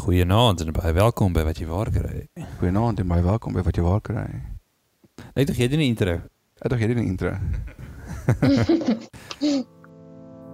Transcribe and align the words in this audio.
Goeienaand 0.00 0.60
en 0.60 0.72
baie 0.72 0.92
welkom 0.96 1.34
by 1.36 1.42
wat 1.44 1.58
jy 1.60 1.66
waar 1.68 1.90
kry. 1.92 2.22
Goeienaand 2.56 3.02
en 3.02 3.08
baie 3.10 3.20
welkom 3.20 3.52
by 3.52 3.60
wat 3.66 3.76
jy 3.76 3.84
waar 3.84 4.00
kry. 4.00 4.24
Net 5.36 5.50
tog 5.50 5.60
jy 5.60 5.68
doen 5.68 5.84
'n 5.84 5.92
intro. 5.92 6.14
Ek 6.64 6.72
dink 6.72 6.80
jy 6.80 6.88
doen 6.88 7.04
'n 7.04 7.10
intro. 7.12 7.36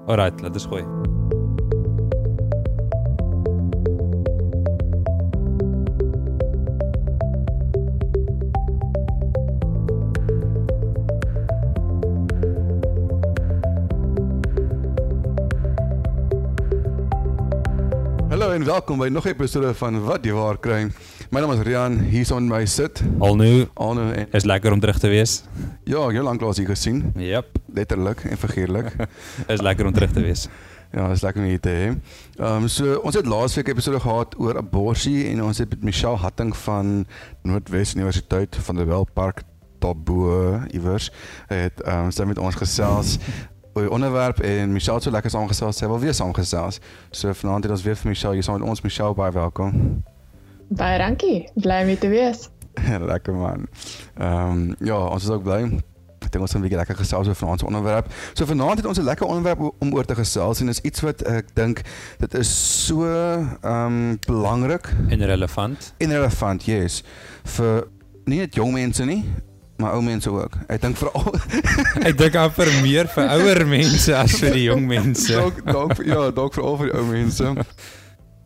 Alright, 0.11 0.40
laat 0.43 0.59
ons 0.59 0.67
gooi. 0.67 0.82
En 18.57 18.64
welkom 18.64 18.98
by 18.98 19.09
nog 19.09 19.25
'n 19.25 19.29
episode 19.29 19.75
van 19.75 20.04
wat 20.04 20.25
jy 20.25 20.32
waar 20.32 20.59
kry. 20.59 20.89
My 21.31 21.40
naam 21.40 21.53
is 21.53 21.58
Rian, 21.58 21.99
hier 21.99 22.25
saam 22.25 22.46
met 22.46 22.58
my 22.58 22.67
sit 22.67 23.03
Al 23.18 23.36
nou 23.36 23.67
Arno 23.75 24.11
en 24.11 24.26
is 24.32 24.44
lekker 24.44 24.72
om 24.72 24.81
terug 24.81 24.98
te 24.98 25.08
wees. 25.08 25.44
ja, 25.85 25.98
ek 25.98 26.04
het 26.04 26.12
jou 26.12 26.25
lanklaas 26.25 26.57
hier 26.57 26.67
gesien, 26.67 27.12
Yep, 27.17 27.46
letterlik 27.75 28.25
en 28.25 28.36
figuurlik. 28.36 28.96
is 29.54 29.61
lekker 29.61 29.86
om 29.86 29.93
terug 29.93 30.12
te 30.12 30.21
wees. 30.21 30.48
ja, 30.93 31.08
dis 31.08 31.21
lekker 31.21 31.43
om 31.43 31.48
hier 31.48 31.61
te 31.61 31.68
hê. 31.68 31.96
Ehm 32.39 32.62
um, 32.62 32.69
so 32.69 32.95
ons 32.95 33.14
het 33.14 33.27
laasweek 33.27 33.67
'n 33.67 33.70
episode 33.70 34.00
gehad 34.00 34.39
oor 34.39 34.56
abortus 34.56 35.06
en 35.06 35.42
ons 35.42 35.59
het 35.59 35.69
met 35.69 35.83
Michelle 35.83 36.17
Hatting 36.17 36.56
van 36.56 37.06
Noordwes 37.42 37.95
Universiteit 37.95 38.56
van 38.56 38.77
der 38.77 38.86
Wel 38.86 39.06
Park 39.12 39.42
daarbo 39.78 40.61
iewers 40.73 41.12
het 41.47 41.81
ehm 41.83 42.05
um, 42.05 42.11
sy 42.11 42.25
met 42.25 42.39
ons 42.39 42.55
gesels 42.55 43.19
oor 43.77 43.83
die 43.83 43.92
onderwerp 43.92 44.41
en 44.41 44.72
Michelle 44.72 44.97
het 44.97 45.05
so 45.05 45.11
lekker 45.12 45.30
saamgesels. 45.30 45.77
Sy 45.77 45.89
wil 45.91 46.00
weer 46.00 46.14
saamgesels. 46.17 46.78
So 47.11 47.33
vanaand 47.36 47.67
het 47.69 47.72
ons 47.75 47.83
weer 47.84 47.97
vir 48.00 48.08
Michelle 48.08 48.39
hier 48.39 48.47
saam 48.47 48.56
met 48.61 48.69
ons. 48.69 48.80
Michelle, 48.80 49.14
baie 49.14 49.33
welkom. 49.33 50.03
Baie 50.69 50.98
dankie. 50.98 51.50
Bly 51.61 51.83
om 51.84 51.98
te 52.00 52.08
wees. 52.08 52.48
lekker 53.12 53.36
man. 53.36 53.69
Ehm 54.17 54.48
um, 54.48 54.64
ja, 54.81 54.97
ons 54.97 55.28
is 55.28 55.31
ook 55.31 55.45
bly. 55.45 55.61
Ek 56.25 56.33
dink 56.33 56.42
ons 56.42 56.53
gaan 56.53 56.61
'n 56.61 56.64
bietjie 56.64 56.78
lekker 56.81 56.97
gesels 56.97 57.28
oor 57.28 57.36
vanaand 57.39 57.61
se 57.61 57.67
onderwerp. 57.67 58.09
So 58.33 58.48
vanaand 58.48 58.81
het 58.81 58.86
ons 58.86 58.98
'n 58.98 59.05
lekker 59.05 59.27
onderwerp 59.27 59.61
om 59.79 59.92
oor 59.95 60.05
te 60.05 60.14
gesels 60.14 60.61
en 60.61 60.69
is 60.69 60.81
iets 60.81 61.01
wat 61.01 61.23
ek 61.23 61.55
dink 61.55 61.83
dit 62.19 62.34
is 62.34 62.51
so 62.86 63.05
ehm 63.05 63.61
um, 63.62 64.19
belangrik 64.27 64.89
En 65.08 65.25
relevant. 65.25 65.95
en 65.98 66.11
relevant, 66.11 66.64
yes, 66.64 67.03
vir 67.45 67.86
nie 68.25 68.39
net 68.39 68.55
jong 68.55 68.73
mense 68.73 69.05
nie, 69.05 69.25
maar 69.79 69.93
ou 69.95 70.03
mense 70.03 70.31
ook. 70.31 70.57
Ek 70.69 70.81
dink 70.81 70.97
veral 70.97 71.35
Ek 72.09 72.17
dink 72.19 72.35
aan 72.37 72.51
vir 72.51 72.71
meer 72.83 73.07
vir 73.09 73.29
ouer 73.37 73.67
mense 73.67 74.15
as 74.17 74.39
vir 74.41 74.53
die 74.57 74.65
jong 74.71 74.87
mense. 74.87 75.33
dalk 75.33 75.65
dalk 75.67 75.95
vir- 75.97 76.07
ja, 76.07 76.31
dalk 76.31 76.55
veral 76.55 76.77
vir 76.77 76.87
die 76.93 76.97
ou 76.99 77.05
mense. 77.05 77.55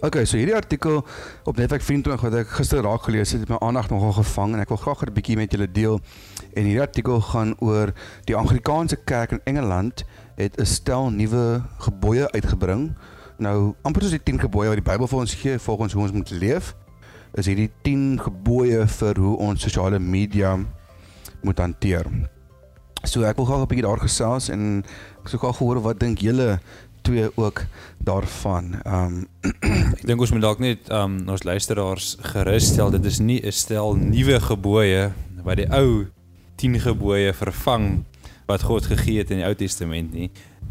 Okay, 0.03 0.25
so 0.25 0.39
hierdie 0.41 0.55
artikel 0.57 1.03
op 1.45 1.57
Netwerk 1.61 1.83
24 1.85 2.23
wat 2.25 2.35
ek 2.41 2.49
gister 2.57 2.81
raak 2.83 3.03
gelees 3.05 3.35
het, 3.35 3.41
het 3.45 3.51
my 3.53 3.59
aandag 3.61 3.91
nogal 3.91 4.15
gevang 4.17 4.55
en 4.57 4.61
ek 4.61 4.69
wil 4.73 4.79
graag 4.81 5.03
'n 5.05 5.13
bietjie 5.13 5.37
met 5.37 5.53
julle 5.53 5.69
deel. 5.71 6.01
En 6.57 6.65
hierdie 6.65 6.81
artikel 6.81 7.21
gaan 7.21 7.55
oor 7.61 7.93
die 8.25 8.35
Anglikaanse 8.37 8.97
Kerk 9.05 9.33
in 9.33 9.41
Engeland 9.45 10.05
het 10.37 10.57
'n 10.59 10.65
stel 10.65 11.11
nuwe 11.11 11.63
gebooie 11.79 12.31
uitgebring. 12.33 12.97
Nou, 13.39 13.75
amper 13.83 14.03
soos 14.03 14.11
die 14.17 14.23
10 14.25 14.41
gebooie 14.41 14.69
wat 14.73 14.77
die 14.81 14.91
Bybel 14.91 15.07
vir 15.07 15.19
ons 15.19 15.35
gee 15.35 15.59
volgens 15.59 15.93
hoe 15.93 16.03
ons 16.03 16.13
moet 16.13 16.31
leef, 16.31 16.75
is 17.35 17.47
hierdie 17.47 17.71
10 17.83 18.19
gebooie 18.21 18.87
vir 18.89 19.15
hoe 19.19 19.37
ons 19.37 19.61
sosiale 19.61 19.99
media 19.99 20.57
moet 21.43 21.59
hanteer. 21.59 22.07
So 23.05 23.23
ek 23.25 23.37
wil 23.37 23.47
graag 23.49 23.63
'n 23.65 23.71
bietjie 23.71 23.87
daar 23.87 24.01
gesels 24.01 24.49
en 24.49 24.85
ek 25.25 25.29
sou 25.29 25.39
graag 25.41 25.59
hoor 25.59 25.81
wat 25.81 26.01
dink 26.01 26.19
julle 26.21 26.61
twee 27.03 27.31
ook 27.35 27.65
daarvan. 27.99 28.81
Ehm 28.85 29.05
um, 29.05 29.27
Ek 29.97 30.07
dink 30.07 30.21
ons 30.21 30.31
moet 30.31 30.45
dalk 30.45 30.59
net 30.59 30.91
um 30.93 31.29
ons 31.29 31.43
luisteraars 31.43 32.17
gerus 32.33 32.73
stel 32.73 32.91
dit 32.91 33.05
is 33.05 33.19
nie 33.19 33.41
'n 33.41 33.53
stel 33.53 33.97
nuwe 33.97 34.41
gebooie 34.41 35.13
wat 35.45 35.57
die 35.57 35.69
ou 35.73 36.07
10 36.57 36.81
gebooie 36.81 37.33
vervang 37.33 38.05
wat 38.47 38.63
God 38.63 38.85
gegee 38.85 39.19
het 39.19 39.31
in 39.31 39.41
die 39.41 39.47
Ou 39.47 39.55
Testament 39.55 40.13
nie. 40.13 40.31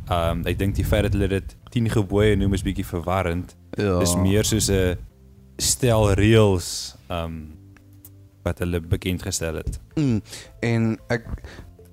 Um 0.09 0.45
ek 0.45 0.57
dink 0.59 0.75
die 0.75 0.85
feit 0.85 1.03
dat 1.03 1.13
hulle 1.13 1.27
dit 1.27 1.55
10 1.71 1.89
gebooie 1.89 2.35
noem 2.35 2.53
is 2.53 2.63
bietjie 2.63 2.85
verwarrend. 2.85 3.55
ja. 3.77 3.99
Dis 3.99 4.15
meer 4.15 4.45
soos 4.45 4.69
'n 4.69 4.97
stel 5.57 6.13
reëls 6.13 6.95
um 7.09 7.58
wat 8.49 8.61
hulle 8.65 8.81
bekend 8.81 9.23
gestel 9.25 9.61
het. 9.61 9.79
Mm, 9.95 10.19
en 10.65 10.91
ek 11.13 11.27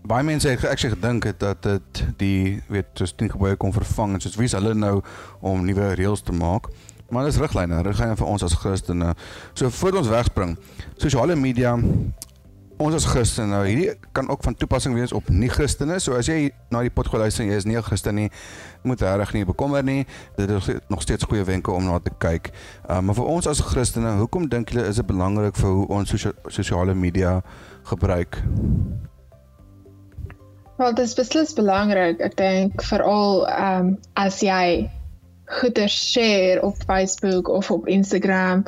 baie 0.07 0.27
mense 0.27 0.49
het 0.49 0.65
ek 0.71 0.83
sê 0.83 0.91
gedink 0.93 1.27
het 1.29 1.41
dat 1.43 1.63
dit 1.67 2.03
die 2.21 2.41
weet 2.73 2.93
soos 2.99 3.15
10 3.19 3.35
gebooie 3.35 3.59
kon 3.61 3.75
vervang 3.75 4.17
en 4.17 4.23
soos 4.23 4.39
wie 4.39 4.49
is 4.49 4.55
hulle 4.57 4.75
nou 4.79 5.01
om 5.41 5.65
nuwe 5.67 5.95
reëls 5.99 6.23
te 6.27 6.35
maak? 6.37 6.71
Maar 7.11 7.29
dis 7.29 7.39
riglyne, 7.39 7.83
riglyne 7.87 8.17
vir 8.19 8.27
ons 8.27 8.43
as 8.43 8.57
Christene. 8.59 9.13
So 9.55 9.71
voor 9.71 10.01
ons 10.01 10.11
wegspring, 10.11 10.57
sosiale 10.99 11.37
media 11.39 11.77
ons 12.83 12.95
as 12.95 13.07
Christene, 13.09 13.49
nou 13.55 13.63
hierdie 13.65 13.95
kan 14.17 14.29
ook 14.29 14.43
van 14.45 14.55
toepassing 14.55 14.95
wees 14.97 15.13
op 15.17 15.29
nie-Christene. 15.33 15.99
So 16.03 16.17
as 16.19 16.29
jy 16.29 16.51
na 16.73 16.83
die 16.85 16.93
pot 16.93 17.09
geluister 17.13 17.45
en 17.45 17.51
jy 17.51 17.57
is 17.57 17.67
nie 17.69 17.77
'n 17.77 17.83
Christen 17.83 18.15
nie, 18.15 18.31
moet 18.83 19.01
regtig 19.01 19.33
nie 19.33 19.45
bekommer 19.45 19.83
nie. 19.83 20.07
Dit 20.37 20.51
is 20.51 20.71
nog 20.89 21.03
steeds 21.03 21.25
goeie 21.25 21.45
wenke 21.45 21.71
om 21.71 21.85
na 21.85 21.99
te 21.99 22.11
kyk. 22.19 22.51
Uh, 22.89 23.01
maar 23.01 23.15
vir 23.15 23.25
ons 23.25 23.47
as 23.47 23.61
Christene, 23.61 24.17
hoekom 24.19 24.49
dink 24.49 24.71
julle 24.71 24.87
is 24.87 24.97
dit 24.97 25.07
belangrik 25.07 25.57
vir 25.57 25.71
hoe 25.71 25.87
ons 25.89 26.11
sosio 26.11 26.33
sosiale 26.47 26.95
media 26.95 27.43
gebruik? 27.85 28.43
Wel, 30.77 30.95
dit 30.95 31.05
is 31.05 31.15
beslis 31.15 31.55
belangrik. 31.55 32.21
Ek 32.21 32.37
dink 32.37 32.83
veral 32.83 33.47
ehm 33.49 33.87
um, 33.87 33.99
as 34.15 34.43
jy 34.43 34.91
goeie 35.47 35.89
share 35.89 36.63
op 36.63 36.77
Facebook 36.87 37.49
of 37.49 37.71
op 37.71 37.87
Instagram. 37.89 38.65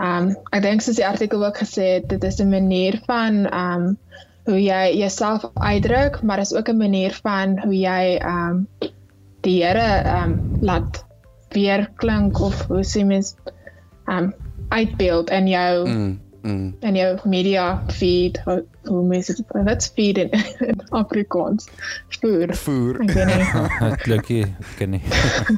Um, 0.00 0.32
ek 0.50 0.62
dink 0.62 0.80
soos 0.80 0.96
die 0.96 1.06
artikel 1.06 1.44
ook 1.44 1.58
gesê 1.60 1.98
het, 1.98 2.08
dit 2.08 2.24
is 2.24 2.40
'n 2.40 2.48
manier 2.48 3.00
van 3.06 3.46
um, 3.54 3.98
hoe 4.44 4.62
jy 4.62 4.96
jouself 4.98 5.44
uitdruk, 5.54 6.22
maar 6.22 6.38
is 6.38 6.54
ook 6.54 6.68
'n 6.68 6.76
manier 6.76 7.18
van 7.22 7.58
hoe 7.60 7.78
jy 7.78 8.20
um, 8.24 8.66
die 9.40 9.62
Here 9.64 10.22
um, 10.22 10.58
laat 10.60 11.04
weer 11.52 11.90
klink 11.96 12.40
of 12.40 12.66
hoe 12.66 12.84
sê 12.84 13.04
mens 13.04 13.34
um, 14.06 14.32
uitbeeld 14.68 15.30
in 15.30 15.48
jou 15.48 15.88
Mm, 15.88 16.20
mm. 16.42 16.74
en 16.80 16.94
jou 16.94 17.18
media 17.24 17.82
feed 17.88 18.40
hoe, 18.44 18.64
hoe 18.84 19.06
mense 19.06 19.34
dit 19.34 19.46
wat's 19.52 19.90
feed 19.94 20.18
in, 20.18 20.30
in 20.58 20.80
Afrikaans 21.02 21.68
voer 22.20 22.54
Voer. 22.54 23.00
ek 23.80 24.02
klink 24.02 24.28
nie, 24.28 24.44
ken 24.78 24.90
nie. 24.90 25.02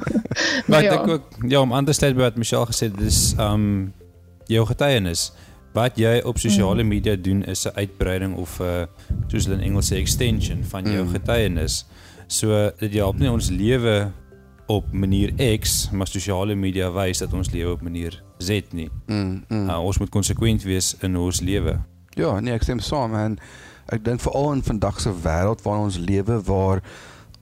maar 0.66 0.66
Maar 0.66 0.78
ek 0.78 0.84
ja. 0.84 0.96
dink 0.96 1.08
ook 1.08 1.22
ja, 1.48 1.60
om 1.60 1.74
aan 1.74 1.84
te 1.84 1.92
sluit 1.92 2.16
by 2.16 2.20
wat 2.20 2.36
Michelle 2.36 2.66
gesê 2.66 2.90
het, 2.90 2.98
dis 2.98 3.34
um 3.38 3.92
jou 4.46 4.66
getuienis. 4.66 5.32
Wat 5.74 5.96
jy 5.98 6.20
op 6.24 6.38
sosiale 6.38 6.82
Mm. 6.82 6.88
media 6.88 7.16
doen 7.16 7.42
is 7.44 7.66
'n 7.66 7.74
uitbreiding 7.74 8.36
of 8.36 8.60
'n 8.60 8.86
soos 9.28 9.44
hulle 9.46 9.56
in 9.56 9.62
Engels 9.70 9.90
sê 9.92 9.96
extension 9.96 10.64
van 10.64 10.84
jou 10.84 11.04
Mm. 11.04 11.10
getuienis. 11.12 11.84
So 12.26 12.70
dit 12.78 12.94
help 12.94 13.18
nie 13.18 13.30
ons 13.30 13.50
lewe 13.50 14.10
op 14.66 14.92
manier 14.92 15.58
X, 15.60 15.90
maar 15.92 16.06
sosiale 16.06 16.54
media 16.54 16.90
wys 16.92 17.18
dat 17.18 17.32
ons 17.32 17.50
lewe 17.50 17.72
op 17.72 17.82
manier 17.82 18.22
Z 18.38 18.60
nie. 18.72 18.90
Mm, 19.06 19.44
mm. 19.48 19.68
Uh, 19.68 19.84
ons 19.84 19.98
moet 19.98 20.08
konsekwent 20.10 20.62
wees 20.62 20.94
in 21.02 21.16
ons 21.16 21.40
lewe. 21.40 21.78
Ja, 22.16 22.40
nee, 22.40 22.52
ek 22.54 22.62
stem 22.62 22.78
saam 22.80 23.14
en 23.14 23.38
ek 23.88 24.04
dink 24.04 24.20
veral 24.20 24.52
in 24.52 24.62
vandag 24.62 25.00
se 25.00 25.10
wêreld 25.22 25.62
waarin 25.62 25.84
ons 25.84 25.98
lewe 25.98 26.42
waar 26.42 26.82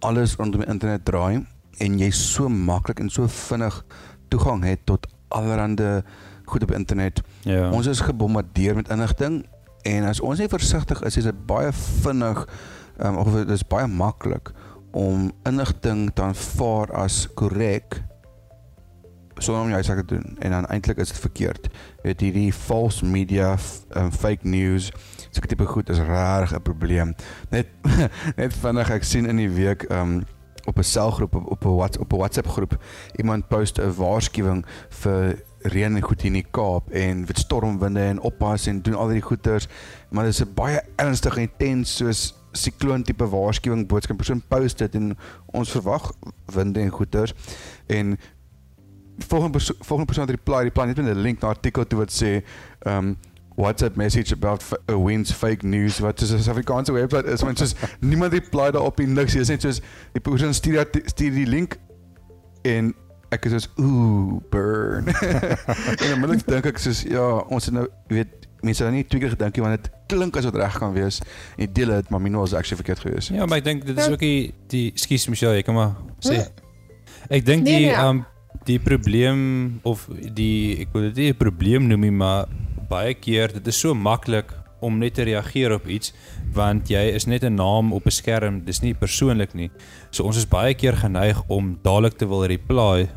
alles 0.00 0.34
rondom 0.36 0.60
die 0.60 0.70
internet 0.70 1.04
draai 1.04 1.44
en 1.78 1.98
jy 1.98 2.10
so 2.10 2.48
maklik 2.48 3.00
en 3.00 3.10
so 3.10 3.26
vinnig 3.28 3.84
toegang 4.28 4.64
het 4.64 4.78
tot 4.86 5.06
allerlei 5.28 6.02
goed 6.52 6.66
op 6.66 6.74
internet. 6.76 7.22
Ja. 7.48 7.70
Ons 7.70 7.88
is 7.90 8.04
gebombardeer 8.04 8.76
met 8.78 8.90
inligting 8.92 9.42
en 9.88 10.04
as 10.06 10.20
ons 10.20 10.38
nie 10.38 10.50
versigtig 10.50 11.02
is, 11.02 11.16
is 11.16 11.26
dit 11.28 11.46
baie 11.46 11.72
vinnig 11.72 12.44
um, 13.02 13.16
of 13.16 13.32
dit 13.34 13.50
is 13.50 13.66
baie 13.66 13.88
maklik 13.90 14.52
om 14.92 15.30
inligting 15.48 16.10
te 16.14 16.22
aanvaar 16.22 16.92
as 17.04 17.24
korrek 17.34 18.02
sonder 19.40 19.64
om 19.64 19.72
jy 19.72 19.80
sake 19.82 20.04
te 20.04 20.18
doen 20.18 20.36
en 20.44 20.54
dan 20.54 20.68
eintlik 20.70 21.00
is 21.02 21.10
dit 21.10 21.22
verkeerd. 21.24 21.70
Jy 22.02 22.10
weet 22.10 22.20
hierdie 22.26 22.52
false 22.54 23.06
media, 23.06 23.56
um, 23.98 24.12
fake 24.12 24.46
news, 24.48 24.90
sulke 25.30 25.50
tipe 25.50 25.66
goed 25.66 25.90
is 25.90 26.02
regtig 26.04 26.58
'n 26.58 26.62
probleem. 26.62 27.14
Net 27.50 27.72
net 28.40 28.54
vinnig 28.54 28.90
ek 28.90 29.04
sien 29.04 29.26
in 29.26 29.40
die 29.40 29.50
week 29.50 29.88
um 29.90 30.22
op 30.64 30.78
'n 30.78 30.84
selgroep 30.84 31.34
op 31.34 31.50
op 31.50 31.64
'n 31.64 31.76
WhatsApp 31.76 32.04
op 32.04 32.12
'n 32.12 32.16
WhatsApp 32.16 32.48
groep 32.48 32.76
iemand 33.16 33.48
post 33.48 33.78
'n 33.78 33.94
waarskuwing 33.96 34.64
vir 34.88 35.42
reën 35.62 35.96
en 35.96 36.02
goed 36.02 36.20
hier 36.20 36.30
in 36.32 36.40
die 36.40 36.50
Kaap 36.50 36.90
en 36.90 37.24
met 37.26 37.38
stormwinde 37.38 38.00
en 38.00 38.20
oppas 38.20 38.66
en 38.66 38.82
doen 38.82 38.94
al 38.94 39.08
die 39.08 39.22
goeters 39.22 39.68
maar 40.10 40.24
dit 40.24 40.32
is 40.32 40.42
'n 40.42 40.54
baie 40.54 40.80
ernstige 40.96 41.40
en 41.40 41.48
intens 41.48 41.96
soos 41.96 42.34
sikloon 42.52 43.02
tipe 43.02 43.28
waarskuwing 43.28 43.86
boodskap. 43.88 44.16
Persoon 44.16 44.42
post 44.48 44.78
dit 44.78 44.94
en 44.94 45.16
ons 45.46 45.70
verwag 45.70 46.12
winde 46.52 46.80
en 46.80 46.90
goeters 46.90 47.34
en 47.86 48.16
volgende 49.18 49.52
perso 49.58 49.74
volgende 49.78 50.04
persoon 50.04 50.26
het 50.26 50.36
reply 50.36 50.62
reply 50.62 50.84
net 50.84 50.96
met 50.96 51.16
'n 51.16 51.20
link 51.20 51.40
na 51.40 51.48
artikel 51.48 51.86
toe 51.86 51.98
wat 51.98 52.12
sê 52.22 52.44
um 52.86 53.16
WhatsApp 53.56 53.96
message 53.96 54.32
about 54.32 54.64
uh, 54.86 54.96
wins 54.96 55.32
fake 55.32 55.66
news 55.66 55.98
wat 55.98 56.20
is 56.20 56.32
'n 56.32 56.38
Suid-Afrikaanse 56.38 56.92
webwerf 56.92 57.26
is 57.26 57.42
want 57.42 57.58
soos 57.58 57.74
niemand 58.00 58.32
reply 58.32 58.70
daarop 58.70 59.00
en 59.00 59.12
niks. 59.12 59.34
Is 59.34 59.48
net 59.48 59.60
soos 59.60 59.80
die 60.12 60.20
persoon 60.20 60.54
stuur 60.54 60.88
stuur 61.04 61.30
die 61.30 61.46
link 61.46 61.76
en 62.62 62.94
ek 63.32 63.48
is 63.48 63.52
soos 63.56 63.68
ooh, 63.80 64.40
burn. 64.52 65.08
en 66.02 66.14
onmiddellik 66.14 66.46
dink 66.46 66.66
ek 66.72 66.80
soos 66.82 67.02
ja, 67.08 67.26
ons 67.48 67.68
het 67.70 67.74
nou 67.74 67.86
weet 68.12 68.48
mense 68.62 68.82
het 68.82 68.90
nou 68.92 68.96
nie 69.00 69.06
twee 69.10 69.22
keer 69.24 69.32
gedink 69.34 69.56
nie 69.58 69.64
want 69.64 69.82
dit 69.82 69.90
klink 70.12 70.36
asof 70.38 70.54
dit 70.54 70.62
reg 70.62 70.78
kan 70.78 70.92
wees. 70.94 71.20
En 71.56 71.64
die 71.64 71.72
deel 71.80 71.94
het 71.96 72.10
maar 72.12 72.22
Mino 72.22 72.44
was 72.44 72.54
actually 72.54 72.78
verkeerd 72.78 73.00
geweest. 73.06 73.32
Ja, 73.34 73.46
maar 73.46 73.58
ek 73.62 73.64
dink 73.70 73.86
dit 73.88 73.98
is 73.98 74.10
ook 74.12 74.22
die 74.22 74.52
die 74.72 74.90
ekskuus 74.92 75.28
Michelle, 75.32 75.58
jy 75.58 75.66
kan 75.66 75.78
maar 75.78 75.96
sê. 76.22 76.44
Ek 77.30 77.46
dink 77.46 77.66
Nee, 77.66 77.86
die 77.86 77.90
nee. 77.90 77.98
um 77.98 78.24
die 78.68 78.78
probleem 78.78 79.80
of 79.88 80.04
die 80.36 80.84
ek 80.84 80.92
wil 80.94 81.08
dit 81.10 81.16
nie 81.16 81.30
'n 81.32 81.38
probleem 81.38 81.88
noem 81.88 82.00
nie, 82.06 82.14
maar 82.14 82.46
baie 82.88 83.14
keer 83.14 83.52
dit 83.52 83.66
is 83.66 83.80
so 83.80 83.94
maklik 83.94 84.52
om 84.82 84.98
net 84.98 85.14
te 85.14 85.22
reageer 85.26 85.72
op 85.74 85.86
iets 85.86 86.12
want 86.54 86.90
jy 86.90 87.02
is 87.16 87.26
net 87.26 87.42
'n 87.44 87.54
naam 87.54 87.92
op 87.92 88.06
'n 88.06 88.10
skerm, 88.10 88.64
dis 88.64 88.82
nie 88.82 88.94
persoonlik 88.94 89.54
nie. 89.54 89.70
So 90.10 90.24
ons 90.24 90.36
is 90.36 90.46
baie 90.46 90.74
keer 90.74 90.92
geneig 90.96 91.42
om 91.48 91.78
dadelik 91.82 92.18
te 92.18 92.26
wil 92.26 92.46
reply 92.46 93.08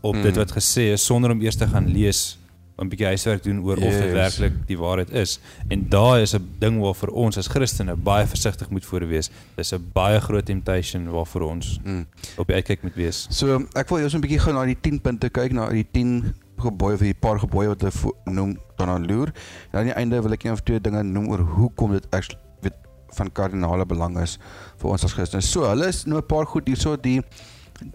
op 0.00 0.14
mm. 0.14 0.22
dit 0.22 0.32
Mm. 0.32 0.38
wat 0.38 0.52
gesê 0.52 0.92
is 0.92 1.04
sonder 1.04 1.30
om 1.30 1.40
eers 1.40 1.56
te 1.56 1.66
gaan 1.66 1.86
lees 1.88 2.38
om 2.76 2.84
'n 2.84 2.88
bietjie 2.88 3.06
huiswerk 3.06 3.42
doen 3.42 3.62
oor 3.64 3.78
yes. 3.78 3.86
of 3.86 4.00
dit 4.02 4.12
werklik 4.12 4.52
die 4.66 4.76
waarheid 4.78 5.10
is. 5.10 5.38
En 5.68 5.88
daai 5.88 6.22
is 6.22 6.34
'n 6.34 6.44
ding 6.58 6.80
waarvoor 6.80 7.08
ons 7.08 7.38
as 7.38 7.46
Christene 7.46 7.96
baie 7.96 8.26
versigtig 8.26 8.70
moet 8.70 8.84
voor 8.84 9.06
wees. 9.06 9.30
Dis 9.56 9.72
'n 9.72 9.90
baie 9.92 10.20
groot 10.20 10.44
temptation 10.44 11.08
waarvoor 11.08 11.42
ons 11.42 11.80
Mm. 11.84 12.06
op 12.36 12.46
die 12.46 12.56
uitkyk 12.56 12.82
moet 12.82 12.94
wees. 12.94 13.26
So 13.30 13.66
ek 13.74 13.88
wil 13.88 13.98
eers 13.98 14.14
'n 14.14 14.20
bietjie 14.20 14.38
gou 14.38 14.52
na 14.52 14.64
die 14.64 14.76
10 14.80 15.00
punte 15.00 15.28
kyk, 15.30 15.52
na 15.52 15.68
die 15.68 15.86
10 15.92 16.34
gebooie 16.58 16.94
of 16.94 17.00
die 17.00 17.14
paar 17.14 17.38
gebooie 17.38 17.68
wat 17.68 17.80
hulle 17.80 18.12
noem 18.24 18.58
daarna 18.76 18.98
loer. 18.98 19.32
En 19.72 19.78
aan 19.78 19.84
die 19.84 19.94
einde 19.94 20.22
wil 20.22 20.32
ek 20.32 20.44
een 20.44 20.52
of 20.52 20.60
twee 20.62 20.80
dinge 20.80 21.02
noem 21.02 21.28
oor 21.28 21.38
hoekom 21.40 21.92
dit 21.92 22.06
actually 22.10 22.40
weet 22.60 22.74
van 23.08 23.32
kardinale 23.32 23.86
belang 23.86 24.18
is 24.20 24.38
vir 24.76 24.90
ons 24.90 25.04
as 25.04 25.12
Christene. 25.12 25.42
So 25.42 25.64
hulle 25.68 25.86
is 25.86 26.04
nou 26.04 26.18
'n 26.18 26.26
paar 26.26 26.46
goed 26.46 26.66
hierso 26.66 26.96
die 26.96 27.22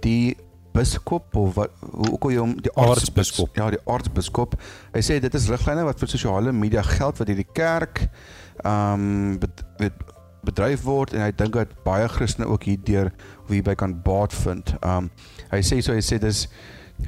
die 0.02 0.36
biskop 0.74 1.36
of 1.36 1.56
wat 1.56 1.74
hoe 1.82 2.18
al 2.18 2.32
jy 2.32 2.40
hom 2.40 2.56
die 2.64 2.72
Aartsbiskop. 2.80 3.56
Ja, 3.60 3.70
die 3.74 3.82
aartsbiskop. 3.86 4.56
Hy 4.96 5.04
sê 5.06 5.20
dit 5.24 5.36
is 5.38 5.50
riglyne 5.52 5.84
wat 5.88 6.00
vir 6.00 6.12
sosiale 6.12 6.54
media 6.56 6.84
geld 6.86 7.20
wat 7.20 7.28
deur 7.28 7.42
die 7.42 7.52
kerk 7.54 8.06
ehm 8.62 9.04
um, 9.04 9.40
bet, 9.42 9.64
weet, 9.82 10.04
bedryf 10.46 10.84
word 10.86 11.14
en 11.16 11.24
hy 11.26 11.32
dink 11.38 11.56
dat 11.58 11.74
baie 11.86 12.08
Christene 12.10 12.50
ook 12.50 12.66
hierdeur 12.70 13.12
of 13.44 13.52
hierby 13.54 13.76
kan 13.78 13.94
baat 14.06 14.34
vind. 14.44 14.74
Um 14.86 15.10
hy 15.52 15.62
sê 15.66 15.82
so 15.84 15.94
hy 15.94 16.02
sê 16.06 16.18
dis 16.22 16.48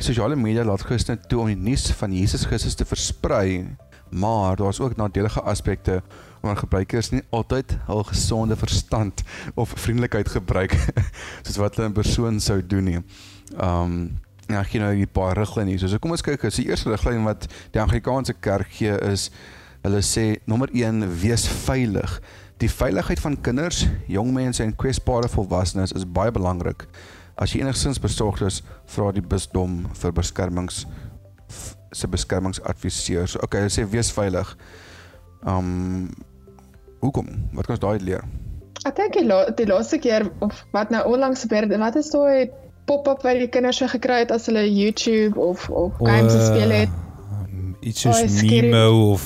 sosiale 0.01 0.37
media 0.39 0.65
laat 0.65 0.85
Christene 0.85 1.21
toe 1.29 1.41
om 1.43 1.49
die 1.51 1.57
nuus 1.57 1.87
van 1.97 2.13
Jesus 2.13 2.45
Christus 2.49 2.77
te 2.77 2.85
versprei, 2.85 3.63
maar 4.13 4.57
daar's 4.57 4.81
ook 4.81 4.97
nadelige 4.97 5.41
aspekte 5.49 6.01
omdat 6.43 6.65
gebruikers 6.65 7.13
nie 7.13 7.23
altyd 7.31 7.77
hul 7.87 8.03
gesonde 8.09 8.57
verstand 8.59 9.23
of 9.55 9.73
vriendelikheid 9.79 10.29
gebruik 10.29 10.75
soos 11.45 11.61
wat 11.61 11.77
hulle 11.77 11.89
in 11.89 11.95
persoon 11.95 12.41
sou 12.43 12.59
doen 12.59 12.89
nie. 12.89 13.03
Um 13.57 14.19
ja, 14.47 14.61
ek 14.61 14.73
gee 14.73 14.81
nou 14.81 14.93
hier 14.93 15.07
'n 15.07 15.13
paar 15.13 15.37
riglyne 15.37 15.69
hier. 15.69 15.79
So 15.79 15.99
kom 15.99 16.11
ons 16.11 16.21
kyk, 16.21 16.43
as 16.45 16.55
die 16.55 16.67
eerste 16.67 16.89
riglyn 16.89 17.23
wat 17.23 17.47
die 17.71 17.79
Anglikaanse 17.79 18.33
kerk 18.33 18.67
gee 18.69 18.95
is 19.11 19.31
hulle 19.83 20.01
sê 20.01 20.37
nommer 20.47 20.69
1 20.71 21.03
wees 21.21 21.47
veilig. 21.47 22.21
Die 22.57 22.69
veiligheid 22.69 23.19
van 23.19 23.41
kinders, 23.41 23.87
jong 24.07 24.33
mense 24.33 24.63
en 24.63 24.75
kwesbare 24.75 25.27
volwassenes 25.29 25.91
is 25.91 26.05
baie 26.05 26.31
belangrik. 26.31 26.87
As 27.35 27.53
jy 27.53 27.61
enigstens 27.61 27.99
besorgd 27.99 28.41
is, 28.41 28.61
vra 28.85 29.11
die 29.11 29.21
bisdom 29.25 29.87
vir 29.93 30.13
beskermings 30.13 30.85
se 31.93 32.07
beskermingsadviseur. 32.07 33.27
So 33.27 33.39
okay, 33.43 33.59
hulle 33.59 33.73
sê 33.73 33.85
wees 33.89 34.11
veilig. 34.11 34.55
Um 35.45 36.09
hoekom? 37.03 37.27
Wat 37.53 37.67
kan 37.67 37.75
ons 37.75 37.83
daai 37.83 37.99
leer? 37.99 38.23
Ek 38.87 38.95
dink 38.95 39.13
die, 39.17 39.25
la 39.27 39.49
die 39.55 39.67
laaste 39.67 39.99
keer 40.01 40.29
of 40.43 40.65
wat 40.71 40.91
nou 40.91 41.03
onlangs 41.11 41.43
gebeur 41.45 41.67
het, 41.67 41.79
wat 41.79 41.99
is 41.99 42.09
daai 42.13 42.49
pop-up 42.85 43.21
wat 43.23 43.39
die 43.39 43.47
kinders 43.47 43.77
so 43.77 43.87
gekry 43.87 44.19
het 44.23 44.31
as 44.31 44.45
hulle 44.49 44.63
YouTube 44.73 45.39
of 45.39 45.69
of 45.69 45.93
games 46.01 46.33
gespeel 46.33 46.69
het? 46.69 46.89
Um, 47.47 47.75
iets 47.79 48.05
Oh, 48.05 48.11
soos 48.13 48.21
is 48.23 48.37
scary. 48.37 48.69
Mimo 48.69 49.11
of 49.11 49.23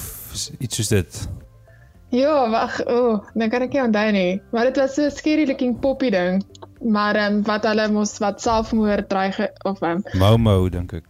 iets 0.59 0.75
soos 0.75 0.87
dit. 0.87 1.27
Ja, 2.09 2.49
wag, 2.49 2.77
o, 2.87 2.97
oh, 3.11 3.23
dan 3.33 3.49
kan 3.49 3.61
ek 3.65 3.73
nie 3.73 3.81
onthou 3.83 4.11
nie. 4.11 4.41
Maar 4.51 4.69
dit 4.69 4.77
was 4.79 4.93
so 4.95 5.03
'n 5.05 5.11
scary 5.11 5.45
looking 5.47 5.79
poppy 5.79 6.09
ding. 6.09 6.43
Maar 6.81 7.15
ehm 7.15 7.33
um, 7.33 7.43
wat 7.43 7.63
hulle 7.63 7.87
mos 7.91 8.17
wat 8.23 8.41
selfmoord 8.41 9.09
dreig 9.09 9.39
of 9.63 9.81
ehm 9.81 10.03
um, 10.13 10.19
Momo 10.19 10.69
dink 10.69 10.93
ek. 10.93 11.03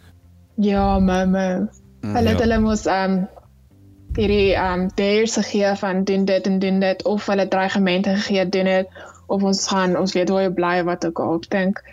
ja, 0.56 1.00
mamma. 1.00 1.68
Mm, 2.02 2.16
Hulle 2.16 2.30
het 2.30 2.40
ja. 2.40 2.44
hulle 2.46 2.60
mos 2.60 2.86
ehm 2.86 3.12
um, 3.12 3.28
hierdie 4.16 4.56
ehm 4.56 4.82
um, 4.82 4.90
dares 4.96 5.36
gegee 5.36 5.76
van 5.76 6.04
doen 6.04 6.26
dit 6.26 6.46
en 6.48 6.60
doen 6.60 6.80
dit 6.80 7.04
of 7.04 7.26
hulle 7.26 7.48
dreigemente 7.48 8.10
gegee 8.10 8.50
doen 8.50 8.66
dit 8.66 8.88
of 9.28 9.44
ons 9.44 9.68
gaan 9.68 9.98
ons 9.98 10.14
weet 10.14 10.30
waar 10.30 10.42
jy 10.42 10.54
bly 10.54 10.84
wat 10.84 11.06
ook 11.06 11.20
al. 11.20 11.36
Ek 11.36 11.50
dink 11.50 11.84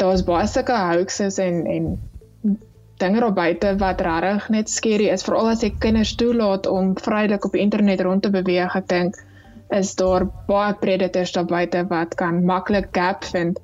daar's 0.00 0.24
baie 0.26 0.46
sulke 0.50 0.76
hoaxes 0.76 1.38
en 1.42 1.66
en 1.66 1.90
dinge 3.00 3.20
daar 3.20 3.32
buite 3.36 3.74
wat 3.80 4.00
regtig 4.04 4.48
net 4.52 4.70
skerry 4.70 5.08
is 5.12 5.24
veral 5.24 5.48
as 5.52 5.62
jy 5.64 5.70
kinders 5.78 6.14
toelaat 6.20 6.66
om 6.68 6.92
vrylik 7.00 7.44
op 7.44 7.56
die 7.56 7.62
internet 7.64 8.00
rond 8.04 8.22
te 8.22 8.30
beweeg. 8.30 8.76
Ek 8.76 8.88
dink 8.88 9.16
is 9.70 9.94
daar 9.96 10.26
baie 10.48 10.74
predators 10.74 11.32
daar 11.32 11.48
buite 11.48 11.84
wat 11.88 12.14
kan 12.20 12.44
maklik 12.44 12.90
gap 12.96 13.24
vind 13.24 13.60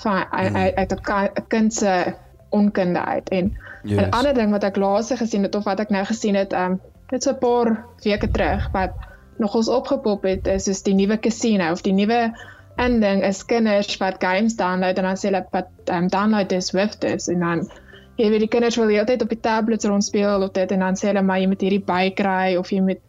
van 0.00 0.24
uit 0.30 0.54
uit- 0.54 0.74
uit 0.76 0.92
'n 0.92 1.46
kind 1.48 1.74
se 1.74 2.14
onkunde 2.50 3.04
uit 3.04 3.28
en 3.28 3.52
Yes. 3.82 4.00
'n 4.00 4.10
ander 4.10 4.34
ding 4.34 4.50
wat 4.50 4.64
ek 4.64 4.76
laas 4.76 5.10
gesien 5.10 5.42
het 5.42 5.54
of 5.54 5.64
wat 5.64 5.80
ek 5.80 5.90
nou 5.90 6.04
gesien 6.04 6.34
het, 6.34 6.52
um, 6.52 6.80
dit 7.10 7.22
so 7.22 7.30
'n 7.30 7.38
paar 7.38 7.84
weke 8.04 8.30
terug 8.30 8.70
wat 8.72 8.90
nogals 9.38 9.68
opgepop 9.68 10.22
het, 10.22 10.46
is 10.46 10.64
soos 10.64 10.82
die 10.82 10.94
nuwe 10.94 11.18
casino 11.18 11.70
of 11.70 11.82
die 11.82 11.92
nuwe 11.92 12.32
ending 12.76 13.22
is 13.24 13.44
kinders 13.44 13.96
wat 14.00 14.20
games 14.20 14.56
download 14.56 14.98
en 14.98 15.04
dan 15.04 15.16
sê 15.16 15.30
hulle 15.30 15.44
wat 15.52 15.70
um, 15.92 16.08
download 16.08 16.48
dis 16.48 16.66
Swift 16.72 17.04
is 17.04 17.28
en 17.28 17.40
dan 17.40 17.64
jy 18.16 18.28
weet 18.30 18.44
die 18.46 18.52
kinders 18.52 18.76
wil 18.76 18.90
die 18.90 18.98
hele 18.98 19.08
tyd 19.08 19.22
op 19.22 19.32
die 19.32 19.40
tablets 19.40 19.88
rondspeel 19.88 20.42
of 20.42 20.52
dit 20.56 20.72
en 20.72 20.84
dan 20.86 20.98
sê 20.98 21.10
hulle 21.10 21.22
maar 21.22 21.40
jy 21.40 21.48
moet 21.52 21.64
hierdie 21.64 21.84
by 21.86 22.04
kry 22.16 22.56
of 22.60 22.72
jy 22.72 22.82
moet 22.84 23.02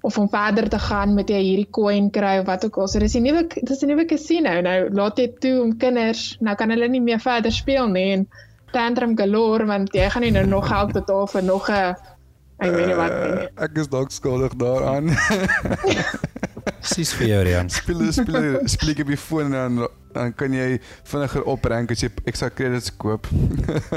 of 0.00 0.18
om 0.18 0.28
verder 0.30 0.68
te 0.68 0.78
gaan 0.78 1.14
met 1.14 1.30
jy 1.30 1.40
hierdie 1.42 1.70
coin 1.74 2.10
kry 2.14 2.38
of 2.40 2.46
wat 2.46 2.64
ook 2.64 2.78
al. 2.78 2.88
So 2.88 3.02
dis 3.02 3.16
die 3.16 3.22
nuwe 3.24 3.46
dis 3.48 3.82
'n 3.82 3.90
nuwe 3.90 4.04
casino. 4.06 4.60
Nou 4.60 4.90
laat 4.94 5.16
dit 5.16 5.40
toe 5.40 5.62
om 5.62 5.76
kinders, 5.76 6.36
nou 6.40 6.54
kan 6.56 6.70
hulle 6.70 6.88
nie 6.88 7.00
meer 7.00 7.20
verder 7.20 7.52
speel 7.52 7.88
nie 7.88 8.12
en 8.12 8.28
tantrum 8.72 9.16
galore 9.16 9.66
want 9.66 9.94
jy 9.94 10.08
gaan 10.10 10.22
nie 10.22 10.30
nou 10.30 10.46
nog 10.46 10.68
geld 10.68 10.92
betaal 10.92 11.26
vir 11.26 11.42
nog 11.42 11.70
'n 11.70 11.96
ek 12.58 12.70
weet 12.74 12.86
nie 12.86 12.94
wat 12.94 13.12
nie. 13.12 13.32
Uh, 13.32 13.64
ek 13.64 13.78
is 13.78 13.88
dalk 13.88 14.10
skuldig 14.10 14.56
daaraan. 14.56 15.10
Presies 16.80 17.12
vir 17.14 17.26
jou 17.28 17.42
Rian. 17.42 17.70
speel 17.70 18.12
speel 18.12 18.60
speel 18.68 18.90
op 19.00 19.06
die 19.06 19.16
foon 19.16 19.54
en 19.54 19.76
dan 19.76 19.88
dan 20.12 20.32
kan 20.34 20.52
jy 20.52 20.80
vinniger 21.04 21.42
oprank 21.44 21.90
as 21.92 22.00
jy 22.00 22.08
ekstra 22.24 22.48
credits 22.50 22.88
koop. 22.96 23.26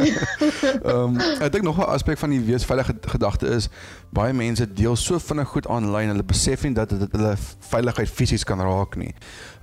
Ehm 0.01 1.15
um, 1.15 1.15
ek 1.41 1.51
dink 1.51 1.63
nog 1.63 1.77
'n 1.79 1.88
aspek 1.94 2.18
van 2.18 2.29
die 2.29 2.41
weesveilige 2.45 2.95
gedagte 3.13 3.47
is 3.47 3.69
baie 4.13 4.34
mense 4.34 4.67
deel 4.74 4.95
so 4.95 5.19
vinnig 5.19 5.48
goed 5.48 5.67
aanlyn, 5.67 6.10
hulle 6.12 6.24
besef 6.24 6.63
nie 6.63 6.74
dat 6.74 6.89
dit 6.89 7.12
hulle 7.12 7.36
veiligheid 7.72 8.10
fisies 8.10 8.43
kan 8.43 8.60
raak 8.62 8.95
nie. 8.95 9.13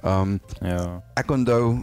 Ehm 0.03 0.21
um, 0.21 0.41
Ja. 0.63 1.03
ek 1.15 1.31
onthou 1.31 1.79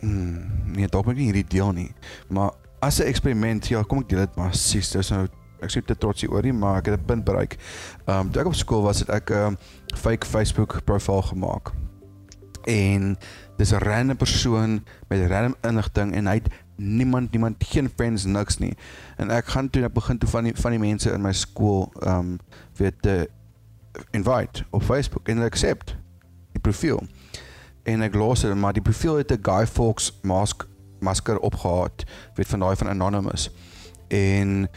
hmm, 0.00 0.50
nee, 0.76 0.86
dalk 0.88 1.04
moet 1.06 1.14
ek 1.14 1.20
nie 1.20 1.32
hierdie 1.32 1.48
deel 1.58 1.72
nie, 1.72 1.90
maar 2.28 2.50
as 2.80 3.00
'n 3.00 3.06
eksperiment, 3.08 3.66
ja, 3.68 3.82
kom 3.82 3.98
ek 3.98 4.08
deel 4.08 4.18
dit 4.26 4.36
maar 4.36 4.54
sies, 4.54 4.90
dis 4.90 5.10
nou 5.10 5.26
ek 5.64 5.72
sê 5.72 5.82
te 5.84 5.96
trots 5.98 6.24
hieroor 6.24 6.46
nie, 6.46 6.52
maar 6.52 6.78
ek 6.82 6.92
het 6.92 7.00
'n 7.00 7.04
punt 7.04 7.24
bereik. 7.24 7.56
Ehm 8.06 8.26
um, 8.26 8.30
toe 8.30 8.42
ek 8.42 8.52
op 8.52 8.54
skool 8.54 8.82
was, 8.82 9.00
het 9.00 9.10
ek 9.10 9.30
'n 9.30 9.34
um, 9.34 9.56
fake 9.96 10.26
Facebook 10.26 10.84
profiel 10.84 11.22
gemaak. 11.22 11.72
En 12.64 13.16
dis 13.56 13.72
'n 13.72 13.82
random 13.82 14.16
persoon 14.16 14.84
met 15.08 15.30
random 15.30 15.56
inligting 15.62 16.14
en 16.14 16.26
hy 16.26 16.34
het 16.34 16.48
niemand 16.76 17.30
niemand 17.30 17.56
geen 17.58 17.90
friends 17.96 18.24
niks 18.24 18.58
nie. 18.58 18.76
En 19.16 19.30
ek 19.30 19.46
gaan 19.46 19.70
toe 19.70 19.84
ek 19.84 19.92
begin 19.92 20.18
toe 20.18 20.28
van 20.28 20.44
die 20.44 20.54
van 20.56 20.70
die 20.70 20.80
mense 20.80 21.10
in 21.10 21.20
my 21.20 21.32
skool 21.32 21.92
ehm 22.00 22.18
um, 22.18 22.38
weet 22.76 23.02
te 23.02 23.30
invite 24.10 24.64
op 24.70 24.82
Facebook 24.82 25.28
en 25.28 25.38
accept 25.38 25.96
die 26.52 26.60
profiel. 26.60 27.06
En 27.82 28.02
ek 28.02 28.14
los 28.14 28.40
dit 28.40 28.54
maar 28.54 28.72
die 28.72 28.82
profiel 28.82 29.16
het 29.16 29.32
'n 29.32 29.42
Guy 29.42 29.66
Fawkes 29.66 30.12
mask 30.22 30.66
masker 31.04 31.38
opgehad, 31.38 32.04
weet 32.34 32.48
van 32.48 32.58
daai 32.58 32.76
van 32.76 32.88
Anonymous. 32.88 33.50
En 34.08 34.68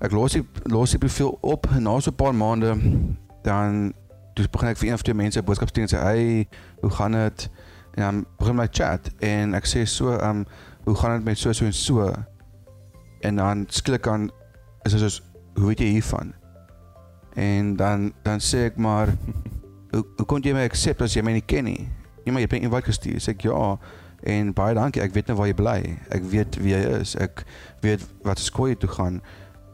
ek 0.00 0.12
los 0.12 0.32
die 0.32 0.44
los 0.72 0.90
die 0.90 0.98
profiel 0.98 1.38
op 1.40 1.66
en 1.74 1.82
na 1.82 2.00
so 2.00 2.10
'n 2.10 2.16
paar 2.16 2.34
maande 2.34 2.76
dan 3.42 3.92
dus 4.34 4.48
begin 4.48 4.68
ek 4.68 4.78
vir 4.80 4.88
een 4.88 4.94
of 4.94 5.02
twee 5.02 5.14
mense 5.14 5.38
'n 5.38 5.44
boodskap 5.44 5.68
stuur 5.68 5.82
en 5.82 5.88
sê, 5.88 5.98
"Hey, 6.02 6.48
hoe 6.80 6.90
gaan 6.90 7.12
dit?" 7.12 7.50
En 7.94 8.02
dan 8.02 8.26
begin 8.38 8.56
my 8.56 8.68
chat 8.70 9.10
en 9.18 9.54
ek 9.54 9.66
sê 9.66 9.84
so, 9.84 10.16
"Ehm, 10.16 10.36
um, 10.36 10.46
hoe 10.84 10.94
gaan 10.94 11.16
dit 11.16 11.24
met 11.24 11.38
so 11.38 11.52
so 11.52 11.64
en 11.64 11.72
so?" 11.72 12.12
En 13.20 13.36
dan 13.36 13.64
skielik 13.68 14.02
dan 14.02 14.30
is 14.82 14.92
dit 14.92 15.00
soos, 15.00 15.22
"Hoe 15.54 15.66
weet 15.66 15.78
jy 15.78 15.86
hiervan?" 15.86 16.32
En 17.34 17.76
dan 17.76 18.12
dan 18.22 18.38
sê 18.40 18.56
ek 18.56 18.76
maar, 18.76 19.08
"Hoe 19.92 20.04
hoe 20.16 20.26
kon 20.26 20.40
jy 20.40 20.52
my 20.52 20.64
accept 20.64 21.00
as 21.00 21.14
jy 21.14 21.22
my 21.22 21.32
nie 21.32 21.44
ken 21.46 21.64
nie?" 21.64 21.88
Ja, 22.24 22.32
maar 22.32 22.40
jy 22.40 22.48
het 22.50 22.52
my 22.52 22.58
invite 22.58 22.84
gestuur. 22.84 23.20
Sê 23.20 23.28
ek, 23.28 23.40
"Ja." 23.40 23.78
En 24.20 24.52
baie 24.52 24.74
dankie. 24.74 25.02
Ek 25.02 25.12
weet 25.12 25.26
nou 25.26 25.36
waar 25.38 25.46
jy 25.46 25.54
bly. 25.54 25.98
Ek 26.12 26.22
weet 26.22 26.56
wie 26.60 26.74
jy 26.74 26.80
is. 27.00 27.14
Ek 27.16 27.44
weet 27.80 28.04
wat 28.22 28.38
skool 28.38 28.68
jy 28.68 28.74
toe 28.74 28.90
gaan. 28.92 29.22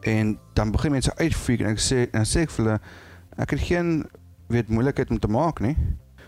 En 0.07 0.35
dan 0.57 0.71
begin 0.71 0.95
mense 0.95 1.15
uitfreak 1.19 1.63
en 1.65 1.75
ek 1.75 1.83
sê 1.83 2.07
en 2.15 2.27
sê 2.27 2.45
ek 2.47 2.53
vir 2.55 2.63
hulle 2.65 2.79
ek 3.37 3.55
het 3.55 3.65
geen 3.69 3.89
weet 4.47 4.69
moeilikheid 4.71 5.11
om 5.13 5.19
te 5.19 5.31
maak 5.31 5.59
nie. 5.63 5.75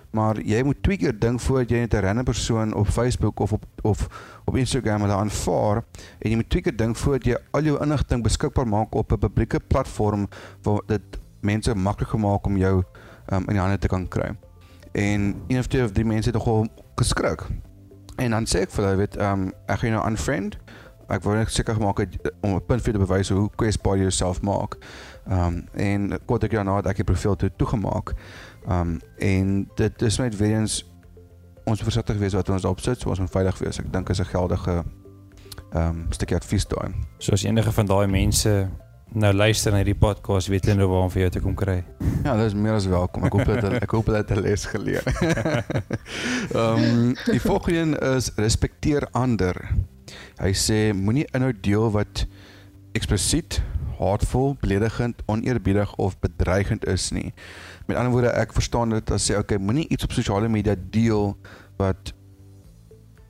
maar 0.09 0.39
jy 0.41 0.63
moet 0.65 0.79
twee 0.81 0.98
keer 0.98 1.13
dink 1.13 1.38
voordat 1.43 1.69
jy 1.69 1.79
net 1.83 1.93
'n 1.93 2.01
random 2.01 2.25
persoon 2.25 2.74
op 2.74 2.88
Facebook 2.88 3.39
of 3.39 3.53
op 3.53 3.65
of 3.81 4.07
op 4.45 4.55
Instagram 4.55 5.01
hulle 5.01 5.13
aanvaar 5.13 5.83
en 6.19 6.29
jy 6.29 6.36
moet 6.36 6.50
twee 6.50 6.62
keer 6.62 6.77
dink 6.77 6.98
voordat 6.98 7.25
jy 7.25 7.38
al 7.51 7.62
jou 7.62 7.77
inligting 7.81 8.24
beskikbaar 8.24 8.67
maak 8.67 8.95
op 8.95 9.12
'n 9.12 9.19
publieke 9.19 9.59
platform 9.59 10.27
waar 10.63 10.81
dit 10.88 11.19
mense 11.41 11.75
maklik 11.75 12.09
gemaak 12.09 12.45
om 12.45 12.57
jou 12.57 12.83
um, 13.31 13.43
in 13.48 13.55
die 13.55 13.59
hande 13.62 13.77
te 13.77 13.88
kan 13.88 14.07
kry. 14.07 14.36
En 14.91 15.36
een 15.48 15.59
of 15.59 15.67
twee 15.67 15.83
of 15.83 15.91
drie 15.91 16.05
mense 16.05 16.29
het 16.29 16.38
nogal 16.38 16.67
geskrik. 16.95 17.45
En 18.15 18.31
dan 18.31 18.45
sê 18.45 18.65
ek 18.65 18.71
vir 18.71 18.86
hulle, 18.86 18.98
weet, 18.98 19.17
ehm 19.17 19.41
um, 19.41 19.51
ek 19.67 19.79
gaan 19.79 19.95
jou 19.95 20.07
unfriend. 20.07 20.57
Ek 21.09 21.23
wou 21.23 21.35
net 21.35 21.49
seker 21.49 21.73
gemaak 21.73 21.97
het 22.03 22.17
eh, 22.21 22.31
om 22.41 22.55
'n 22.55 22.65
punt 22.65 22.81
vir 22.81 22.93
te 22.93 22.99
bewys 22.99 23.29
hoe 23.29 23.49
kwesbaar 23.55 23.97
jy 23.97 24.01
jouself 24.01 24.41
maak. 24.41 24.77
Ehm 25.27 25.39
um, 25.47 25.67
en 25.73 26.19
kort 26.25 26.43
ek 26.43 26.51
daarna 26.51 26.75
het 26.75 26.87
ek 26.87 26.95
die 26.95 27.03
profiel 27.03 27.35
toe 27.35 27.49
toegemaak. 27.57 28.13
Ehm 28.67 28.79
um, 28.79 28.99
en 29.17 29.69
dit 29.75 30.01
is 30.01 30.17
net 30.17 30.37
weer 30.37 30.59
eens 30.59 30.85
ons 31.65 31.81
versigtig 31.81 32.17
wees 32.17 32.33
wat 32.33 32.49
ons 32.49 32.61
daarop 32.61 32.79
sit, 32.79 32.99
so 32.99 33.09
ons 33.09 33.19
moet 33.19 33.31
veilig 33.31 33.57
wees. 33.57 33.79
Ek 33.79 33.93
dink 33.93 34.09
is 34.09 34.19
'n 34.19 34.25
geldige 34.25 34.83
ehm 35.73 35.87
um, 35.87 36.05
stukkie 36.09 36.35
advies 36.35 36.67
daai. 36.67 36.93
So 37.17 37.31
as 37.31 37.43
enige 37.43 37.71
van 37.71 37.85
daai 37.85 38.07
mense 38.07 38.69
nou 39.13 39.33
luister 39.33 39.71
na 39.71 39.77
hierdie 39.81 39.97
podcast, 39.97 40.47
weet 40.47 40.65
hulle 40.65 40.77
nou 40.77 40.89
waar 40.89 41.07
om 41.07 41.11
vir 41.13 41.21
jou 41.21 41.29
te 41.29 41.41
kom 41.41 41.55
kry. 41.55 41.83
Ja, 42.23 42.35
dis 42.35 42.53
meer 42.53 42.75
as 42.75 42.85
welkom. 42.85 43.23
Ek 43.23 43.31
hoop 43.33 43.47
dat 43.47 43.77
ek 43.79 43.91
hoop 43.95 44.09
hulle 44.09 44.17
het 44.17 44.31
'n 44.31 44.41
les 44.41 44.65
geleer. 44.65 45.03
Ehm 46.59 46.83
um, 46.83 47.15
die 47.25 47.41
volgende 47.41 47.97
is 48.15 48.31
respekteer 48.35 49.07
ander. 49.11 49.55
Hy 50.39 50.53
sê 50.55 50.93
moenie 50.96 51.27
inhoud 51.36 51.60
deel 51.63 51.89
wat 51.91 52.25
eksplisiet, 52.98 53.62
haatvol, 54.00 54.55
beledigend, 54.62 55.22
oneerbiedig 55.27 55.96
of 55.96 56.15
bedreigend 56.24 56.86
is 56.88 57.10
nie. 57.12 57.34
Met 57.88 57.98
ander 57.98 58.12
woorde, 58.12 58.31
ek 58.31 58.53
verstaan 58.55 58.96
dit 58.96 59.12
as 59.12 59.27
sê 59.27 59.36
okay, 59.38 59.60
moenie 59.60 59.88
iets 59.89 60.08
op 60.08 60.15
sosiale 60.15 60.48
media 60.48 60.75
deel 60.75 61.36
wat 61.77 62.13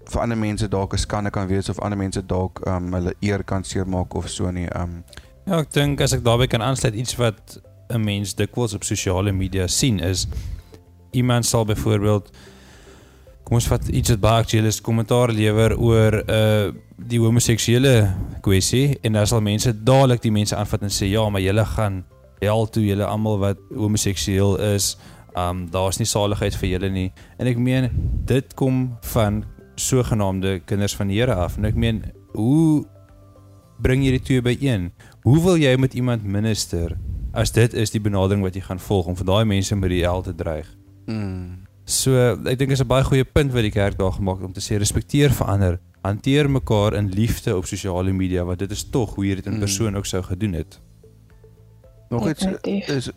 vir 0.10 0.22
ander 0.22 0.38
mense 0.38 0.68
dalk 0.70 0.94
'n 0.94 0.98
skande 0.98 1.30
kan 1.30 1.48
wees 1.48 1.70
of 1.70 1.80
ander 1.80 1.98
mense 1.98 2.22
dalk 2.26 2.62
um, 2.68 2.94
hulle 2.94 3.14
eer 3.22 3.44
kan 3.44 3.64
seermaak 3.64 4.14
of 4.16 4.30
so 4.30 4.52
nie. 4.52 4.70
Um, 4.76 5.04
Ja, 5.50 5.64
ek 5.64 5.72
dink 5.74 6.02
as 6.02 6.14
ek 6.14 6.22
daarbey 6.22 6.46
kan 6.46 6.62
aansluit 6.62 6.94
iets 6.94 7.16
wat 7.18 7.58
'n 7.90 8.04
mens 8.04 8.36
dikwels 8.36 8.74
op 8.74 8.84
sosiale 8.84 9.32
media 9.32 9.68
sien 9.68 10.00
is 10.00 10.28
iemand 11.12 11.46
sal 11.46 11.66
byvoorbeeld 11.66 12.30
kom 13.44 13.58
ons 13.58 13.68
vat 13.68 13.88
iets 13.88 14.10
wat 14.10 14.20
baie 14.20 14.44
aktueel 14.44 14.66
is 14.66 14.82
kommentaar 14.82 15.34
lewer 15.34 15.74
oor 15.78 16.14
'n 16.22 16.30
uh, 16.30 16.89
die 17.08 17.20
homoseksuele 17.20 17.94
kwessie 18.42 18.98
en 19.04 19.14
dan 19.14 19.28
sal 19.28 19.42
mense 19.42 19.74
dadelik 19.84 20.22
die 20.22 20.32
mense 20.32 20.56
aanvat 20.56 20.84
en 20.88 20.94
sê 20.94 21.10
ja, 21.12 21.24
maar 21.30 21.42
julle 21.42 21.66
gaan 21.66 22.04
hel 22.42 22.68
toe 22.72 22.84
julle 22.86 23.06
almal 23.06 23.40
wat 23.40 23.62
homoseksueel 23.76 24.58
is. 24.74 24.98
Um 25.38 25.68
daar's 25.72 26.00
nie 26.00 26.08
saligheid 26.10 26.56
vir 26.56 26.70
julle 26.70 26.90
nie. 26.90 27.10
En 27.38 27.48
ek 27.48 27.58
meen 27.58 27.90
dit 28.26 28.56
kom 28.60 28.98
van 29.14 29.44
sogenaamde 29.80 30.60
kinders 30.66 30.96
van 30.96 31.08
die 31.08 31.20
Here 31.20 31.36
af. 31.36 31.58
En 31.58 31.66
ek 31.66 31.76
meen 31.76 32.04
hoe 32.34 32.86
bring 33.80 34.04
jy 34.04 34.18
die 34.18 34.26
twee 34.26 34.42
byeen? 34.42 34.92
Hoe 35.24 35.40
wil 35.44 35.58
jy 35.58 35.76
met 35.80 35.94
iemand 35.94 36.24
minister 36.24 36.98
as 37.34 37.52
dit 37.52 37.74
is 37.74 37.92
die 37.94 38.02
benadering 38.02 38.42
wat 38.44 38.56
jy 38.56 38.62
gaan 38.66 38.82
volg 38.82 39.08
om 39.08 39.16
vir 39.16 39.26
daai 39.26 39.46
mense 39.46 39.76
met 39.76 39.90
die 39.90 40.04
hel 40.04 40.24
te 40.26 40.36
dreig? 40.36 40.68
mm, 41.08 41.70
So 41.90 42.14
ek 42.46 42.60
dink 42.60 42.72
is 42.72 42.82
'n 42.82 42.88
baie 42.88 43.04
goeie 43.04 43.26
punt 43.26 43.52
wat 43.52 43.66
die 43.66 43.74
kerk 43.74 43.98
daar 43.98 44.12
gemaak 44.14 44.38
het 44.38 44.46
om 44.46 44.54
te 44.54 44.62
sê 44.62 44.78
respekteer 44.78 45.32
verander, 45.34 45.80
hanteer 46.02 46.50
mekaar 46.50 46.94
in 46.94 47.10
liefde 47.10 47.58
op 47.58 47.66
sosiale 47.66 48.12
media 48.12 48.44
want 48.44 48.60
dit 48.60 48.72
is 48.72 48.90
tog 48.90 49.16
hoe 49.16 49.26
jy 49.28 49.36
dit 49.36 49.46
in 49.46 49.60
persoon 49.60 49.98
ook 49.98 50.06
sou 50.06 50.24
gedoen 50.24 50.54
het. 50.54 50.80
nog 52.10 52.30
iets 52.30 52.46
is 52.88 53.12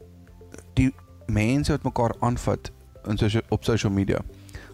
die 0.74 0.94
mense 1.26 1.72
wat 1.72 1.82
mekaar 1.82 2.14
aanvat 2.20 2.70
in 3.08 3.18
sosio 3.18 3.40
op 3.48 3.64
social 3.64 3.92
media. 3.92 4.20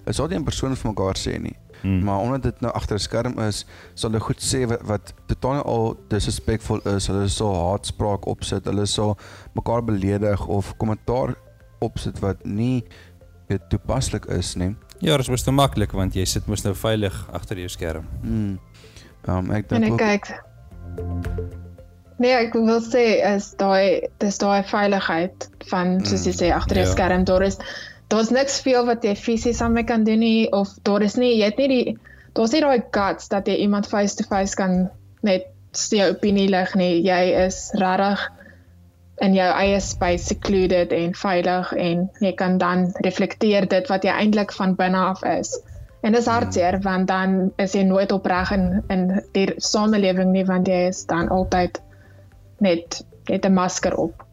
Hulle 0.04 0.12
sal 0.12 0.28
nie 0.28 0.36
in 0.36 0.44
persoon 0.44 0.76
vir 0.76 0.90
mekaar 0.90 1.16
sê 1.16 1.38
nie, 1.40 1.56
Hmm. 1.82 2.02
maar 2.04 2.18
omdat 2.18 2.42
dit 2.42 2.60
nou 2.60 2.72
agter 2.74 2.96
'n 2.96 2.98
skerm 3.00 3.38
is, 3.38 3.66
sal 3.94 4.10
hulle 4.10 4.22
goed 4.22 4.40
sê 4.42 4.66
wat, 4.66 4.82
wat 4.82 5.14
totaal 5.26 5.62
al 5.62 5.96
disrespectful 6.08 6.80
is. 6.96 7.06
Hulle 7.06 7.28
sal 7.28 7.54
haatspraak 7.54 8.26
opsit, 8.26 8.64
hulle 8.64 8.86
sal 8.86 9.16
mekaar 9.54 9.84
beledig 9.84 10.46
of 10.46 10.76
kommentaar 10.76 11.34
opsit 11.78 12.18
wat 12.18 12.44
nie 12.44 12.84
toepaslik 13.68 14.24
is 14.24 14.54
nie. 14.54 14.76
Ja, 15.00 15.16
dit 15.16 15.20
is 15.26 15.28
mos 15.30 15.42
te 15.46 15.54
maklik 15.54 15.92
want 15.92 16.14
jy 16.14 16.24
sit 16.26 16.46
mos 16.46 16.64
nou 16.64 16.74
veilig 16.74 17.14
agter 17.32 17.58
jou 17.58 17.68
skerm. 17.68 18.06
Hmm. 18.22 18.58
Um, 19.28 19.50
ek 19.54 19.70
En 19.72 19.80
dink 19.84 19.84
ek 19.84 19.92
ook 19.92 19.98
kyk. 19.98 20.44
Nee, 22.18 22.32
ek 22.34 22.54
wil 22.56 22.80
sê 22.82 23.04
is 23.22 23.52
daai 23.60 24.08
dis 24.18 24.38
daai 24.42 24.64
veiligheid 24.66 25.46
van 25.70 25.98
soos 26.04 26.24
jy 26.26 26.32
Mm, 26.32 26.38
sê 26.40 26.48
agter 26.54 26.76
'n 26.78 26.86
ja. 26.86 26.92
skerm 26.92 27.24
daar 27.24 27.42
is 27.46 27.58
daar's 28.10 28.30
niks 28.30 28.60
veel 28.60 28.86
wat 28.86 29.04
jy 29.04 29.14
fisies 29.14 29.60
aan 29.62 29.74
my 29.74 29.84
kan 29.84 30.04
doen 30.04 30.18
nie 30.18 30.50
of 30.52 30.68
daar 30.82 31.02
is 31.02 31.16
nie 31.16 31.36
jy 31.38 31.44
het 31.44 31.58
nie 31.58 31.68
die 31.68 31.96
daar's 32.34 32.52
nie 32.52 32.60
daai 32.60 32.82
guts 32.90 33.28
dat 33.28 33.46
jy 33.46 33.54
iemand 33.54 33.86
face 33.86 34.16
to 34.16 34.24
face 34.24 34.56
kan 34.56 34.90
net 35.22 35.46
jou 35.72 36.10
opinie 36.10 36.48
lig 36.48 36.74
nie. 36.74 37.02
Jy 37.04 37.46
is 37.46 37.70
regtig 37.74 38.18
in 39.20 39.34
jou 39.34 39.48
eie 39.54 39.80
space 39.80 40.24
secluded 40.30 40.92
en 40.94 41.14
veilig 41.14 41.72
en 41.72 42.04
jy 42.22 42.32
kan 42.38 42.58
dan 42.58 42.88
reflekteer 43.04 43.66
dit 43.68 43.90
wat 43.90 44.06
jy 44.06 44.14
eintlik 44.14 44.52
van 44.54 44.76
binne 44.78 44.98
af 44.98 45.24
is. 45.26 45.54
En 46.06 46.14
dis 46.14 46.26
hartseer 46.30 46.78
want 46.84 47.08
dan 47.10 47.50
is 47.58 47.74
jy 47.74 47.82
nooit 47.82 48.12
opreg 48.14 48.52
in 48.54 48.82
in 48.88 49.08
die 49.34 49.48
samelewing 49.56 50.30
nie 50.32 50.44
want 50.46 50.70
jy 50.70 50.86
is 50.92 51.04
dan 51.10 51.28
altyd 51.34 51.82
net 52.62 53.02
net 53.28 53.44
'n 53.44 53.52
masker 53.54 53.96
op. 53.96 54.24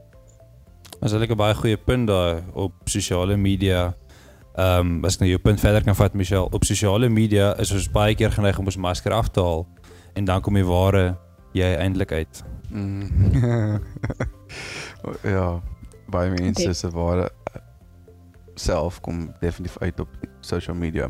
Dis 1.02 1.12
eintlik 1.12 1.32
'n 1.32 1.38
baie 1.38 1.56
goeie 1.56 1.78
punt 1.78 2.08
daar 2.08 2.42
op 2.54 2.74
sosiale 2.86 3.38
media. 3.38 3.94
Ehm 4.56 4.80
um, 4.80 5.06
as 5.06 5.16
ek 5.16 5.20
nou 5.20 5.30
jou 5.30 5.40
punt 5.40 5.60
verder 5.60 5.84
kan 5.84 5.96
vat 5.96 6.14
Michelle, 6.14 6.50
op 6.52 6.64
sosiale 6.64 7.10
media 7.10 7.58
is 7.60 7.72
ons 7.72 7.92
baie 7.92 8.16
keer 8.16 8.32
geneig 8.32 8.60
om 8.60 8.66
ons 8.66 8.78
masker 8.78 9.12
af 9.12 9.30
te 9.30 9.42
haal 9.42 9.68
en 10.14 10.26
dan 10.26 10.42
kom 10.42 10.54
die 10.54 10.66
ware 10.66 11.18
jy 11.54 11.76
eintlik 11.76 12.12
uit. 12.12 12.44
Mm. 12.70 13.10
ja, 15.24 15.62
baie 16.10 16.30
mense 16.34 16.68
Def- 16.68 16.78
se 16.78 16.90
ware 16.94 17.30
self 18.56 19.02
kom 19.04 19.34
definitief 19.42 19.78
uit 19.82 20.00
op 20.00 20.08
social 20.40 20.76
media. 20.76 21.10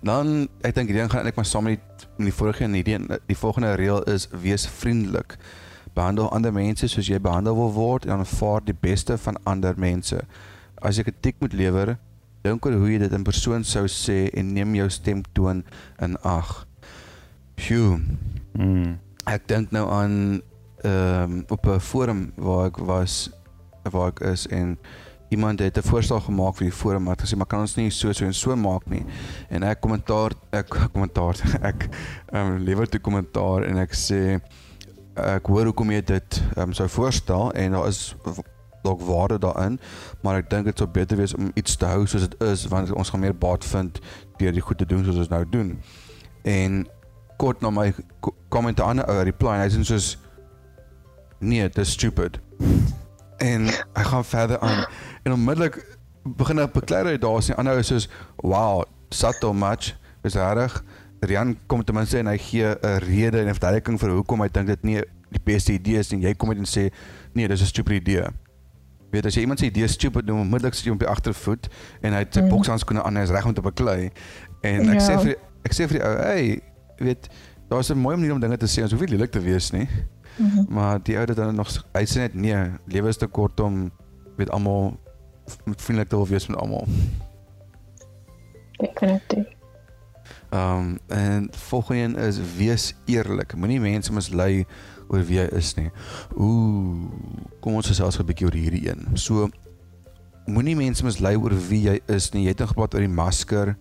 Dan 0.00 0.48
ek 0.64 0.74
dink 0.74 0.88
hierdie 0.88 1.02
een 1.02 1.10
gaan 1.10 1.20
eintlik 1.20 1.36
maar 1.36 1.44
saam 1.48 1.66
met 1.68 1.76
die, 1.76 2.08
met 2.16 2.30
die 2.30 2.34
vorige 2.38 2.64
en 2.64 2.72
hierdie 2.78 2.98
die 3.28 3.36
volgende 3.36 3.74
reël 3.76 4.02
is 4.08 4.28
wees 4.32 4.64
vriendelik. 4.78 5.36
Behandel 5.94 6.30
ander 6.32 6.52
mense 6.54 6.88
soos 6.88 7.08
jy 7.10 7.18
behandel 7.20 7.56
wil 7.58 7.72
word 7.76 8.06
en 8.06 8.20
aanvaar 8.22 8.64
die 8.64 8.76
beste 8.80 9.18
van 9.18 9.36
ander 9.44 9.74
mense. 9.76 10.20
As 10.80 10.96
jy 10.96 11.04
kritiek 11.08 11.40
moet 11.42 11.52
lewer, 11.58 11.96
dink 12.46 12.64
oor 12.66 12.76
hoe 12.78 12.92
jy 12.92 12.98
dit 13.02 13.12
in 13.12 13.24
persoon 13.26 13.64
sou 13.66 13.84
sê 13.90 14.28
en 14.32 14.52
neem 14.54 14.76
jou 14.78 14.88
stemtoon 14.90 15.64
in 16.00 16.16
ag. 16.24 16.64
Phew, 17.58 17.98
Mm. 18.58 18.96
Ek 19.28 19.44
dink 19.46 19.70
nou 19.70 19.84
aan 19.92 20.40
ehm 20.82 21.32
um, 21.32 21.44
op 21.48 21.66
'n 21.66 21.80
forum 21.80 22.32
waar 22.36 22.66
ek 22.66 22.76
was 22.76 23.30
waar 23.90 24.08
ek 24.08 24.20
is 24.20 24.46
en 24.46 24.78
iemand 25.28 25.58
het 25.58 25.76
'n 25.76 25.82
voorstel 25.82 26.20
gemaak 26.20 26.56
vir 26.56 26.66
die 26.66 26.76
forum 26.76 27.02
maar 27.02 27.16
het 27.16 27.26
gesê 27.26 27.36
maar 27.36 27.46
kan 27.46 27.60
ons 27.60 27.74
nie 27.76 27.90
so 27.90 28.12
so 28.12 28.24
en 28.24 28.34
so 28.34 28.56
maak 28.56 28.86
nie. 28.86 29.04
En 29.48 29.62
ek 29.62 29.80
kommentaar 29.80 30.32
ek 30.50 30.68
kommentaar 30.92 31.36
ek 31.62 31.88
ehm 32.32 32.46
um, 32.46 32.58
lewer 32.58 32.88
toe 32.88 33.00
kommentaar 33.00 33.62
en 33.62 33.76
ek 33.76 33.94
sê 33.94 34.40
ek 35.14 35.46
hoor 35.46 35.64
hoekom 35.64 35.90
jy 35.90 36.02
dit 36.02 36.42
ehm 36.56 36.68
um, 36.68 36.72
sou 36.72 36.88
voorstel 36.88 37.52
en 37.52 37.72
daar 37.72 37.88
is 37.88 38.14
dalk 38.82 39.00
waarde 39.00 39.38
daarin, 39.38 39.80
maar 40.22 40.36
ek 40.36 40.50
dink 40.50 40.64
dit 40.64 40.78
sou 40.78 40.88
beter 40.88 41.16
wees 41.16 41.34
om 41.34 41.50
iets 41.54 41.76
te 41.76 41.86
hou 41.86 42.06
soos 42.06 42.28
dit 42.28 42.42
is 42.42 42.66
want 42.70 42.92
ons 42.92 43.10
gaan 43.10 43.20
meer 43.20 43.34
baat 43.34 43.64
vind 43.64 44.00
deur 44.38 44.52
die 44.52 44.64
goed 44.64 44.78
te 44.78 44.86
doen 44.86 45.04
soos 45.04 45.16
ons 45.16 45.32
nou 45.32 45.44
doen. 45.50 45.74
En 46.44 46.86
kort 47.36 47.60
na 47.60 47.70
my 47.70 47.92
comment 48.48 48.78
'n 48.78 48.82
ander 48.82 49.08
ou 49.10 49.22
reply 49.22 49.58
en 49.58 49.60
hy 49.60 49.68
sê 49.68 49.84
soos 49.84 50.16
nee, 51.40 51.62
dit 51.62 51.78
is 51.78 51.90
stupid. 51.92 52.38
En 53.38 53.66
hy 53.94 54.02
gaan 54.04 54.24
verder 54.24 54.58
aan 54.58 54.86
en 55.22 55.32
onmiddellik 55.32 55.96
begin 56.24 56.58
hy 56.58 56.66
beklei 56.66 57.04
hy 57.04 57.18
daar 57.18 57.42
sien 57.42 57.56
ander 57.56 57.72
ou 57.72 57.78
is 57.80 57.86
soos 57.86 58.08
wow, 58.42 58.82
subtle 59.10 59.54
much. 59.54 59.94
Is 60.26 60.34
reg. 60.34 60.82
Rian 61.20 61.56
kom 61.66 61.84
ten 61.84 61.94
minste 61.94 62.18
en 62.18 62.26
hy 62.26 62.38
gee 62.38 62.64
'n 62.66 62.98
rede 62.98 63.40
en 63.40 63.48
'n 63.48 63.54
verduideliking 63.54 63.98
vir 64.00 64.10
hoekom 64.10 64.40
hy 64.42 64.48
dink 64.48 64.66
dit 64.66 64.82
nie 64.84 65.00
die 65.30 65.40
beste 65.44 65.72
idee 65.72 65.98
is 65.98 66.12
en 66.12 66.20
jy 66.20 66.34
kom 66.34 66.48
met 66.48 66.58
en 66.58 66.64
sê 66.66 66.90
nee, 67.34 67.48
dis 67.48 67.60
'n 67.62 67.66
stupid 67.66 68.02
idee. 68.02 68.26
Weet 69.10 69.26
as 69.26 69.34
jy 69.34 69.40
iemand 69.40 69.58
se 69.58 69.66
idee 69.66 69.86
stupid 69.88 70.26
noem, 70.26 70.40
onmiddellik 70.40 70.74
sit 70.74 70.84
jy 70.84 70.92
op 70.92 70.98
die 70.98 71.08
agtervoet 71.08 71.68
en 72.02 72.12
hy 72.12 72.18
het 72.18 72.34
sy 72.34 72.40
Mm. 72.40 72.48
bokshandskoene 72.48 73.02
aan 73.02 73.16
en 73.16 73.22
is 73.22 73.30
reg 73.30 73.44
om 73.46 73.54
te 73.54 73.60
beklei. 73.62 74.10
En 74.62 74.88
ek 74.90 75.00
Ja. 75.00 75.06
sê 75.08 75.16
vir 75.20 75.24
die- 75.24 75.36
ek 75.64 75.72
sê 75.72 75.88
vir 75.88 75.98
die 75.98 76.02
ou, 76.04 76.16
hey, 76.16 76.60
weet 76.98 77.28
daar's 77.70 77.90
'n 77.90 77.98
mooi 77.98 78.16
manier 78.16 78.32
om 78.32 78.40
dinge 78.40 78.56
te 78.56 78.66
sê. 78.66 78.82
Ons 78.82 78.90
hoef 78.92 79.00
nie 79.00 79.10
lelik 79.10 79.30
te 79.30 79.40
wees 79.40 79.70
nie. 79.72 79.88
Mm 80.38 80.50
-hmm. 80.50 80.66
Maar 80.68 81.02
die 81.02 81.16
ou 81.16 81.26
het 81.26 81.36
dan 81.36 81.54
nog 81.54 81.70
hy 81.92 82.04
sê 82.06 82.18
net 82.18 82.34
nee, 82.34 82.70
lewe 82.84 83.08
is 83.08 83.16
te 83.16 83.26
kort 83.26 83.60
om 83.60 83.90
weet 84.36 84.50
almal 84.50 85.00
vriendelik 85.76 86.08
te 86.08 86.16
wil 86.16 86.26
wees 86.26 86.46
met 86.46 86.58
almal. 86.58 86.86
Definitief. 88.72 89.46
Ehm 90.48 90.76
um, 90.78 90.98
en 91.06 91.48
volgende 91.50 92.02
een 92.02 92.16
is 92.16 92.38
wees 92.56 92.94
eerlik. 93.04 93.54
Moenie 93.56 93.80
mense 93.80 94.12
mislei 94.12 94.66
oor 95.08 95.24
wie 95.24 95.38
jy 95.38 95.44
is 95.56 95.74
nie. 95.74 95.90
Ooh, 96.36 97.10
kom 97.60 97.74
ons 97.74 97.86
gesels 97.86 98.18
'n 98.18 98.24
bietjie 98.24 98.46
oor 98.46 98.56
hierdie 98.56 98.88
een. 98.88 99.06
So 99.12 99.48
moenie 100.46 100.76
mense 100.76 101.04
mislei 101.04 101.36
oor 101.36 101.52
wie 101.68 101.82
jy 101.82 102.00
is 102.06 102.30
nie. 102.32 102.42
Jy 102.42 102.48
het 102.48 102.58
net 102.58 102.68
gepraat 102.68 102.94
oor 102.94 103.04
die 103.04 103.08
masker 103.08 103.76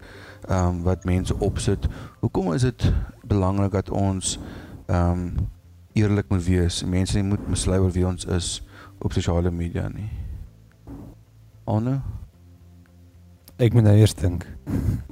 ehm 0.47 0.67
um, 0.67 0.83
wat 0.83 1.05
mense 1.05 1.39
opsit. 1.39 1.87
Hoekom 2.19 2.53
is 2.53 2.61
dit 2.61 2.91
belangrik 3.27 3.71
dat 3.71 3.89
ons 3.89 4.39
ehm 4.87 5.11
um, 5.11 5.55
eerlik 5.97 6.29
moet 6.29 6.45
wees? 6.45 6.83
Mense 6.85 7.17
nie 7.19 7.27
moet 7.33 7.47
mislei 7.49 7.79
oor 7.79 7.91
wie 7.95 8.05
ons 8.07 8.25
is 8.25 8.61
op 9.01 9.13
sosiale 9.13 9.51
media 9.51 9.87
nie. 9.89 10.09
Anne, 11.67 12.01
Ek 13.57 13.73
moet 13.73 13.87
nou 13.87 13.95
eers 13.97 14.13
dink. 14.13 14.43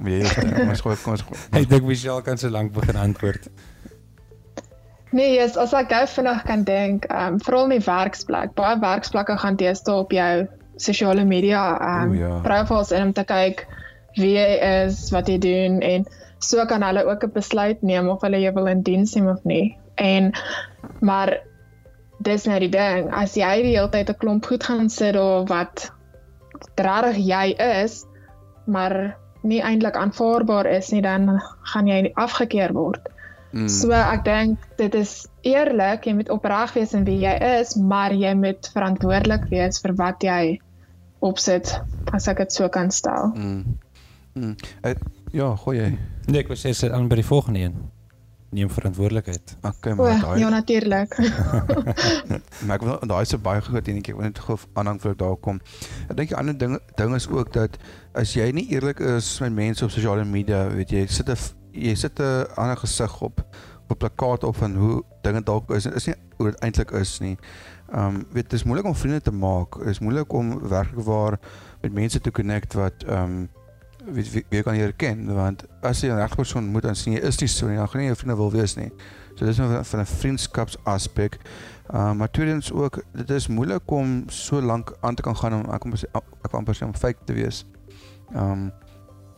wie 0.06 0.20
jy 0.22 0.28
kom 0.54 0.68
ons 0.70 0.82
gooi 0.84 0.94
kom 1.02 1.16
ons 1.16 1.22
gooi. 1.26 1.38
Ek 1.60 1.64
dink 1.70 1.86
Michelle 1.88 2.22
kan 2.22 2.38
so 2.38 2.50
lank 2.54 2.70
begin 2.76 2.98
antwoord. 3.00 3.48
Nee, 5.16 5.32
yes, 5.34 5.56
as 5.56 5.72
ek 5.74 5.88
gou 5.90 6.02
vinnig 6.12 6.42
kan 6.46 6.62
dink, 6.66 7.06
ehm 7.10 7.34
um, 7.36 7.40
veral 7.42 7.66
in 7.70 7.76
die 7.78 7.86
werksplek. 7.86 8.52
Baie 8.58 8.76
werksplekke 8.82 9.36
gaan 9.42 9.56
deesdae 9.58 9.96
op 10.02 10.12
jou 10.14 10.46
sosiale 10.82 11.24
media 11.24 11.62
ehm 11.78 12.12
O, 12.12 12.12
um, 12.12 12.14
ja. 12.20 12.30
profiles 12.44 12.92
in 12.94 13.08
om 13.08 13.12
te 13.16 13.24
kyk 13.26 13.64
wie 14.20 14.34
jy 14.36 14.46
is, 14.84 15.00
wat 15.14 15.28
jy 15.28 15.38
doen 15.42 15.80
en 15.82 16.06
so 16.38 16.62
kan 16.70 16.84
hulle 16.86 17.02
ook 17.08 17.24
'n 17.26 17.32
besluit 17.34 17.82
neem 17.82 18.08
of 18.08 18.22
hulle 18.22 18.40
jou 18.40 18.52
wil 18.54 18.70
in 18.70 18.82
diens 18.82 19.14
neem 19.14 19.26
of 19.32 19.42
nie. 19.44 19.74
En 19.96 20.32
maar 21.00 21.38
dis 22.24 22.46
nou 22.48 22.58
die 22.60 22.72
ding, 22.72 23.10
as 23.12 23.36
jy 23.36 23.52
die 23.62 23.76
hele 23.76 23.90
tyd 23.92 24.10
'n 24.10 24.20
klomp 24.20 24.46
goed 24.46 24.64
gaan 24.64 24.88
sit 24.90 25.14
daar 25.14 25.44
wat 25.46 25.90
regtig 26.74 27.18
jy 27.26 27.54
is, 27.58 28.04
maar 28.66 29.16
nie 29.42 29.60
eintlik 29.62 29.96
aanvaarbaar 29.96 30.66
is 30.66 30.90
nie, 30.90 31.02
dan 31.02 31.40
gaan 31.72 31.86
jy 31.86 32.12
afgekeur 32.14 32.72
word. 32.72 33.08
Mm. 33.52 33.68
So 33.68 33.92
ek 33.92 34.24
dink 34.24 34.58
dit 34.76 34.94
is 34.94 35.26
eerlik, 35.46 36.06
jy 36.06 36.14
moet 36.18 36.30
opreg 36.30 36.74
wees 36.74 36.94
in 36.94 37.04
wie 37.04 37.18
jy 37.22 37.36
is, 37.60 37.76
maar 37.76 38.12
jy 38.12 38.34
moet 38.34 38.70
verantwoordelik 38.74 39.46
wees 39.50 39.80
vir 39.80 39.94
wat 39.94 40.22
jy 40.22 40.58
opsit, 41.24 41.80
as 42.12 42.28
ek 42.28 42.38
dit 42.44 42.52
so 42.52 42.68
kan 42.68 42.90
stel. 42.90 43.32
Mm. 43.36 43.78
Mm. 44.34 44.56
Ek, 44.82 44.98
ja, 45.32 45.54
gooi 45.56 45.78
jy. 45.78 45.90
Nee, 46.26 46.40
ek 46.42 46.48
wou 46.48 46.58
sê 46.58 46.74
sit 46.76 46.92
aan 46.92 47.08
by 47.08 47.20
die 47.22 47.28
volgende 47.28 47.60
een. 47.60 47.78
Neem 48.50 48.70
verantwoordelikheid. 48.70 49.56
Okay, 49.62 49.92
O, 49.92 49.96
maar 49.96 50.20
daai 50.20 50.38
ja 50.40 50.48
natuurlik. 50.48 51.16
Maar 52.66 52.76
ek 52.76 52.84
wil 52.86 52.98
daai 53.10 53.22
is 53.22 53.34
'n 53.34 53.42
baie 53.42 53.60
groot 53.60 53.88
enetjie. 53.88 54.14
Wil 54.14 54.28
net 54.30 54.38
gou 54.38 54.58
aanhang 54.72 55.00
voor 55.00 55.10
ek 55.10 55.18
daar 55.18 55.36
kom. 55.36 55.60
Ek 56.08 56.16
dink 56.16 56.28
die 56.28 56.38
ander 56.38 56.58
ding 56.58 56.78
ding 56.94 57.14
is 57.14 57.28
ook 57.28 57.52
dat 57.52 57.78
as 58.14 58.34
jy 58.34 58.50
nie 58.54 58.68
eerlik 58.70 59.00
is 59.00 59.40
met 59.40 59.52
mense 59.52 59.84
op 59.84 59.90
sosiale 59.90 60.24
media, 60.24 60.68
weet 60.68 60.90
jy, 60.90 61.02
jy 61.04 61.06
sit 61.06 61.28
'n 61.28 61.36
jy 61.72 61.94
sit 61.94 62.20
'n 62.20 62.46
ander 62.56 62.76
gesig 62.76 63.20
op 63.22 63.42
op 63.88 63.90
'n 63.90 63.98
plakkaat 63.98 64.44
op 64.44 64.56
van 64.56 64.76
hoe 64.76 65.02
dinge 65.22 65.42
dalk 65.42 65.70
is 65.70 65.86
en 65.86 65.94
is 65.94 66.06
nie 66.06 66.14
hoe 66.36 66.50
dit 66.50 66.60
eintlik 66.60 66.90
is 66.90 67.18
nie. 67.18 67.36
Um 67.94 68.26
weet 68.32 68.50
dit 68.50 68.52
is 68.52 68.64
moeilik 68.64 68.86
om 68.86 68.94
vriende 68.94 69.20
te 69.20 69.32
maak. 69.32 69.78
Dit 69.78 69.88
is 69.88 69.98
moeilik 69.98 70.32
om 70.32 70.68
werklik 70.68 71.04
waar 71.04 71.38
met 71.80 71.92
mense 71.92 72.20
te 72.20 72.30
connect 72.30 72.74
wat 72.74 73.04
um 73.08 73.48
weet 74.14 74.44
wie, 74.50 74.62
kan 74.62 74.74
jy 74.76 74.82
herken 74.86 75.26
want 75.34 75.64
as 75.82 76.00
jy 76.00 76.08
'n 76.10 76.16
regte 76.18 76.36
persoon 76.36 76.66
moet 76.70 76.82
dan 76.82 76.94
sien 76.96 77.12
jy 77.14 77.20
is 77.26 77.38
nie 77.40 77.48
so 77.48 77.66
nie, 77.68 77.76
dan 77.76 77.88
gaan 77.88 78.00
nie 78.00 78.06
jou 78.06 78.16
vriende 78.16 78.36
wil 78.36 78.50
wees 78.52 78.76
nie. 78.76 78.90
So 79.36 79.44
dis 79.44 79.56
van- 79.56 79.84
van 79.84 80.00
'n 80.00 80.06
vriendskapsaspek. 80.06 81.38
Uh, 81.94 82.12
maar 82.12 82.30
tweedens 82.30 82.72
ook 82.72 83.02
dit 83.14 83.30
is 83.30 83.46
moeilik 83.48 83.90
om 83.90 84.24
so 84.28 84.60
lank 84.62 84.96
aan 85.00 85.14
te 85.14 85.22
kan 85.22 85.36
gaan 85.36 85.54
om 85.54 85.70
ek 85.72 85.80
kom 85.80 85.92
ek 85.92 86.50
kan 86.50 86.58
amper 86.60 86.74
sê 86.74 86.84
om 86.84 86.94
fake 86.94 87.24
te 87.24 87.32
wees. 87.32 87.64
Um 88.34 88.72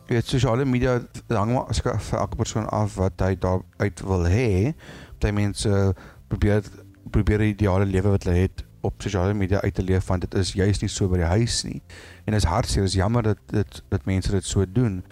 jy 0.07 0.15
weet 0.15 0.25
sosiale 0.25 0.65
media 0.65 1.01
hang 1.27 1.53
maar 1.53 1.67
as 1.69 1.79
ek 1.85 1.99
vir 2.01 2.19
elke 2.19 2.35
persoon 2.35 2.65
af 2.69 2.95
wat 2.95 3.19
hy 3.21 3.35
daar 3.35 3.61
uit 3.77 4.01
wil 4.01 4.25
hê. 4.25 4.73
Party 5.19 5.31
mense 5.35 5.93
probeer 6.27 6.63
probeer 7.11 7.37
die 7.37 7.53
ideale 7.53 7.85
lewe 7.85 8.09
wat 8.09 8.23
hulle 8.23 8.37
het 8.37 8.63
op 8.81 9.01
sosiale 9.01 9.33
media 9.33 9.61
uit 9.61 9.73
te 9.73 9.83
leef 9.83 10.07
want 10.07 10.21
dit 10.21 10.33
is 10.33 10.53
juist 10.53 10.81
nie 10.81 10.89
so 10.89 11.07
by 11.07 11.17
die 11.17 11.25
huis 11.25 11.63
nie. 11.63 11.81
En 12.25 12.33
is 12.33 12.43
hartseer, 12.43 12.83
is 12.83 12.93
jammer 12.93 13.23
dat 13.23 13.37
dit 13.51 13.83
dat 13.89 14.05
mense 14.05 14.31
dit 14.31 14.45
so 14.45 14.65
doen. 14.71 15.03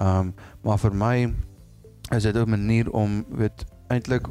Um 0.00 0.34
maar 0.62 0.78
vir 0.78 0.94
my 0.94 1.34
is 2.10 2.22
dit 2.22 2.36
'n 2.36 2.48
manier 2.50 2.90
om 2.90 3.24
weet 3.28 3.64
eintlik 3.88 4.26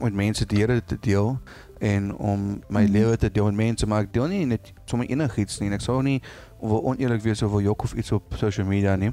met 0.00 0.14
mense 0.14 0.46
die 0.46 0.58
Here 0.58 0.84
te 0.84 0.96
deel 1.00 1.38
en 1.78 2.16
om 2.16 2.62
my 2.68 2.82
Mhm. 2.82 2.92
lewe 2.92 3.16
te 3.16 3.30
deel 3.30 3.44
met 3.44 3.54
mense 3.54 3.86
maar 3.86 4.02
ek 4.02 4.12
deel 4.12 4.26
nie 4.26 4.46
net 4.46 4.72
sommer 4.84 5.08
enigiets 5.08 5.58
nie 5.60 5.68
en 5.68 5.74
ek 5.74 5.80
sou 5.80 6.02
nie 6.02 6.22
wil 6.60 6.84
oneerlik 6.84 7.22
wees 7.22 7.42
of 7.42 7.50
wil 7.50 7.60
jok 7.60 7.82
of 7.82 7.94
iets 7.94 8.12
op 8.12 8.34
social 8.36 8.66
media 8.66 8.96
nie. 8.96 9.12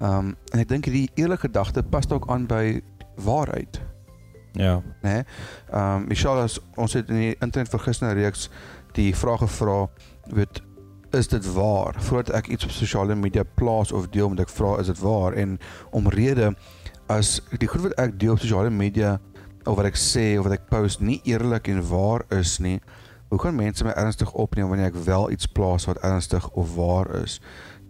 Um 0.00 0.36
en 0.52 0.58
ek 0.58 0.68
dink 0.68 0.84
die 0.84 1.10
eerlike 1.14 1.40
gedagte 1.48 1.82
pas 1.82 2.10
ook 2.10 2.28
aan 2.28 2.46
by 2.46 2.82
waarheid, 3.16 3.80
Ja. 4.52 4.82
né? 5.02 5.24
Um 5.72 6.08
Michelle 6.08 6.42
as 6.42 6.58
ons 6.76 6.92
het 6.92 7.08
in 7.08 7.16
die 7.16 7.36
internet 7.40 7.70
vir 7.70 7.84
gister 7.86 8.14
reeks 8.14 8.48
die 8.96 9.12
vraag 9.14 9.44
gevra, 9.44 9.86
weet 10.34 10.62
is 11.14 11.28
dit 11.28 11.52
waar? 11.54 11.94
Voordat 11.98 12.34
ek 12.34 12.50
iets 12.54 12.64
op 12.64 12.70
sosiale 12.70 13.14
media 13.14 13.42
plaas 13.42 13.92
of 13.92 14.08
deel, 14.14 14.28
moet 14.28 14.44
ek 14.44 14.52
vra 14.52 14.76
is 14.78 14.90
dit 14.90 14.98
waar? 15.02 15.34
En 15.38 15.58
omrede 15.90 16.52
as 17.10 17.40
die 17.58 17.68
goed 17.68 17.88
wat 17.88 17.96
ek 17.98 18.18
deel 18.20 18.36
op 18.36 18.42
sosiale 18.42 18.70
media 18.70 19.18
of 19.66 19.76
wat 19.76 19.90
ek 19.90 19.98
sê 19.98 20.38
of 20.38 20.46
wat 20.46 20.56
ek 20.58 20.68
post 20.70 21.02
nie 21.02 21.20
eerlik 21.28 21.68
en 21.68 21.82
waar 21.90 22.24
is 22.34 22.58
nie, 22.62 22.78
hoe 23.30 23.38
kan 23.38 23.54
mense 23.54 23.84
my 23.86 23.94
ernstig 23.98 24.30
opneem 24.38 24.70
wanneer 24.70 24.90
ek 24.90 25.02
wel 25.06 25.30
iets 25.34 25.50
plaas 25.50 25.86
wat 25.90 26.00
ernstig 26.06 26.46
of 26.58 26.74
waar 26.78 27.10
is? 27.22 27.38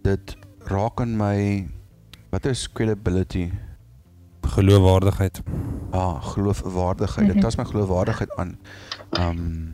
Dit 0.05 0.35
raak 0.69 1.01
aan 1.01 1.15
my 1.17 1.37
wat 2.33 2.45
is 2.49 2.67
credibility? 2.69 3.49
Geloofwaardigheid. 4.55 5.41
Ah, 5.91 6.17
geloofwaardigheid. 6.33 7.27
Dit 7.27 7.35
Mhm. 7.35 7.43
tas 7.43 7.55
my 7.57 7.65
geloofwaardigheid 7.65 8.31
aan. 8.37 8.57
Um 9.19 9.73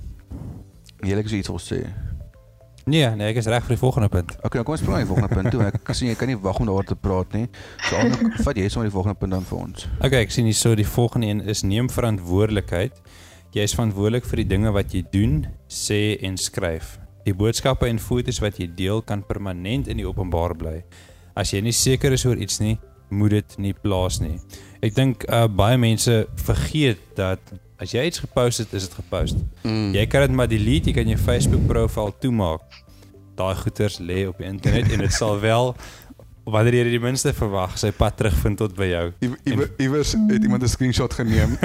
jy 1.03 1.17
ek 1.17 1.29
iets 1.29 1.47
wil 1.47 1.59
sê. 1.59 1.87
Nee, 2.85 3.09
nee, 3.15 3.27
ek 3.27 3.35
is 3.37 3.45
reg 3.45 3.63
vir 3.63 3.75
die 3.75 3.77
volgende 3.77 4.07
punt. 4.09 4.31
Okay, 4.43 4.61
nou 4.61 4.63
kom 4.63 4.73
ons 4.73 4.81
praat 4.81 4.97
die 5.03 5.05
volgende 5.05 5.35
punt 5.35 5.51
toe. 5.51 5.61
Ek 5.65 5.93
sien 5.95 6.07
jy 6.07 6.15
kan 6.15 6.27
nie 6.29 6.37
wag 6.39 6.59
om 6.59 6.65
daaroor 6.69 6.85
te 6.87 6.95
praat 6.95 7.33
nie. 7.33 7.47
So 7.89 7.95
Anne, 7.99 8.15
vat 8.43 8.55
jy 8.55 8.69
sommer 8.69 8.87
die 8.89 8.93
volgende 8.95 9.17
punt 9.19 9.31
dan 9.31 9.43
vir 9.43 9.57
ons. 9.59 9.87
Okay, 10.01 10.21
ek 10.21 10.31
sien 10.31 10.45
hier 10.45 10.53
so 10.55 10.73
die 10.75 10.85
volgende 10.87 11.27
een 11.27 11.41
is 11.41 11.63
neem 11.63 11.89
verantwoordelikheid. 11.89 13.01
Jy 13.51 13.61
is 13.67 13.75
verantwoordelik 13.75 14.25
vir 14.25 14.37
die 14.37 14.47
dinge 14.47 14.71
wat 14.71 14.93
jy 14.93 15.03
doen, 15.11 15.47
sê 15.67 16.17
en 16.23 16.37
skryf. 16.37 16.97
Die 17.25 17.33
boodskappe 17.33 17.87
en 17.87 17.99
foto's 17.99 18.39
wat 18.39 18.57
jy 18.57 18.69
deel 18.75 19.01
kan 19.01 19.21
permanent 19.23 19.87
in 19.87 19.97
die 19.97 20.07
openbaar 20.07 20.55
bly. 20.55 20.83
As 21.35 21.51
jy 21.51 21.61
nie 21.61 21.71
seker 21.75 22.11
is 22.15 22.25
oor 22.25 22.37
iets 22.37 22.59
nie, 22.59 22.77
moet 23.09 23.31
dit 23.31 23.57
nie 23.57 23.73
plaas 23.73 24.19
nie. 24.21 24.39
Ek 24.81 24.95
dink 24.95 25.23
uh, 25.29 25.47
baie 25.47 25.77
mense 25.77 26.27
vergeet 26.35 26.97
dat 27.15 27.39
as 27.79 27.91
jy 27.91 28.05
iets 28.09 28.19
gepost 28.19 28.57
het, 28.57 28.73
is 28.73 28.87
dit 28.87 28.93
gepost. 28.93 29.35
Mm. 29.63 29.91
Jy 29.93 30.05
kan 30.07 30.21
dit 30.21 30.31
maar 30.31 30.47
delete, 30.47 30.89
jy 30.89 30.93
kan 30.97 31.07
jou 31.07 31.17
Facebook 31.19 31.67
profiel 31.67 32.13
toemaak. 32.19 32.61
Daai 33.37 33.55
goeters 33.55 33.99
lê 33.99 34.27
op 34.27 34.37
die 34.37 34.47
internet 34.49 34.91
en 34.91 34.99
dit 34.99 35.13
sal 35.13 35.39
wel 35.39 35.75
wanneer 36.47 36.73
jy 36.73 36.83
dit 36.83 36.91
die 36.95 37.03
minste 37.03 37.33
verwag, 37.35 37.77
sy 37.77 37.91
pad 37.91 38.15
terugvind 38.17 38.57
tot 38.57 38.73
by 38.75 38.85
jou. 38.87 39.11
iewers 39.77 40.13
het 40.15 40.43
iemand 40.43 40.63
'n 40.63 40.67
screenshot 40.67 41.13
geneem. 41.13 41.57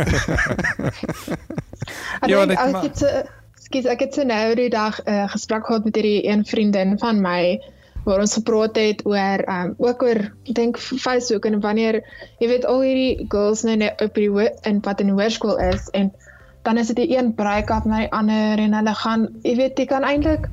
Ja, 2.26 2.46
dit 2.46 2.58
ek 2.58 2.72
ma- 2.72 2.82
het 2.82 2.98
so 2.98 3.06
skus 3.62 3.86
ek 3.90 4.00
het 4.04 4.14
so 4.14 4.22
nou 4.26 4.54
die 4.58 4.68
dag 4.70 4.98
'n 5.04 5.10
uh, 5.10 5.28
gesprek 5.30 5.66
gehad 5.66 5.84
met 5.84 5.94
hierdie 5.94 6.26
een 6.28 6.44
vriendin 6.44 6.98
van 6.98 7.20
my 7.20 7.58
waar 8.04 8.22
ons 8.24 8.34
gepraat 8.38 8.78
het 8.80 9.04
oor 9.06 9.44
um 9.54 9.74
ook 9.78 10.02
oor 10.02 10.20
dink 10.58 10.78
Facebook 10.78 11.44
en 11.48 11.60
wanneer 11.60 12.00
jy 12.40 12.48
weet 12.48 12.66
al 12.66 12.80
hierdie 12.86 13.26
girls 13.28 13.62
nou 13.68 13.76
net 13.76 14.00
op 14.02 14.14
die 14.14 14.48
in 14.70 14.80
wat 14.86 15.00
in 15.00 15.12
hoërskool 15.14 15.60
is 15.68 15.90
en 15.92 16.10
dan 16.62 16.78
is 16.78 16.90
dit 16.92 16.96
die 16.96 17.16
een 17.16 17.34
break-up 17.34 17.84
na 17.84 18.02
die 18.04 18.12
ander 18.12 18.58
en 18.58 18.74
hulle 18.74 18.94
gaan 19.04 19.28
jy 19.42 19.56
weet 19.60 19.78
jy 19.78 19.86
kan 19.86 20.08
eintlik 20.08 20.50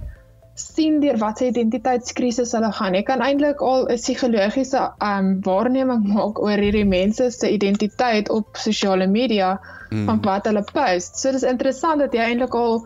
sien 0.59 0.99
deur 0.99 1.17
wat 1.17 1.38
se 1.39 1.47
identiteitskrisis 1.47 2.51
hulle 2.51 2.71
gaan. 2.75 2.93
Jy 2.93 3.03
kan 3.07 3.21
eintlik 3.23 3.62
al 3.63 3.88
'n 3.88 3.95
psigologiese 3.95 4.81
um 4.99 5.39
waarneming 5.45 6.07
maak 6.13 6.39
oor 6.39 6.57
hierdie 6.59 6.85
mense 6.85 7.31
se 7.31 7.51
identiteit 7.51 8.29
op 8.29 8.57
sosiale 8.57 9.07
media 9.07 9.59
Mm. 9.89 10.05
van 10.05 10.21
wat 10.21 10.45
hulle 10.45 10.63
post. 10.73 11.17
So 11.19 11.31
dis 11.31 11.43
interessant 11.43 11.99
dat 12.03 12.13
jy 12.13 12.21
eintlik 12.21 12.53
al 12.53 12.83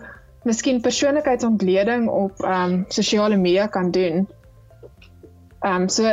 miskien 0.47 0.81
persoonlikheidsontleding 0.83 2.07
op 2.09 2.43
um, 2.47 2.85
sosiale 2.87 3.35
media 3.39 3.67
kan 3.67 3.91
doen. 3.91 4.27
Ehm 5.63 5.83
um, 5.83 5.89
so 5.89 6.07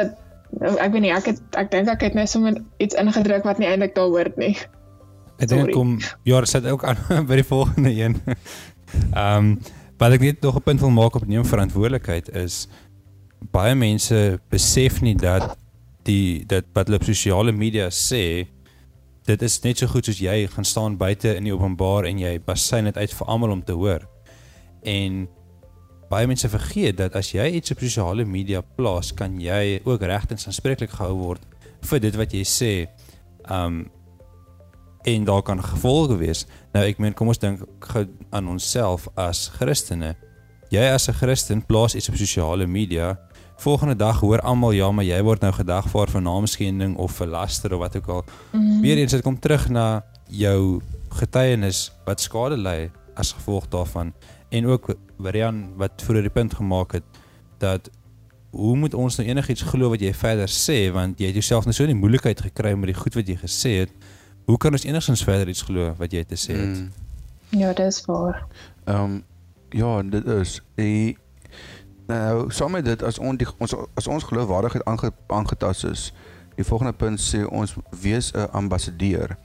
ek 0.60 0.92
weet 0.92 1.02
nie 1.04 1.14
ek 1.14 1.30
het 1.30 1.40
ek 1.58 1.70
dink 1.70 1.88
ek 1.88 2.02
het 2.08 2.14
net 2.18 2.30
sommer 2.30 2.58
iets 2.78 2.96
ingedruk 2.98 3.44
wat 3.46 3.58
nie 3.58 3.68
eintlik 3.70 3.94
daar 3.94 4.10
hoort 4.10 4.36
nie. 4.40 4.56
Ek 5.38 5.48
dink 5.48 5.72
kom 5.72 5.98
ja, 6.24 6.40
dit 6.40 6.48
sit 6.48 6.66
ook 6.66 6.84
aan 6.84 6.98
by 7.28 7.40
die 7.40 7.46
volgende 7.46 7.94
een. 7.94 8.18
Ehm 9.14 9.36
um, 9.36 9.58
wat 10.00 10.14
ek 10.16 10.22
net 10.24 10.40
nog 10.40 10.56
'n 10.56 10.64
punt 10.64 10.80
wil 10.80 10.90
maak 10.90 11.14
op 11.14 11.26
neem 11.26 11.44
verantwoordelikheid 11.44 12.30
is 12.32 12.66
baie 13.52 13.74
mense 13.74 14.40
besef 14.48 15.00
nie 15.00 15.14
dat 15.14 15.56
die 16.08 16.44
dat 16.48 16.64
wat 16.72 16.88
hulle 16.88 17.00
op 17.00 17.04
sosiale 17.04 17.52
media 17.52 17.90
sê 17.92 18.46
dit 19.28 19.42
is 19.42 19.58
net 19.64 19.78
so 19.78 19.86
goed 19.86 20.08
soos 20.08 20.20
jy 20.20 20.46
gaan 20.54 20.64
staan 20.64 20.96
buite 20.96 21.34
in 21.36 21.44
die 21.44 21.54
openbaar 21.54 22.08
en 22.08 22.18
jy 22.18 22.38
basyn 22.44 22.88
dit 22.88 22.96
uit 22.96 23.12
vir 23.18 23.26
almal 23.26 23.52
om 23.54 23.62
te 23.64 23.76
hoor. 23.76 24.06
En 24.82 25.28
baie 26.10 26.26
mense 26.26 26.48
vergeet 26.50 26.98
dat 26.98 27.14
as 27.18 27.30
jy 27.32 27.46
iets 27.60 27.70
op 27.70 27.82
sosiale 27.84 28.24
media 28.26 28.60
plaas, 28.76 29.12
kan 29.14 29.38
jy 29.40 29.80
ook 29.84 30.02
regtens 30.02 30.48
aanspreeklik 30.50 30.90
gehou 30.90 31.14
word 31.16 31.46
vir 31.86 32.02
dit 32.02 32.18
wat 32.18 32.34
jy 32.34 32.44
sê. 32.44 32.74
Um 33.48 33.86
en 35.08 35.24
daar 35.24 35.40
kan 35.42 35.62
gevolge 35.64 36.18
wees. 36.20 36.42
Nou 36.74 36.82
ek 36.84 36.98
meen 37.00 37.14
kom 37.16 37.30
ons 37.32 37.38
dink 37.40 37.62
aan 38.36 38.48
onsself 38.52 39.06
as 39.16 39.48
Christene. 39.56 40.16
jy 40.70 40.84
as 40.86 41.08
'n 41.08 41.14
Christen 41.14 41.62
plaas 41.66 41.94
iets 41.94 42.08
op 42.08 42.16
sosiale 42.16 42.66
media. 42.66 43.18
Volgende 43.56 43.96
dag 43.96 44.20
hoor 44.20 44.40
almal 44.40 44.70
ja, 44.70 44.90
maar 44.90 45.04
jy 45.04 45.22
word 45.22 45.40
nou 45.40 45.52
gedagvaar 45.52 46.08
vir 46.10 46.22
naamskending 46.22 46.96
of 46.96 47.12
vir 47.12 47.26
laster 47.26 47.74
of 47.74 47.78
wat 47.80 47.96
ook 47.96 48.08
al. 48.08 48.24
Mm 48.52 48.60
-hmm. 48.60 48.80
Weereens 48.80 49.10
dit 49.12 49.22
kom 49.22 49.38
terug 49.38 49.68
na 49.68 50.04
jou 50.28 50.80
getuienis 51.08 51.92
wat 52.04 52.20
skade 52.20 52.56
ly 52.56 52.90
as 53.14 53.32
gevolg 53.32 53.68
daarvan 53.68 54.12
en 54.50 54.66
ook 54.66 54.94
Marian 55.16 55.76
wat 55.78 56.02
vroeër 56.02 56.28
die 56.28 56.34
punt 56.34 56.54
gemaak 56.54 56.92
het 56.98 57.18
dat 57.58 57.90
hoe 58.50 58.76
moet 58.76 58.94
ons 58.94 59.16
nou 59.16 59.28
enigiets 59.28 59.62
glo 59.62 59.92
wat 59.92 60.02
jy 60.02 60.10
verder 60.16 60.50
sê 60.50 60.78
want 60.94 61.20
jy 61.22 61.30
het 61.30 61.38
jouself 61.38 61.68
nou 61.68 61.74
so 61.76 61.86
in 61.86 61.94
die 61.94 62.00
moeilikheid 62.00 62.40
gekry 62.50 62.74
met 62.74 62.90
die 62.90 62.98
goed 62.98 63.14
wat 63.14 63.28
jy 63.30 63.36
gesê 63.38 63.74
het. 63.84 63.92
Hoe 64.50 64.58
kan 64.58 64.74
ons 64.74 64.84
enigstens 64.84 65.22
verder 65.24 65.48
iets 65.48 65.62
glo 65.62 65.92
wat 65.98 66.12
jy 66.12 66.24
te 66.26 66.38
sê 66.38 66.56
het? 66.58 66.80
Mm. 66.80 67.60
Ja, 67.60 67.72
dis 67.72 68.02
waar. 68.06 68.46
Ehm 68.84 69.04
um, 69.04 69.18
ja, 69.70 70.02
dit 70.02 70.26
is 70.26 70.56
die 70.74 71.16
nou 72.10 72.50
saam 72.50 72.74
met 72.74 72.84
dit 72.84 73.02
as 73.06 73.18
ons 73.18 73.38
die, 73.38 73.46
ons 73.58 73.74
as 73.94 74.08
ons 74.10 74.26
geloofwaardigheid 74.26 74.84
aange, 74.90 75.12
aangetast 75.26 75.86
is. 75.86 76.08
Die 76.56 76.66
volgende 76.66 76.92
punt 76.92 77.22
sê 77.22 77.44
ons 77.46 77.76
wees 78.02 78.32
'n 78.34 78.50
ambassadeur. 78.52 79.36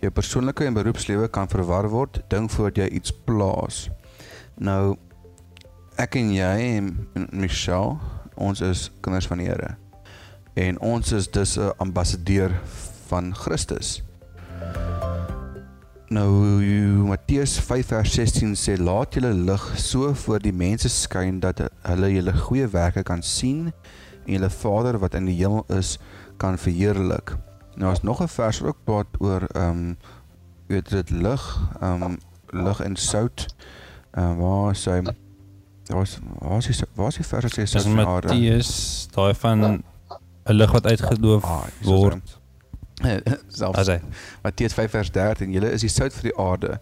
Jou 0.00 0.10
persoonlike 0.10 0.64
en 0.64 0.74
beroepslewe 0.74 1.28
kan 1.28 1.48
verwar 1.48 1.88
word 1.88 2.20
ding 2.28 2.50
voordat 2.50 2.76
jy 2.76 2.88
iets 2.98 3.12
plaas. 3.24 3.88
Nou 4.60 4.96
ek 6.00 6.16
en 6.20 6.32
jy 6.34 6.56
en 6.76 6.90
Michelle, 7.32 7.96
ons 8.36 8.60
is 8.60 8.90
kinders 9.00 9.28
van 9.30 9.40
die 9.40 9.48
Here. 9.48 9.76
En 10.54 10.80
ons 10.80 11.12
is 11.12 11.30
dus 11.30 11.56
'n 11.58 11.72
ambassadeur 11.78 12.52
van 13.08 13.34
Christus. 13.34 14.02
Nou 16.08 16.28
Matteus 17.08 17.58
5 17.58 17.86
vers 17.86 18.12
16 18.12 18.54
sê 18.54 18.76
laat 18.76 19.14
julle 19.14 19.32
lig 19.32 19.72
so 19.76 20.14
voor 20.14 20.38
die 20.38 20.52
mense 20.52 20.88
skyn 20.88 21.40
dat 21.40 21.60
hulle 21.82 22.12
julle 22.12 22.32
goeie 22.32 22.68
werke 22.68 23.02
kan 23.02 23.22
sien 23.22 23.72
en 24.26 24.32
julle 24.32 24.50
Vader 24.50 24.98
wat 24.98 25.14
in 25.14 25.24
die 25.24 25.36
hemel 25.36 25.64
is 25.68 25.98
kan 26.36 26.58
verheerlik. 26.58 27.36
Nou 27.76 27.92
is 27.92 28.02
nog 28.02 28.20
'n 28.22 28.28
vers 28.28 28.60
wat 28.60 28.68
ook 28.68 28.84
praat 28.84 29.06
oor 29.18 29.42
ehm 29.54 29.70
um, 29.70 29.96
weet 30.66 30.88
dit 30.90 31.10
lig, 31.10 31.60
ehm 31.80 32.02
um, 32.02 32.18
lig 32.50 32.80
en 32.80 32.96
sout. 32.96 33.40
Ehm 33.40 33.82
uh, 34.16 34.32
waar 34.38 34.76
sê 34.76 35.00
was 35.92 36.18
was 36.38 36.68
is 36.68 36.82
was 36.94 37.16
die 37.16 37.24
vers 37.24 37.54
sê 37.54 37.66
sout 37.66 37.88
Matteus 37.94 38.70
daai 39.14 39.34
van 39.34 39.64
'n 39.64 40.54
lig 40.54 40.72
wat 40.72 40.86
uitgedoof 40.86 41.44
ah, 41.44 41.66
word. 41.82 42.38
selfs 43.58 43.90
Matteus 44.42 44.74
5 44.74 44.90
vers 44.90 45.10
13 45.10 45.50
julle 45.52 45.70
is 45.70 45.80
die 45.80 45.90
sout 45.90 46.12
vir 46.12 46.30
die 46.30 46.38
aarde. 46.38 46.80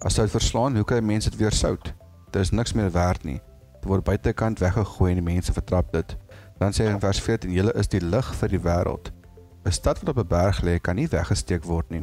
As 0.00 0.14
sout 0.14 0.30
verslaan 0.30 0.76
hoe 0.76 0.84
kan 0.84 1.04
mense 1.04 1.30
dit 1.30 1.38
weer 1.38 1.52
sout? 1.52 1.94
Daar 2.30 2.42
is 2.42 2.50
niks 2.50 2.72
meer 2.72 2.90
werd 2.92 3.24
nie. 3.24 3.40
Dit 3.80 3.88
word 3.90 4.04
buitekant 4.04 4.58
weggegooi 4.58 5.10
en 5.10 5.20
die 5.20 5.32
mense 5.34 5.52
vertrap 5.52 5.92
dit. 5.92 6.16
Dan 6.58 6.72
sê 6.72 6.86
hy 6.86 6.94
in 6.96 7.00
vers 7.00 7.20
14 7.20 7.52
julle 7.52 7.72
is 7.74 7.88
die 7.88 8.00
lig 8.00 8.34
vir 8.40 8.48
die 8.48 8.60
wêreld. 8.60 9.12
'n 9.64 9.70
stad 9.70 10.00
wat 10.00 10.08
op 10.08 10.18
'n 10.18 10.28
berg 10.28 10.62
lê 10.62 10.80
kan 10.80 10.96
nie 10.96 11.08
weggesteek 11.08 11.64
word 11.64 11.90
nie 11.90 12.02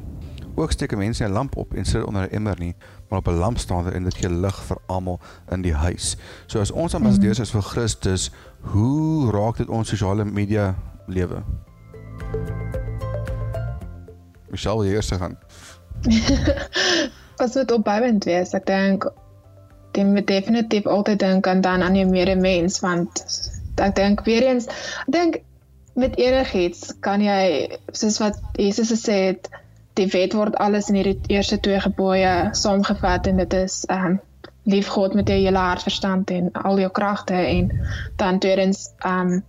ook 0.60 0.72
steek 0.72 0.96
mense 0.96 1.24
'n 1.24 1.32
lamp 1.32 1.56
op 1.58 1.74
en 1.74 1.86
sit 1.86 2.04
onder 2.04 2.22
'n 2.28 2.34
emmer 2.34 2.60
nie 2.60 2.76
maar 3.10 3.20
op 3.20 3.28
'n 3.28 3.40
lampstander 3.40 3.94
en 3.94 4.04
dit 4.04 4.16
gee 4.16 4.30
lig 4.30 4.64
vir 4.64 4.78
almal 4.86 5.20
in 5.50 5.62
die 5.62 5.74
huis 5.74 6.18
so 6.48 6.60
as 6.60 6.72
ons 6.72 6.96
ambassadeurs 6.96 7.40
is 7.40 7.52
vir 7.52 7.62
Christus 7.62 8.32
hoe 8.62 9.32
raak 9.32 9.58
dit 9.58 9.70
ons 9.70 9.90
sosiale 9.90 10.26
media 10.26 10.76
lewe 11.08 11.44
Michelle 14.50 14.78
wil 14.78 14.92
eers 14.92 15.12
gaan. 15.12 15.38
As 17.44 17.52
dit 17.52 17.72
opbouend 17.72 18.24
wees, 18.24 18.54
ek 18.58 18.66
dink 18.66 19.06
jy 19.98 20.06
moet 20.06 20.28
definitief 20.30 20.86
altyd 20.88 21.20
dink 21.20 21.48
aan 21.50 21.62
dan 21.66 21.82
aan 21.84 21.96
jou 21.98 22.06
medemens 22.08 22.78
want 22.80 23.24
ek 23.82 23.96
dink 23.98 24.22
weer 24.28 24.46
eens 24.48 24.68
ek 24.70 25.10
dink 25.16 25.40
met 26.00 26.16
enigiets 26.22 26.94
kan 27.04 27.24
jy 27.24 27.68
soos 27.92 28.20
wat 28.24 28.38
Jesus 28.56 28.94
gesê 28.94 29.18
het 29.32 29.50
die 30.00 30.08
wet 30.14 30.34
word 30.38 30.58
alles 30.64 30.90
in 30.90 31.00
hierdie 31.00 31.36
eerste 31.36 31.60
twee 31.60 31.80
gebooie 31.84 32.34
saamgevat 32.64 33.30
en 33.32 33.44
dit 33.44 33.56
is 33.60 33.84
ehm 33.90 34.12
um, 34.14 34.18
lief 34.70 34.90
God 34.94 35.16
met 35.18 35.30
jou 35.32 35.38
hele 35.40 35.58
hart 35.58 35.82
verstand 35.82 36.30
en 36.36 36.52
al 36.54 36.78
jou 36.80 36.90
kragte 36.94 37.38
en 37.38 37.72
dan 38.22 38.40
tweedens 38.44 38.90
ehm 39.00 39.38
um, 39.38 39.46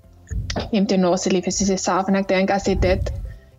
neem 0.70 0.86
nou 1.00 1.16
se 1.18 1.30
lief 1.30 1.48
as 1.50 1.58
jouself 1.58 2.08
en 2.08 2.18
ek 2.20 2.28
dink 2.30 2.50
as 2.54 2.68
jy 2.70 2.76
dit 2.78 3.10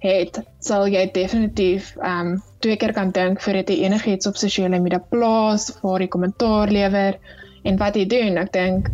het, 0.02 0.40
sal 0.60 0.88
jy 0.90 1.04
definitief 1.14 1.94
ehm 2.00 2.34
um, 2.34 2.40
twee 2.62 2.78
keer 2.78 2.94
kan 2.94 3.12
dink 3.14 3.42
voordat 3.42 3.70
jy 3.70 3.86
enigiets 3.86 4.30
op 4.30 4.38
sosiale 4.38 4.80
media 4.82 5.00
plaas, 5.14 5.70
waar 5.82 6.02
jy 6.02 6.10
kommentaar 6.14 6.70
lewer 6.74 7.18
en 7.66 7.78
wat 7.78 7.98
jy 7.98 8.06
doen. 8.10 8.38
Ek 8.42 8.52
dink 8.54 8.90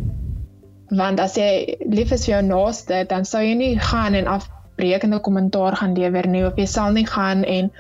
want 0.96 1.20
as 1.20 1.36
jy 1.36 1.78
lief 1.92 2.14
is 2.16 2.24
vir 2.28 2.38
jou 2.38 2.44
naaste, 2.48 3.02
dan 3.12 3.28
sou 3.28 3.42
jy 3.44 3.56
nie 3.60 3.74
gaan 3.90 4.16
en 4.16 4.30
afbreekende 4.78 5.20
kommentaar 5.20 5.76
gaan 5.76 5.94
lewer 5.94 6.28
nie 6.28 6.46
of 6.46 6.58
jy 6.58 6.66
sal 6.70 6.92
nie 6.94 7.06
gaan 7.06 7.44
en 7.44 7.72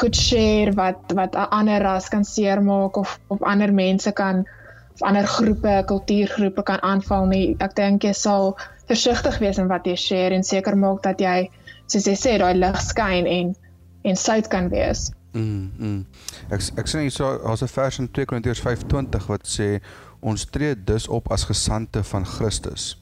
goed 0.00 0.16
share 0.16 0.72
wat 0.74 1.12
wat 1.14 1.34
'n 1.34 1.46
ander 1.50 1.82
ras 1.82 2.08
kan 2.08 2.24
seermaak 2.24 2.96
of 2.96 3.20
of 3.28 3.42
ander 3.42 3.72
mense 3.72 4.12
kan 4.12 4.46
of 4.94 5.02
ander 5.02 5.26
groepe, 5.26 5.82
kultuurgroepe 5.86 6.62
kan 6.62 6.82
aanval 6.82 7.26
nie. 7.26 7.56
Ek 7.60 7.74
dink 7.74 8.02
jy 8.02 8.12
sal 8.12 8.58
versigtig 8.86 9.38
wees 9.38 9.58
in 9.58 9.68
wat 9.68 9.86
jy 9.86 9.94
share 9.94 10.34
en 10.34 10.42
seker 10.42 10.76
maak 10.76 11.02
dat 11.02 11.20
jy 11.20 11.50
soos 11.86 12.06
jy 12.06 12.14
sê 12.14 12.38
daai 12.38 12.54
lig 12.54 12.80
skyn 12.80 13.26
en 13.26 13.54
en 14.02 14.16
sout 14.16 14.48
kan 14.48 14.68
wees. 14.68 15.12
Mm. 15.32 15.70
mm. 15.78 16.06
Ek 16.50 16.60
ek 16.76 16.88
sê 16.88 17.00
hier 17.00 17.10
so 17.10 17.38
as 17.46 17.62
'n 17.62 17.68
vers 17.68 17.98
in 17.98 18.08
2 18.08 18.26
Korintiërs 18.26 18.60
5:20 18.60 19.26
wat 19.28 19.46
sê 19.46 19.80
ons 20.20 20.44
tree 20.44 20.74
dus 20.74 21.08
op 21.08 21.30
as 21.30 21.44
gesande 21.44 22.02
van 22.02 22.26
Christus. 22.26 22.96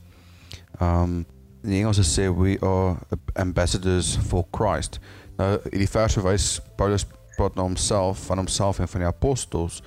Um 0.80 1.24
in 1.62 1.72
Engels 1.72 2.00
sê 2.06 2.28
we 2.30 2.58
are 2.62 2.96
ambassadors 3.34 4.16
for 4.28 4.46
Christ. 4.50 4.98
Nou 5.38 5.56
in 5.72 5.82
die 5.82 5.90
vers 5.90 6.16
verwys 6.18 6.48
Paulus 6.78 7.06
praat 7.36 7.54
na 7.54 7.62
homself 7.66 8.26
van 8.26 8.42
homself 8.42 8.80
en 8.82 8.90
van 8.90 9.04
die 9.04 9.08
apostels, 9.08 9.82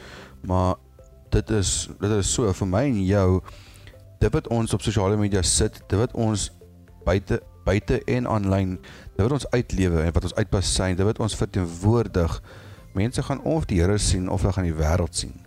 maar 0.47 0.75
dit 1.31 1.49
is 1.55 1.89
dit 1.99 2.15
is 2.17 2.33
so 2.33 2.51
vir 2.61 2.67
my 2.67 2.83
en 2.89 3.03
jou 3.05 3.27
dit 4.21 4.33
wat 4.33 4.47
ons 4.53 4.73
op 4.73 4.83
sosiale 4.85 5.17
media 5.17 5.41
sit, 5.41 5.81
dit 5.87 5.99
wat 5.99 6.13
ons 6.13 6.49
buite 7.05 7.41
buite 7.65 7.99
en 8.09 8.27
aanlyn 8.27 8.75
dit 8.81 9.21
wat 9.21 9.35
ons 9.35 9.47
uitlewe 9.53 10.01
en 10.01 10.13
wat 10.15 10.25
ons 10.25 10.35
uitbasyn 10.39 10.97
dit 10.97 11.05
wat 11.05 11.21
ons 11.21 11.37
verteenwoordig. 11.37 12.41
Mense 12.97 13.23
gaan 13.23 13.43
of 13.47 13.67
die 13.69 13.79
Here 13.79 13.97
sien 14.01 14.27
of 14.29 14.43
hulle 14.43 14.53
gaan 14.55 14.67
die 14.67 14.75
wêreld 14.75 15.15
sien. 15.15 15.37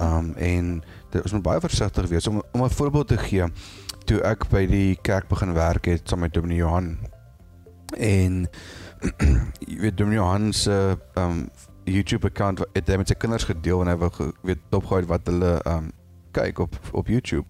Um 0.00 0.32
en 0.40 0.78
dit, 1.12 1.20
ons 1.22 1.34
moet 1.36 1.44
baie 1.44 1.62
versigtig 1.62 2.08
wees 2.10 2.26
om 2.26 2.42
om 2.52 2.64
'n 2.64 2.70
voorbeeld 2.70 3.08
te 3.08 3.18
gee 3.18 3.46
toe 4.04 4.20
ek 4.26 4.48
by 4.50 4.66
die 4.66 4.96
kerk 5.02 5.28
begin 5.28 5.54
werk 5.54 5.86
het 5.90 6.08
saam 6.08 6.20
met 6.24 6.34
Dominee 6.34 6.62
Johan 6.62 6.98
en 7.96 8.46
jy 9.68 9.78
weet 9.80 9.96
Dominee 9.96 10.20
Johan 10.20 10.52
se 10.52 10.98
um 11.18 11.48
YouTube 11.84 12.26
account 12.26 12.62
het 12.76 12.88
hy 12.88 12.96
met 13.00 13.10
sy 13.10 13.18
kinders 13.18 13.48
gedeel 13.48 13.82
en 13.82 13.90
hy 13.90 13.96
wou 13.98 14.30
weet 14.46 14.62
dopgehou 14.70 15.06
wat 15.10 15.26
hulle 15.30 15.56
um 15.66 15.90
kyk 16.32 16.58
op 16.64 16.76
op 16.96 17.08
YouTube. 17.12 17.44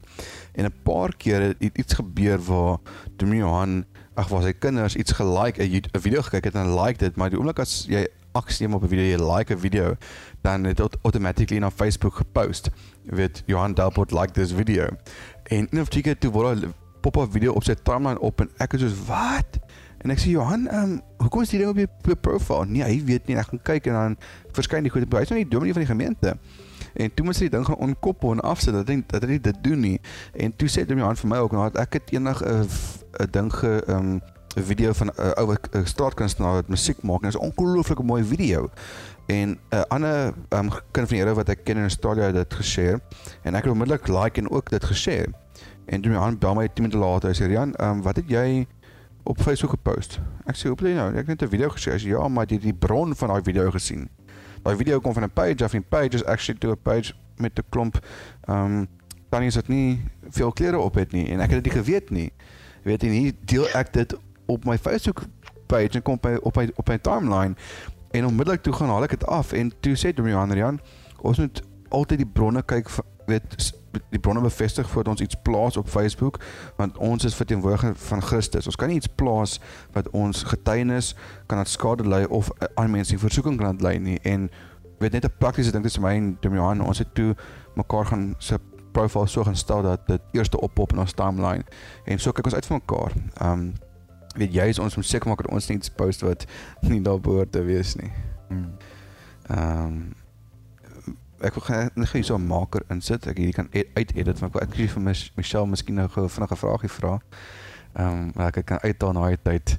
En 0.53 0.65
'n 0.65 0.83
paar 0.83 1.15
keer 1.17 1.41
het 1.41 1.79
iets 1.79 1.95
gebeur 1.95 2.38
waar 2.38 2.79
Dominee 3.17 3.41
Johan 3.41 3.85
ag 4.15 4.29
waar 4.29 4.43
sy 4.43 4.53
kinders 4.53 4.97
iets 4.97 5.12
gelike 5.12 5.62
'n 5.62 6.01
video 6.01 6.23
gekyk 6.23 6.45
het 6.45 6.55
en 6.55 6.75
like 6.75 6.99
dit, 6.99 7.17
maar 7.17 7.31
die 7.31 7.38
oomblik 7.38 7.59
as 7.59 7.87
jy 7.88 8.07
aksie 8.33 8.68
op 8.75 8.83
'n 8.83 8.88
video, 8.88 9.05
jy 9.05 9.37
like 9.37 9.55
'n 9.55 9.59
video, 9.59 9.97
dan 10.40 10.64
het 10.64 10.77
dit 10.77 10.97
automatically 11.03 11.61
na 11.61 11.71
Facebook 11.71 12.14
gepost. 12.14 12.71
Jy 13.03 13.14
weet 13.14 13.42
Johan 13.47 13.75
Delport 13.75 14.12
like 14.12 14.33
this 14.33 14.53
video. 14.53 14.88
En 15.42 15.68
in 15.71 15.79
'n 15.81 15.85
ticket 15.85 16.21
toe 16.21 16.31
word 16.31 16.62
'n 16.62 16.75
pop-up 17.01 17.33
video 17.33 17.53
op 17.53 17.64
sy 17.64 17.75
timeline 17.75 18.21
op 18.21 18.40
en 18.40 18.51
ek 18.57 18.73
is 18.73 18.81
soos 18.81 19.07
wat? 19.07 19.59
En 20.03 20.11
ek 20.11 20.18
sê 20.18 20.33
Johan, 20.35 20.66
ehm 20.68 20.83
um, 20.83 21.01
hoekom 21.16 21.42
is 21.42 21.49
dit 21.49 21.66
op 21.66 21.79
jou 21.79 22.16
profile? 22.21 22.66
Nee, 22.66 22.83
hy 22.83 23.05
weet 23.05 23.27
nie. 23.27 23.37
Ek 23.38 23.53
gaan 23.53 23.62
kyk 23.62 23.87
en 23.87 23.92
dan 23.92 24.16
verskyn 24.53 24.83
die 24.83 24.90
goed. 24.90 25.07
Hy's 25.14 25.31
nou 25.31 25.38
nie 25.38 25.49
dominee 25.49 25.73
van 25.73 25.85
die 25.85 25.90
gemeente. 25.90 26.37
En 26.95 27.14
toe 27.14 27.25
moet 27.25 27.38
sy 27.38 27.47
die 27.47 27.55
ding 27.55 27.66
gaan 27.66 27.79
onkoppel 27.87 28.33
en 28.33 28.40
afsit. 28.40 28.75
Ek 28.75 28.87
dink 28.87 29.09
dat 29.12 29.23
hy 29.23 29.38
dit 29.38 29.62
doen 29.62 29.81
nie. 29.81 30.01
En 30.35 30.55
toe 30.57 30.68
sê 30.68 30.83
my 30.90 31.07
hand 31.07 31.23
vir 31.23 31.31
my 31.31 31.38
ook 31.45 31.55
nou 31.55 31.68
ek 31.79 32.01
het 32.01 32.11
eendag 32.12 32.42
'n 32.42 32.66
'n 33.21 33.31
ding 33.31 33.53
ge 33.55 33.83
ehm 33.87 34.18
'n 34.55 34.62
video 34.62 34.93
van 34.93 35.07
'n 35.07 35.33
ou 35.41 35.57
straatkunstenaar 35.85 36.53
wat 36.53 36.69
musiek 36.69 37.03
maak 37.03 37.23
en 37.23 37.31
dit 37.31 37.35
is 37.35 37.41
'n 37.41 37.51
ongelooflike 37.51 38.03
mooi 38.03 38.25
video. 38.25 38.71
En 39.27 39.49
'n 39.49 39.59
uh, 39.71 39.81
ander 39.88 40.35
um, 40.49 40.69
kind 40.91 41.09
van 41.09 41.17
die 41.17 41.19
Here 41.19 41.35
wat 41.35 41.49
ek 41.49 41.65
ken 41.65 41.77
in 41.77 41.83
Australië 41.83 42.21
het 42.21 42.35
dit 42.35 42.55
geshare 42.55 43.01
en 43.43 43.55
ek 43.55 43.62
het 43.62 43.73
onmiddellik 43.73 44.09
like 44.09 44.41
en 44.41 44.51
ook 44.51 44.71
dit 44.71 44.85
geshare. 44.85 45.33
En 45.85 46.01
toe 46.01 46.12
my 46.12 46.19
hand 46.19 46.38
bel 46.38 46.55
my 46.55 46.69
10 46.69 46.85
minute 46.85 46.99
later 46.99 47.29
hy 47.29 47.35
sê 47.35 47.51
ehm 47.53 47.73
um, 47.79 48.03
wat 48.03 48.17
het 48.17 48.29
jy 48.29 48.67
op 49.23 49.41
Facebook 49.41 49.71
gepost? 49.71 50.21
Ek 50.47 50.57
sê, 50.57 50.67
"Hoe 50.67 50.75
bly 50.75 50.93
nou? 50.93 51.11
Ek 51.11 51.17
het 51.17 51.27
net 51.27 51.43
'n 51.43 51.49
video 51.49 51.69
geshare." 51.69 51.97
Hy 51.99 52.05
sê, 52.05 52.09
"Ja, 52.09 52.29
maar 52.29 52.47
jy 52.47 52.55
het 52.55 52.62
die 52.62 52.75
bron 52.75 53.15
van 53.17 53.29
daai 53.29 53.43
video 53.43 53.71
gesien." 53.71 54.09
Daai 54.62 54.77
video 54.77 55.01
kom 55.01 55.12
van 55.12 55.23
'n 55.23 55.33
page 55.33 55.65
of 55.65 55.75
'n 55.75 55.85
page 55.88 56.15
is 56.15 56.25
actually 56.25 56.61
to 56.61 56.71
a 56.71 56.75
page 56.75 57.12
met 57.37 57.59
'n 57.59 57.65
klomp 57.69 58.07
ehm 58.45 58.65
um, 58.65 58.88
dan 59.31 59.43
is 59.43 59.55
dit 59.55 59.69
nie 59.69 60.03
veel 60.31 60.53
klere 60.53 60.79
op 60.79 60.95
het 60.95 61.12
nie 61.12 61.29
en 61.29 61.41
ek 61.41 61.51
het 61.51 61.65
dit 61.65 61.73
nie 61.73 61.83
geweet 61.83 62.11
nie. 62.11 62.33
Weet 62.83 63.03
jy 63.03 63.09
nie 63.09 63.33
deel 63.45 63.69
ek 63.73 63.93
dit 63.93 64.17
op 64.53 64.65
my 64.69 64.79
Facebook 64.79 65.25
page 65.67 65.99
en 65.99 66.03
kom 66.03 66.19
by 66.21 66.37
op 66.43 66.57
my 66.57 66.71
op 66.77 66.88
my 66.88 66.99
timeline 66.99 67.55
en 68.12 68.27
onmiddellik 68.27 68.62
toe 68.62 68.73
gaan 68.77 68.93
haal 68.93 69.07
ek 69.09 69.17
dit 69.17 69.27
af 69.27 69.53
en 69.57 69.73
toe 69.81 69.97
sê 69.97 70.12
Damian 70.15 70.57
Jan 70.57 70.81
ons 71.23 71.38
moet 71.38 71.62
altyd 71.88 72.25
die 72.25 72.33
bronne 72.33 72.62
kyk 72.62 72.91
weet 73.27 73.73
die 74.11 74.21
bronne 74.21 74.41
bevestig 74.41 74.88
voordat 74.88 75.12
ons 75.12 75.21
iets 75.21 75.37
plaas 75.43 75.77
op 75.77 75.88
Facebook 75.88 76.41
want 76.77 76.99
ons 76.99 77.25
is 77.25 77.35
verteenwoordiger 77.35 77.95
van 77.97 78.23
Christus. 78.23 78.67
Ons 78.67 78.77
kan 78.77 78.88
nie 78.88 78.97
iets 78.97 79.11
plaas 79.21 79.59
wat 79.93 80.11
ons 80.17 80.43
getuienis 80.49 81.12
kan 81.47 81.61
aan 81.61 81.69
skade 81.69 82.09
lei 82.09 82.25
of 82.25 82.51
aan 82.75 82.91
mense 82.91 83.12
in 83.12 83.21
versoeking 83.21 83.59
kan 83.61 83.81
lei 83.81 83.99
nie 83.99 84.19
en 84.29 84.51
weet 84.99 85.12
net 85.12 85.25
'n 85.25 85.38
praktiese 85.38 85.73
ding 85.73 85.85
tussen 85.85 86.03
my 86.03 86.15
en 86.17 86.37
Damian 86.41 86.81
ons 86.81 86.99
het 86.99 87.15
toe 87.15 87.35
mekaar 87.75 88.07
gaan 88.07 88.35
se 88.38 88.59
profiel 88.93 89.27
so 89.27 89.45
gaan 89.45 89.57
stel 89.57 89.83
dat 89.83 90.07
dit 90.07 90.21
eerste 90.33 90.61
oppop 90.61 90.93
in 90.93 90.99
ons 90.99 91.12
timeline 91.12 91.65
en 92.05 92.19
so 92.19 92.33
kyk 92.33 92.45
ons 92.45 92.55
uit 92.55 92.67
vir 92.67 92.81
mekaar. 92.81 93.12
Um 93.43 93.73
weet 94.37 94.55
jy 94.55 94.66
is 94.73 94.79
ons 94.79 94.97
moet 94.97 95.07
seker 95.07 95.29
maak 95.29 95.42
dat 95.42 95.53
ons 95.53 95.71
iets 95.71 95.90
post 95.90 96.25
wat 96.27 96.47
nie 96.81 97.01
daar 97.01 97.21
behoort 97.21 97.53
te 97.53 97.64
wees 97.64 97.95
nie. 98.01 98.12
Hmm. 98.49 98.68
Ehm 99.49 99.87
um, 99.87 100.03
ek 101.42 101.57
wil 101.59 101.64
net 101.75 101.97
net 101.99 102.12
hier 102.12 102.25
so 102.25 102.38
'n 102.38 102.47
maker 102.47 102.85
insit. 102.88 103.27
Ek 103.27 103.37
hierdie 103.37 103.57
kan 103.57 103.68
ed 103.73 103.90
uit 103.95 104.14
edit 104.14 104.38
want 104.38 104.55
ek 104.55 104.59
wil 104.59 104.87
ek 104.87 104.95
vir 104.95 105.03
Mich 105.03 105.33
Michelle 105.37 105.66
miskien 105.66 105.95
nou 105.95 106.09
gou 106.09 106.29
vinnige 106.29 106.57
vragie 106.57 106.88
vra. 106.88 107.21
Ehm 107.92 108.07
um, 108.07 108.33
maar 108.35 108.57
ek 108.57 108.64
kan 108.64 108.81
uithaal 108.81 109.12
na 109.12 109.27
hy 109.27 109.37
tyd 109.42 109.79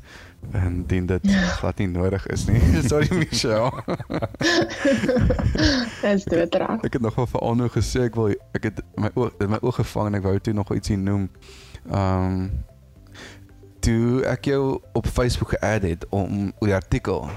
en 0.52 0.84
dien 0.88 1.06
dit 1.06 1.22
glad 1.58 1.78
nie 1.78 1.88
nodig 1.88 2.28
is 2.28 2.46
nie. 2.46 2.60
Sorry 2.89 3.08
Michelle. 3.16 3.72
Dis 6.04 6.24
dit 6.24 6.56
reg. 6.56 6.84
ek 6.84 6.94
het 6.94 7.02
nogal 7.02 7.28
vir 7.32 7.42
Anu 7.42 7.70
gesê 7.70 8.06
ek 8.10 8.20
wil 8.20 8.36
ek 8.54 8.70
het 8.70 8.84
my 9.00 9.10
oog 9.16 9.39
my 9.48 9.60
oog 9.62 9.80
gevang 9.82 10.12
en 10.12 10.20
ek 10.20 10.28
wou 10.28 10.38
toe 10.39 10.54
nog 10.54 10.76
ietsie 10.76 10.98
noem. 10.98 11.30
Ehm 11.89 12.28
um, 12.28 12.52
toe 13.84 14.24
ek 14.32 14.48
jou 14.54 14.80
op 14.96 15.08
Facebook 15.08 15.56
geadd 15.58 15.84
het 15.84 16.06
om 16.10 16.52
oor 16.60 16.72
die 16.72 16.78
artikel 16.78 17.30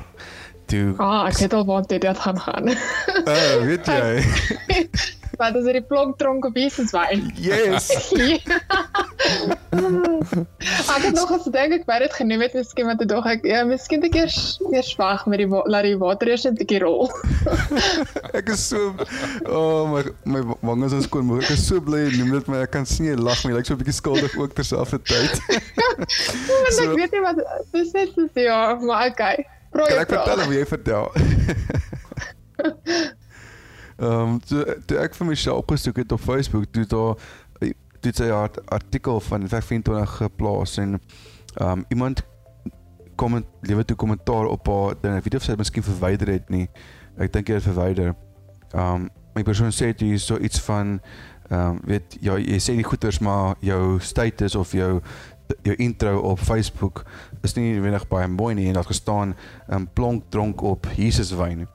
toe 0.70 0.94
Ah, 1.02 1.26
ek 1.30 1.38
het 1.46 1.54
al 1.54 1.64
wat 1.66 1.88
dit 1.88 2.06
gaan 2.18 2.38
gaan. 2.40 2.68
uh, 2.70 3.56
weet 3.66 3.86
jy 3.86 4.22
Wat 5.36 5.52
is 5.58 5.64
dit 5.68 5.84
plonk 5.88 6.16
tronk 6.18 6.44
op 6.48 6.56
Jesus 6.56 6.90
wyn? 6.96 7.26
yes 7.36 7.90
ek 10.96 11.02
het 11.04 11.14
nog 11.14 11.28
gedink 11.44 11.72
ek 11.76 11.84
wou 11.88 11.98
dit 12.00 12.14
genoem 12.18 12.40
het 12.46 12.54
miskien 12.56 12.88
wat 12.88 13.02
dog 13.10 13.26
ek 13.28 13.44
ja, 13.44 13.64
miskien 13.68 14.00
'n 14.00 14.10
keer 14.10 14.30
eers 14.72 14.94
wag 14.96 15.26
met 15.26 15.38
die 15.42 15.48
laat 15.48 15.84
die 15.84 15.98
water 16.00 16.28
eers 16.32 16.46
'n 16.48 16.54
bietjie 16.56 16.80
rol. 16.80 17.10
ek 18.40 18.48
is 18.48 18.64
so 18.68 18.94
oh 19.44 19.84
my 19.92 20.02
my 20.24 20.40
wange 20.62 20.88
is 20.96 21.04
skoon 21.04 21.26
maar 21.26 21.42
ek 21.44 21.50
is 21.50 21.66
so 21.66 21.80
bly 21.80 22.06
jy 22.08 22.16
noem 22.16 22.30
dit 22.38 22.46
my 22.48 22.62
ek 22.64 22.70
kan 22.72 22.86
sien 22.86 23.06
jy 23.06 23.16
lag 23.20 23.44
my 23.44 23.52
lyk 23.52 23.66
so 23.66 23.74
'n 23.74 23.78
bietjie 23.82 23.98
skuldig 24.00 24.36
ook 24.40 24.54
terselfdertyd 24.56 25.40
Want 25.96 26.72
So- 26.76 26.90
ek 26.90 26.96
weet 26.98 27.12
nie 27.16 27.20
wat 27.24 27.40
dis 27.72 27.92
net 27.92 28.12
so 28.14 28.28
ja, 28.40 28.74
maar 28.80 29.10
okay. 29.10 29.46
Probeer. 29.70 29.88
kan 29.88 29.98
ek 30.04 30.08
vertel 30.14 30.38
of 30.46 30.52
jy 30.54 30.66
vertel 30.66 31.10
Ehm 33.96 34.10
um, 34.12 34.40
toe, 34.44 34.76
toe 34.86 34.98
ek 35.00 35.14
vir 35.16 35.26
Michelle 35.30 35.56
opgesoek 35.56 35.96
het 36.02 36.12
op 36.12 36.20
Facebook 36.20 36.66
toe 36.72 36.84
daar 36.84 37.14
toe 38.04 38.12
sy 38.14 38.26
haar 38.28 38.50
artikel 38.76 39.20
van 39.24 39.46
25 39.48 40.16
geplaas 40.20 40.76
en 40.82 40.98
ehm 41.56 41.70
um, 41.70 41.84
iemand 41.88 42.20
kom 43.16 43.38
lewe 43.64 43.84
toe 43.88 43.96
kommentaar 43.96 44.50
op 44.52 44.68
haar 44.68 44.98
ding 45.00 45.16
ek 45.16 45.24
weet 45.24 45.38
of 45.40 45.46
sy 45.46 45.54
dit 45.54 45.62
miskien 45.64 45.86
verwyder 45.86 46.28
het 46.34 46.50
nie 46.52 46.66
ek 47.16 47.32
dink 47.32 47.48
jy 47.48 47.56
het 47.56 47.64
verwyder 47.70 48.12
ehm 48.12 48.82
um, 48.84 49.08
my 49.36 49.42
persoon 49.44 49.72
sê 49.72 49.88
dit 49.94 50.04
hier 50.10 50.20
so 50.20 50.36
iets 50.44 50.60
van 50.68 50.98
ehm 51.48 51.60
um, 51.60 51.80
weet 51.88 52.18
ja 52.20 52.36
jy 52.36 52.60
sê 52.60 52.76
die 52.76 52.84
goeters 52.84 53.18
maar 53.24 53.56
jou 53.64 53.96
status 54.00 54.54
of 54.60 54.76
jou 54.76 55.00
jou 55.62 55.76
intro 55.76 56.18
op 56.18 56.38
Facebook 56.38 57.04
is 57.42 57.54
nie 57.54 57.80
wenig 57.80 58.06
baie 58.08 58.28
mooi 58.28 58.54
nie 58.54 58.66
en 58.70 58.78
daar 58.78 58.88
gestaan 58.88 59.34
'n 59.68 59.74
um, 59.74 59.88
plonk 59.92 60.24
dronk 60.28 60.60
op 60.60 60.86
Jesus 60.96 61.30
wyn. 61.30 61.68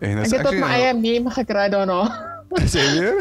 En 0.00 0.18
Ek 0.18 0.24
is 0.24 0.30
het 0.30 0.46
op 0.46 0.52
my 0.52 0.68
eie 0.68 0.94
meme 0.94 1.30
gekry 1.30 1.68
daarna. 1.68 2.02
sê 2.74 2.84
jy? 2.94 3.12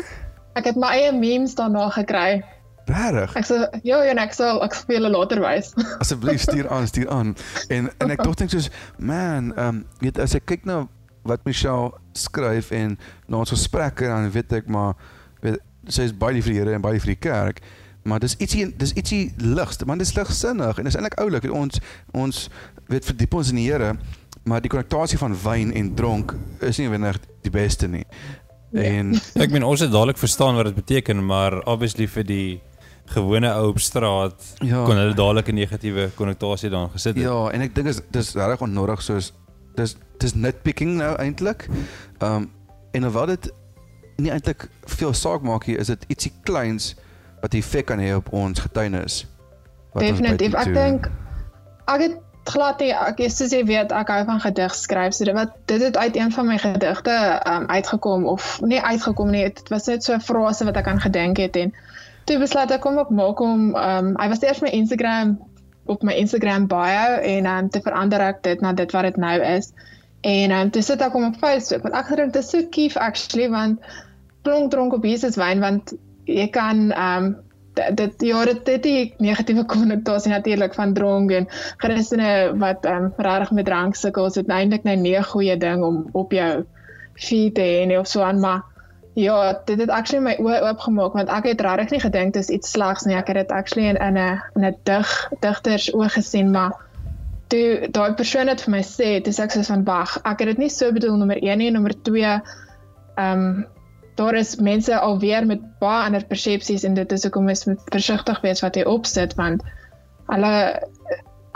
Ek 0.54 0.66
het 0.66 0.76
my 0.76 0.88
eie 0.88 1.12
memes 1.14 1.56
daarna 1.56 1.90
gekry. 1.90 2.44
Regtig? 2.88 3.34
Ek 3.36 3.46
sê 3.46 3.56
ja, 3.84 4.04
ja, 4.04 4.14
ek 4.16 4.34
sal 4.34 4.62
ek 4.64 4.74
speel 4.74 5.10
later 5.10 5.42
wys. 5.44 5.74
Asseblief 6.04 6.42
stuur 6.42 6.70
aan, 6.70 6.88
stuur 6.88 7.10
aan. 7.10 7.36
En 7.68 7.90
en 7.98 8.14
ek 8.16 8.24
dink 8.24 8.54
soos 8.54 8.70
man, 8.98 9.52
ehm 9.56 9.68
um, 9.68 9.86
weet 10.00 10.20
as 10.20 10.36
ek 10.36 10.46
kyk 10.46 10.66
na 10.66 10.86
wat 11.28 11.44
Michelle 11.44 11.92
skryf 12.16 12.72
en 12.72 12.96
na 13.28 13.42
ons 13.44 13.52
gesprekke 13.52 14.08
dan 14.08 14.30
weet 14.32 14.54
ek 14.62 14.70
maar 14.72 14.96
weet 15.44 15.60
sy 15.92 16.08
is 16.08 16.16
baie 16.16 16.38
lief 16.38 16.48
vir 16.48 16.54
die 16.54 16.60
Here 16.62 16.76
en 16.76 16.84
baie 16.84 16.96
lief 16.96 17.04
vir 17.08 17.16
die 17.16 17.26
kerk. 17.28 17.62
Maar 18.08 18.24
dis 18.24 18.38
ietsie 18.40 18.70
dis 18.80 18.94
ietsie 18.96 19.34
ligs, 19.38 19.82
man 19.86 20.00
dis 20.00 20.14
ligsinnig 20.16 20.80
en 20.80 20.88
dis 20.88 20.96
eintlik 20.96 21.18
oulik 21.20 21.48
ons 21.52 21.80
ons 22.16 22.44
weet 22.88 23.08
verdiep 23.10 23.34
ons 23.36 23.50
in 23.52 23.60
die 23.60 23.66
Here, 23.68 23.98
maar 24.48 24.64
die 24.64 24.72
konnektasie 24.72 25.20
van 25.20 25.36
wyn 25.44 25.74
en 25.76 25.90
dronk 25.96 26.32
is 26.64 26.80
nie 26.80 26.88
wenig 26.92 27.20
die 27.44 27.52
beste 27.52 27.90
nie. 27.92 28.06
Nee. 28.72 28.86
En 28.88 29.12
Ek 29.44 29.52
meen 29.52 29.66
ons 29.68 29.84
het 29.84 29.92
dadelik 29.92 30.20
verstaan 30.22 30.56
wat 30.56 30.70
dit 30.70 30.78
beteken, 30.78 31.20
maar 31.26 31.60
obviously 31.68 32.08
vir 32.12 32.28
die 32.28 32.48
gewone 33.12 33.52
ou 33.56 33.72
op 33.72 33.80
straat 33.80 34.48
ja, 34.60 34.84
kon 34.84 35.00
hulle 35.00 35.16
dadelik 35.16 35.52
'n 35.52 35.60
negatiewe 35.60 36.10
konnotasie 36.16 36.70
daarin 36.70 36.92
gesit 36.92 37.16
het. 37.16 37.24
Ja, 37.24 37.50
en 37.52 37.62
ek 37.62 37.76
dink 37.76 37.88
is 37.88 38.00
dis 38.12 38.34
regtig 38.36 38.62
onnodig 38.62 39.02
soos 39.02 39.34
dis 39.76 39.96
dis 40.20 40.34
nitpicking 40.36 40.96
nou 40.98 41.16
eintlik. 41.16 41.68
Ehm 42.20 42.36
um, 42.36 42.52
en 42.92 43.04
alhoewel 43.04 43.36
dit 43.36 43.52
nie 44.18 44.32
eintlik 44.32 44.70
veel 44.86 45.14
saak 45.14 45.42
maak 45.42 45.68
nie, 45.68 45.78
is 45.78 45.92
dit 45.92 46.06
ietsie 46.08 46.32
kleins 46.44 46.96
wat 47.42 47.54
effek 47.54 47.86
kan 47.86 48.00
hê 48.00 48.14
op 48.16 48.32
ons 48.34 48.60
getuienis. 48.60 49.26
Definitief. 49.98 50.54
Ek 50.54 50.74
dink 50.74 51.10
ek 51.88 52.02
het 52.04 52.16
glad 52.48 52.80
nie 52.80 52.94
ek 52.96 53.20
is 53.26 53.36
soos 53.40 53.52
jy 53.56 53.64
weet 53.68 53.92
ek 53.96 54.12
hou 54.12 54.22
van 54.30 54.40
gedig 54.44 54.76
skryf. 54.76 55.16
So 55.16 55.28
dit 55.28 55.36
wat 55.36 55.54
dit 55.72 55.84
het 55.84 55.98
uit 55.98 56.16
een 56.16 56.32
van 56.32 56.48
my 56.48 56.58
gedigte 56.62 57.18
um, 57.50 57.68
uitgekom 57.68 58.26
of 58.30 58.58
nie 58.62 58.82
uitgekom 58.82 59.32
nie. 59.34 59.44
Dit 59.50 59.70
was 59.74 59.90
net 59.92 60.04
so 60.04 60.14
'n 60.14 60.24
frase 60.24 60.66
wat 60.66 60.78
ek 60.78 60.88
aan 60.88 61.04
gedink 61.04 61.38
het 61.38 61.56
en 61.56 61.74
toe 62.26 62.40
besluit 62.40 62.72
ek 62.72 62.86
om 62.86 62.98
op 62.98 63.10
maak 63.10 63.40
om 63.40 63.76
um, 63.76 64.16
hy 64.20 64.28
was 64.30 64.44
eers 64.44 64.62
my 64.62 64.70
Instagram 64.70 65.38
op 65.86 66.04
my 66.04 66.14
Instagram 66.14 66.68
bio 66.68 67.20
en 67.24 67.46
um, 67.46 67.70
te 67.70 67.82
verander 67.82 68.22
ek 68.22 68.44
dit 68.44 68.62
na 68.62 68.74
dit 68.74 68.92
wat 68.92 69.04
dit 69.04 69.18
nou 69.18 69.38
is. 69.42 69.72
En 70.22 70.52
um, 70.52 70.72
toe 70.72 70.82
sit 70.82 71.02
ek 71.02 71.14
hom 71.14 71.30
op 71.32 71.40
Facebook 71.40 71.84
want 71.84 71.96
ek 71.96 72.12
gedink 72.12 72.34
dit 72.34 72.44
is 72.44 72.50
so 72.50 72.64
kief 72.70 72.98
actually 72.98 73.50
want 73.50 73.80
plonk 74.44 74.72
dronk 74.72 74.94
op 74.94 75.04
Jesus 75.04 75.36
wyn 75.36 75.60
want 75.60 75.94
jy 76.28 76.48
kan 76.54 76.92
um 76.92 77.36
dit- 77.78 77.98
dit 77.98 78.22
ja 78.30 78.46
dit 78.46 78.66
dit 78.66 78.84
die 78.84 79.14
negatiewe 79.18 79.66
konnotasie 79.66 80.32
natuurlik 80.32 80.74
van 80.74 80.94
dronk 80.94 81.32
en 81.32 81.48
Christene 81.78 82.54
wat 82.58 82.86
um 82.86 83.14
regtig 83.18 83.52
met 83.52 83.66
drank 83.66 83.96
sukkel 83.96 84.32
dit 84.34 84.48
eintlik 84.48 84.84
nou 84.84 84.96
nie 84.96 85.18
'n 85.18 85.24
goeie 85.34 85.58
ding 85.58 85.84
om 85.84 86.10
op 86.12 86.32
jou 86.32 86.66
feed 87.14 87.56
te 87.56 87.62
hê 87.62 88.00
of 88.00 88.08
so 88.08 88.22
aan 88.22 88.40
maar 88.40 88.64
ja 89.18 89.62
dit 89.66 89.80
het 89.80 89.90
actually 89.90 90.24
my 90.24 90.36
oë 90.40 90.62
oopgemaak 90.70 91.14
want 91.14 91.30
ek 91.30 91.46
het 91.52 91.62
regtig 91.62 91.90
nie 91.92 92.00
gedink 92.00 92.34
dit 92.34 92.44
is 92.44 92.50
iets 92.50 92.72
slegs 92.72 93.06
nie. 93.06 93.16
Ek 93.16 93.28
het 93.28 93.36
dit 93.36 93.52
actually 93.52 93.90
in 93.90 94.18
'n 94.18 94.42
in 94.56 94.66
'n 94.66 94.76
dig 94.84 95.30
digters 95.40 95.90
oë 95.94 96.10
gesien 96.10 96.52
maar 96.52 96.76
toe 97.48 97.88
daai 97.92 98.14
persoon 98.14 98.48
het 98.48 98.62
vir 98.62 98.72
my 98.72 98.84
sê 98.84 99.24
dis 99.24 99.40
ek 99.40 99.56
sê 99.56 99.64
van 99.66 99.84
wag 99.84 100.18
ek 100.24 100.40
het 100.40 100.48
dit 100.48 100.58
nie 100.58 100.70
so 100.70 100.92
bedoel 100.92 101.18
nommer 101.18 101.44
1 101.44 101.58
nie 101.58 101.72
nommer 101.72 101.96
2 102.04 102.42
ehm 103.16 103.64
daar 104.18 104.36
is 104.36 104.56
mense 104.64 105.00
alweer 105.00 105.46
met 105.46 105.64
baie 105.82 106.06
ander 106.06 106.26
persepsies 106.26 106.84
en 106.88 106.98
dit 106.98 107.12
is 107.12 107.24
hoekom 107.28 107.46
mens 107.50 107.66
moet 107.70 107.82
versigtig 107.94 108.42
wees 108.42 108.64
wat 108.66 108.76
jy 108.76 108.86
opsit 108.90 109.36
want 109.40 109.64
hulle 110.28 110.54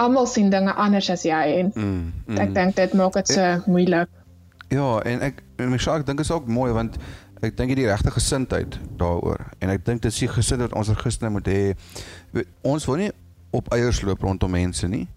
almal 0.01 0.27
sien 0.29 0.49
dinge 0.49 0.73
anders 0.73 1.09
as 1.13 1.25
jy 1.27 1.41
en 1.59 1.71
Mm, 1.75 2.13
mm. 2.25 2.37
ek 2.37 2.53
dink 2.55 2.75
dit 2.75 2.93
maak 2.97 3.17
dit 3.19 3.27
so 3.27 3.63
moeilik. 3.65 4.09
Ja, 4.71 5.01
en 5.05 5.21
ek 5.21 5.41
en 5.59 5.69
Michelle, 5.69 5.99
ek 5.99 6.07
dink 6.07 6.23
is 6.23 6.31
ook 6.31 6.47
mooi 6.47 6.71
want 6.73 6.97
ek 7.41 7.57
dink 7.57 7.73
jy 7.73 7.81
die 7.81 7.89
regte 7.89 8.13
gesindheid 8.13 8.77
daaroor 9.01 9.41
en 9.59 9.73
ek 9.73 9.85
dink 9.85 10.01
dit 10.05 10.13
is 10.13 10.21
die 10.23 10.29
gesindheid 10.31 10.71
wat 10.71 10.77
ons 10.79 10.93
as 10.93 11.01
Christene 11.01 11.33
moet 11.33 11.49
hê. 11.49 11.73
Ons 12.61 12.85
wil 12.89 13.01
nie 13.01 13.11
op 13.51 13.67
eiers 13.75 14.01
loop 14.05 14.23
rondom 14.23 14.53
mense 14.53 14.87
nie. 14.87 15.07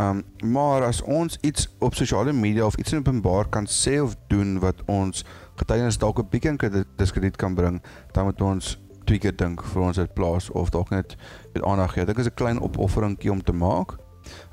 Um 0.00 0.22
maar 0.44 0.84
as 0.84 1.02
ons 1.02 1.38
iets 1.40 1.68
op 1.78 1.94
sosiale 1.94 2.32
media 2.32 2.66
of 2.66 2.76
iets 2.76 2.92
in 2.92 2.98
openbaar 2.98 3.48
kan 3.48 3.66
sê 3.66 3.98
of 4.02 4.14
doen 4.28 4.58
wat 4.58 4.84
ons 4.86 5.24
getuienis 5.60 5.98
dalk 5.98 6.18
'n 6.18 6.28
bietjie 6.30 6.50
in 6.50 6.56
kredi- 6.56 6.84
diskrediet 6.96 7.36
kan 7.36 7.54
bring, 7.54 7.82
dan 8.12 8.24
moet 8.24 8.40
ons 8.40 8.78
twee 9.04 9.18
keer 9.18 9.36
dink 9.36 9.62
voor 9.64 9.82
ons 9.82 9.96
dit 9.96 10.14
plaas 10.14 10.50
of 10.50 10.70
dalk 10.70 10.90
net 10.90 11.16
met 11.52 11.62
aandag 11.62 11.92
gee. 11.92 12.04
Dit 12.04 12.18
is 12.18 12.26
'n 12.26 12.34
klein 12.34 12.60
opofferingkie 12.60 13.32
om 13.32 13.42
te 13.42 13.52
maak. 13.52 13.96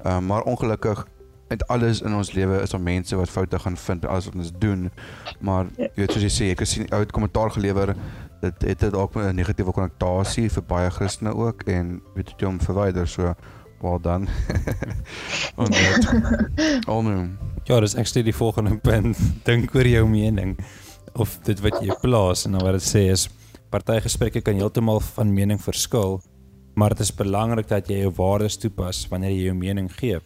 Um 0.06 0.26
maar 0.26 0.42
ongelukkig 0.42 1.08
met 1.48 1.68
alles 1.68 2.02
in 2.02 2.16
ons 2.16 2.32
lewe 2.32 2.62
is 2.62 2.70
daar 2.70 2.82
mense 2.82 3.16
wat 3.16 3.30
foute 3.30 3.60
gaan 3.60 3.78
vind 3.78 4.04
in 4.04 4.10
alles 4.10 4.26
wat 4.26 4.36
ons 4.36 4.52
doen. 4.60 4.92
Maar 5.40 5.66
jy 5.78 5.92
weet 5.96 6.12
soos 6.12 6.22
jy 6.22 6.30
sê, 6.30 6.52
ek 6.52 6.60
het 6.60 6.68
sien 6.68 6.90
ou 6.92 7.00
het 7.00 7.12
kommentaar 7.12 7.52
gelewer 7.52 7.96
dit 8.42 8.62
het 8.62 8.80
dit 8.80 8.92
dalk 8.92 9.16
'n 9.16 9.36
negatiewe 9.36 9.72
konnotasie 9.72 10.50
vir 10.50 10.64
baie 10.64 10.90
Christene 10.90 11.36
ook 11.36 11.64
en 11.64 12.02
weet 12.16 12.34
jy 12.38 12.46
hom 12.46 12.60
verwyder 12.60 13.08
so 13.08 13.34
wel 13.82 14.00
dan. 14.02 14.28
en 15.58 15.72
dit. 15.72 16.10
Al 16.88 17.02
nou. 17.04 17.30
Ja, 17.64 17.80
dis 17.80 17.96
actually 17.96 18.24
die 18.24 18.36
volgende 18.36 18.78
punt. 18.90 19.18
Dink 19.44 19.76
oor 19.76 19.88
jou 19.88 20.08
mening 20.10 20.58
of 21.14 21.40
dit 21.44 21.60
wat 21.66 21.82
jy 21.82 21.96
plaas 22.02 22.46
en 22.46 22.54
dan 22.56 22.64
wat 22.66 22.78
dit 22.78 22.86
sê 22.86 23.08
is 23.12 23.28
partygesprekke 23.74 24.42
kan 24.46 24.56
heeltemal 24.56 25.00
van 25.00 25.34
mening 25.34 25.60
verskil, 25.62 26.22
maar 26.78 26.94
dit 26.96 27.04
is 27.04 27.12
belangrik 27.16 27.68
dat 27.68 27.90
jy 27.90 28.04
jou 28.06 28.14
waardes 28.16 28.58
toepas 28.62 29.08
wanneer 29.12 29.34
jy 29.34 29.50
jou 29.50 29.56
mening 29.58 29.90
gee. 29.98 30.20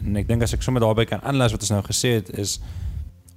En 0.00 0.16
ek 0.16 0.28
dink 0.28 0.42
as 0.42 0.56
ek 0.56 0.64
sommer 0.64 0.82
daarbey 0.82 1.06
kan 1.06 1.22
aanlas 1.22 1.52
wat 1.54 1.66
ons 1.66 1.74
nou 1.74 1.82
gesê 1.86 2.16
het 2.18 2.32
is 2.40 2.58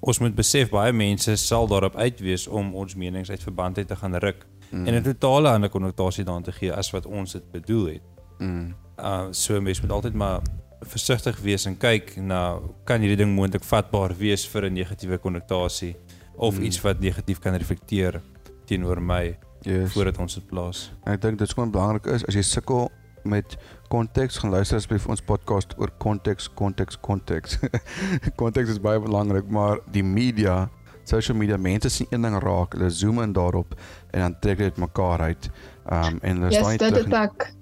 ons 0.04 0.19
moet 0.19 0.36
besef 0.36 0.71
baie 0.71 0.91
mense 0.95 1.36
sal 1.39 1.67
daarop 1.67 1.95
uit 1.95 2.19
wees 2.23 2.47
om 2.47 2.73
ons 2.76 2.95
menings 2.99 3.30
uit 3.32 3.43
verband 3.43 3.78
uit 3.78 3.88
te 3.88 3.95
gaan 3.99 4.15
ruk. 4.15 4.45
mm. 4.73 4.88
en 4.88 4.95
'n 4.95 5.04
totale 5.04 5.49
ander 5.49 5.69
konnotasie 5.69 6.23
daaraan 6.23 6.43
te 6.43 6.52
gee 6.52 6.73
as 6.73 6.91
wat 6.91 7.06
ons 7.06 7.32
dit 7.32 7.52
bedoel 7.52 7.86
het. 7.86 8.02
Mm. 8.39 8.73
Uh 8.97 9.27
so 9.32 9.62
mens 9.62 9.82
moet 9.82 9.91
altyd 9.91 10.13
maar 10.13 10.41
versigtig 10.82 11.39
wees 11.39 11.65
en 11.65 11.77
kyk 11.77 12.15
na 12.17 12.60
kan 12.86 12.99
hierdie 13.01 13.17
ding 13.17 13.36
moontlik 13.36 13.63
vatbaar 13.63 14.13
wees 14.19 14.45
vir 14.47 14.65
'n 14.69 14.73
negatiewe 14.73 15.17
konnotasie 15.17 15.95
of 16.36 16.58
Mm. 16.58 16.63
iets 16.63 16.82
wat 16.82 16.99
negatief 16.99 17.39
kan 17.39 17.53
reflekteer 17.56 18.21
teenoor 18.65 19.01
my 19.01 19.38
Yes. 19.62 19.93
voordat 19.93 20.17
ons 20.17 20.34
dit 20.36 20.47
plaas. 20.47 20.91
Ek 21.06 21.21
dink 21.21 21.38
dit 21.39 21.47
is 21.47 21.53
gewoon 21.53 21.71
belangrik 21.71 22.06
is 22.06 22.25
as 22.27 22.36
jy 22.36 22.41
sukkel 22.41 22.89
met 23.23 23.56
konteks 23.89 24.38
gaan 24.38 24.51
luister 24.51 24.75
asseblief 24.77 25.08
ons 25.08 25.21
podcast 25.21 25.73
oor 25.77 25.89
konteks, 25.97 26.49
konteks, 26.53 26.97
konteks. 26.99 27.58
konteks 28.36 28.69
is 28.69 28.79
baie 28.82 28.99
belangrik, 28.99 29.47
maar 29.49 29.79
die 29.91 30.03
media, 30.03 30.69
social 31.06 31.38
media, 31.38 31.58
mense 31.58 31.89
sien 31.89 32.08
een 32.12 32.21
ding 32.21 32.36
raak, 32.43 32.73
hulle 32.73 32.89
zoom 32.89 33.21
in 33.21 33.34
daarop 33.34 33.73
en 34.12 34.19
dan 34.19 34.36
trek 34.41 34.58
dit 34.58 34.77
mekaar 34.77 35.19
uit. 35.21 35.49
Um 35.91 36.19
en 36.21 36.38
hulle 36.41 36.51
staan 36.51 36.71
Yes, 36.71 36.82
nie 36.82 36.91
dit 36.91 36.93
terug. 36.93 37.06
het 37.06 37.32
ek 37.32 37.53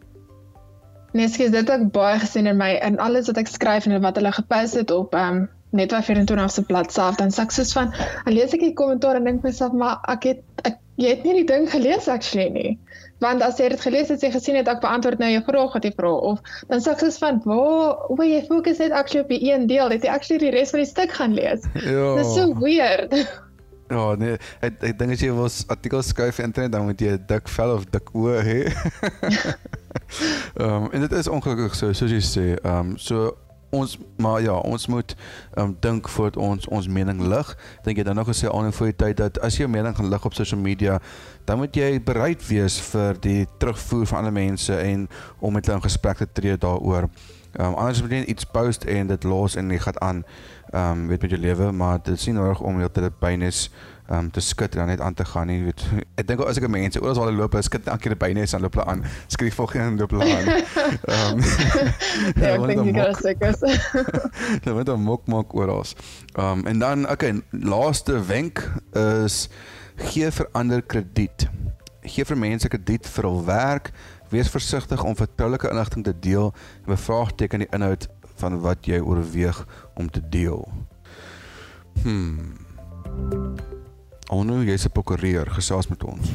Skielik 1.12 1.52
dit 1.54 1.70
ek 1.70 1.90
baie 1.96 2.20
gesien 2.20 2.48
in 2.48 2.58
my 2.58 2.76
in 2.80 3.00
alles 3.04 3.28
wat 3.28 3.42
ek 3.42 3.52
skryf 3.52 3.88
en 3.88 4.02
wat 4.02 4.16
hulle 4.20 4.32
gepost 4.32 4.80
het 4.80 4.92
op 4.96 5.16
um, 5.16 5.50
Netwerk 5.76 6.08
24 6.08 6.52
se 6.52 6.64
bladsy 6.68 6.96
self 7.00 7.18
dan 7.20 7.32
sê 7.32 7.44
ek 7.44 7.52
soos 7.56 7.74
van 7.76 7.92
dan 7.96 8.34
lees 8.36 8.56
ek 8.56 8.64
die 8.64 8.76
kommentaar 8.76 9.20
en 9.20 9.28
dink 9.28 9.44
myself 9.44 9.76
maar 9.76 10.00
ek 10.12 10.30
het 10.30 10.64
ek 10.68 10.80
jy 11.02 11.12
het 11.16 11.24
nie 11.26 11.36
die 11.42 11.48
ding 11.50 11.68
gelees 11.72 12.08
actually 12.12 12.50
nie. 12.54 12.72
Want 13.24 13.44
as 13.46 13.60
jy 13.62 13.70
dit 13.74 13.84
gelees 13.84 14.10
het, 14.12 14.24
jy 14.24 14.32
gesien 14.34 14.58
het 14.58 14.70
ek 14.70 14.82
beantwoord 14.84 15.22
nou 15.22 15.30
jou 15.32 15.44
vraag 15.48 15.76
wat 15.78 15.86
jy 15.86 15.94
vra 15.98 16.12
of 16.32 16.42
dan 16.72 16.84
sê 16.84 16.94
ek 16.94 17.04
soos 17.04 17.20
van 17.22 17.40
waar 17.46 18.02
hoe 18.10 18.28
jy 18.28 18.42
fokus 18.50 18.82
net 18.84 18.96
actually 18.98 19.24
op 19.26 19.32
die 19.34 19.42
een 19.48 19.68
deel, 19.72 19.94
het 19.94 20.06
jy 20.06 20.12
actually 20.14 20.42
die 20.44 20.54
res 20.56 20.74
van 20.74 20.84
die 20.84 20.90
stuk 20.90 21.16
gaan 21.20 21.38
lees. 21.38 21.68
Ja. 21.92 22.16
Dit 22.16 22.26
is 22.26 22.36
so 22.36 22.54
weird. 22.62 23.16
Ja, 23.92 24.04
nee, 24.16 24.38
ek 24.64 24.78
ek 24.88 25.00
dink 25.00 25.18
as 25.18 25.24
jy 25.24 25.32
wil 25.36 25.50
artikels 25.74 26.12
skryf 26.14 26.38
vir 26.40 26.48
internet 26.48 26.76
dan 26.76 26.88
moet 26.88 27.02
jy 27.02 27.18
'n 27.18 27.26
dik 27.28 27.50
vel 27.52 27.76
of 27.76 27.88
dik 27.92 28.14
oë 28.16 28.42
hê. 28.48 28.60
Ehm 30.62 30.84
um, 30.84 30.92
en 30.92 31.00
dit 31.00 31.12
is 31.12 31.28
ongelukkig 31.28 31.76
so 31.76 31.94
soos 31.94 32.12
jy 32.12 32.22
sê. 32.24 32.46
Ehm 32.62 32.92
um, 32.92 32.98
so 32.98 33.32
ons 33.72 33.98
maar 34.20 34.42
ja, 34.44 34.54
ons 34.68 34.88
moet 34.88 35.16
ehm 35.16 35.66
um, 35.66 35.76
dink 35.80 36.10
voordat 36.10 36.38
ons 36.38 36.68
ons 36.68 36.88
mening 36.88 37.22
lig. 37.22 37.58
Dink 37.84 37.98
jy 37.98 38.04
dan 38.04 38.16
nog 38.16 38.28
gesê 38.28 38.50
aan 38.52 38.74
voor 38.74 38.92
die 38.92 38.96
tyd 38.96 39.18
dat 39.18 39.40
as 39.40 39.56
jy 39.56 39.66
jou 39.66 39.72
mening 39.72 39.96
gaan 39.96 40.10
lig 40.12 40.26
op 40.26 40.34
social 40.34 40.60
media, 40.60 41.00
dan 41.46 41.58
moet 41.58 41.76
jy 41.76 42.02
bereid 42.04 42.48
wees 42.48 42.80
vir 42.92 43.20
die 43.20 43.48
terugvoer 43.58 44.08
van 44.08 44.18
ander 44.18 44.36
mense 44.36 44.76
en 44.76 45.08
om 45.40 45.54
met 45.54 45.66
hulle 45.66 45.80
in 45.80 45.88
gesprek 45.88 46.18
te 46.18 46.28
tree 46.32 46.58
daaroor. 46.58 47.10
Ehm 47.52 47.68
um, 47.68 47.76
anders 47.76 48.02
moet 48.02 48.12
jy 48.12 48.24
net 48.26 48.36
iets 48.36 48.46
post 48.46 48.84
en 48.84 49.08
dit 49.08 49.24
los 49.24 49.56
en 49.56 49.72
jy 49.72 49.80
gaan 49.80 50.02
aan 50.02 50.24
ehm 50.72 50.92
um, 50.92 51.08
weet 51.08 51.22
met 51.22 51.32
jou 51.32 51.42
lewe, 51.42 51.72
maar 51.72 52.04
dit 52.04 52.26
nie 52.26 52.36
nodig 52.36 52.62
om 52.62 52.80
heeltyd 52.80 53.20
bynes 53.20 53.70
ehm 53.70 53.92
um, 54.12 54.28
te 54.36 54.42
skud 54.44 54.74
en 54.76 54.82
dan 54.84 54.90
net 54.92 55.02
aan 55.02 55.14
te 55.16 55.26
gaan 55.26 55.48
nie, 55.48 55.62
weet. 55.64 55.82
Ek 56.20 56.28
dink 56.28 56.42
as 56.46 56.58
ek 56.60 56.68
mense 56.72 57.00
oral 57.02 57.16
waar 57.16 57.30
hulle 57.32 57.40
loop, 57.42 57.54
hulle 57.56 57.64
skud 57.68 57.88
elke 57.88 58.10
keer 58.10 58.18
bynes 58.20 58.54
aan 58.58 58.62
loop 58.66 58.76
hulle 58.78 58.86
aan. 58.92 59.04
Skud 59.32 59.48
die 59.48 59.56
volgende 59.56 59.88
en 59.88 60.00
loop 60.02 60.16
hulle 60.16 60.28
aan. 60.36 60.48
Ehm 61.16 61.44
Ja, 62.42 62.52
ek 62.54 62.60
want 62.60 62.72
dink 62.72 62.80
dan 62.82 62.88
jy 62.88 62.94
mok- 62.94 63.04
kan 63.04 63.16
seker 63.24 63.56
is. 63.56 63.62
Hulle 64.64 64.76
moet 64.78 64.90
dan 64.92 65.02
mok 65.08 65.28
maak 65.32 65.56
oral. 65.56 65.84
Ehm 66.36 66.62
um, 66.62 66.66
en 66.74 66.80
dan 66.84 67.08
okay, 67.10 67.34
laaste 67.52 68.20
wenk 68.28 68.64
is 69.00 69.46
gee 70.12 70.32
vir 70.32 70.48
ander 70.58 70.82
krediet. 70.82 71.48
Gee 72.04 72.26
vir 72.26 72.38
mense 72.42 72.68
krediet 72.72 73.08
vir 73.16 73.28
hul 73.30 73.44
werk. 73.48 73.92
Wees 74.32 74.50
versigtig 74.50 75.04
om 75.04 75.16
vertroulike 75.20 75.70
inligting 75.70 76.04
te 76.08 76.14
deel 76.24 76.54
en 76.86 76.94
bevraagteken 76.96 77.66
die 77.66 77.72
inhoud 77.76 78.08
van 78.42 78.56
wat 78.64 78.88
jy 78.90 78.98
oorweeg 79.04 79.60
om 80.00 80.08
te 80.10 80.22
deel. 80.34 80.64
Hmm. 82.04 82.56
Onu, 84.32 84.62
jy's 84.64 84.88
'n 84.88 84.94
prokureur, 84.96 85.50
gesels 85.52 85.88
met 85.92 86.04
ons. 86.04 86.32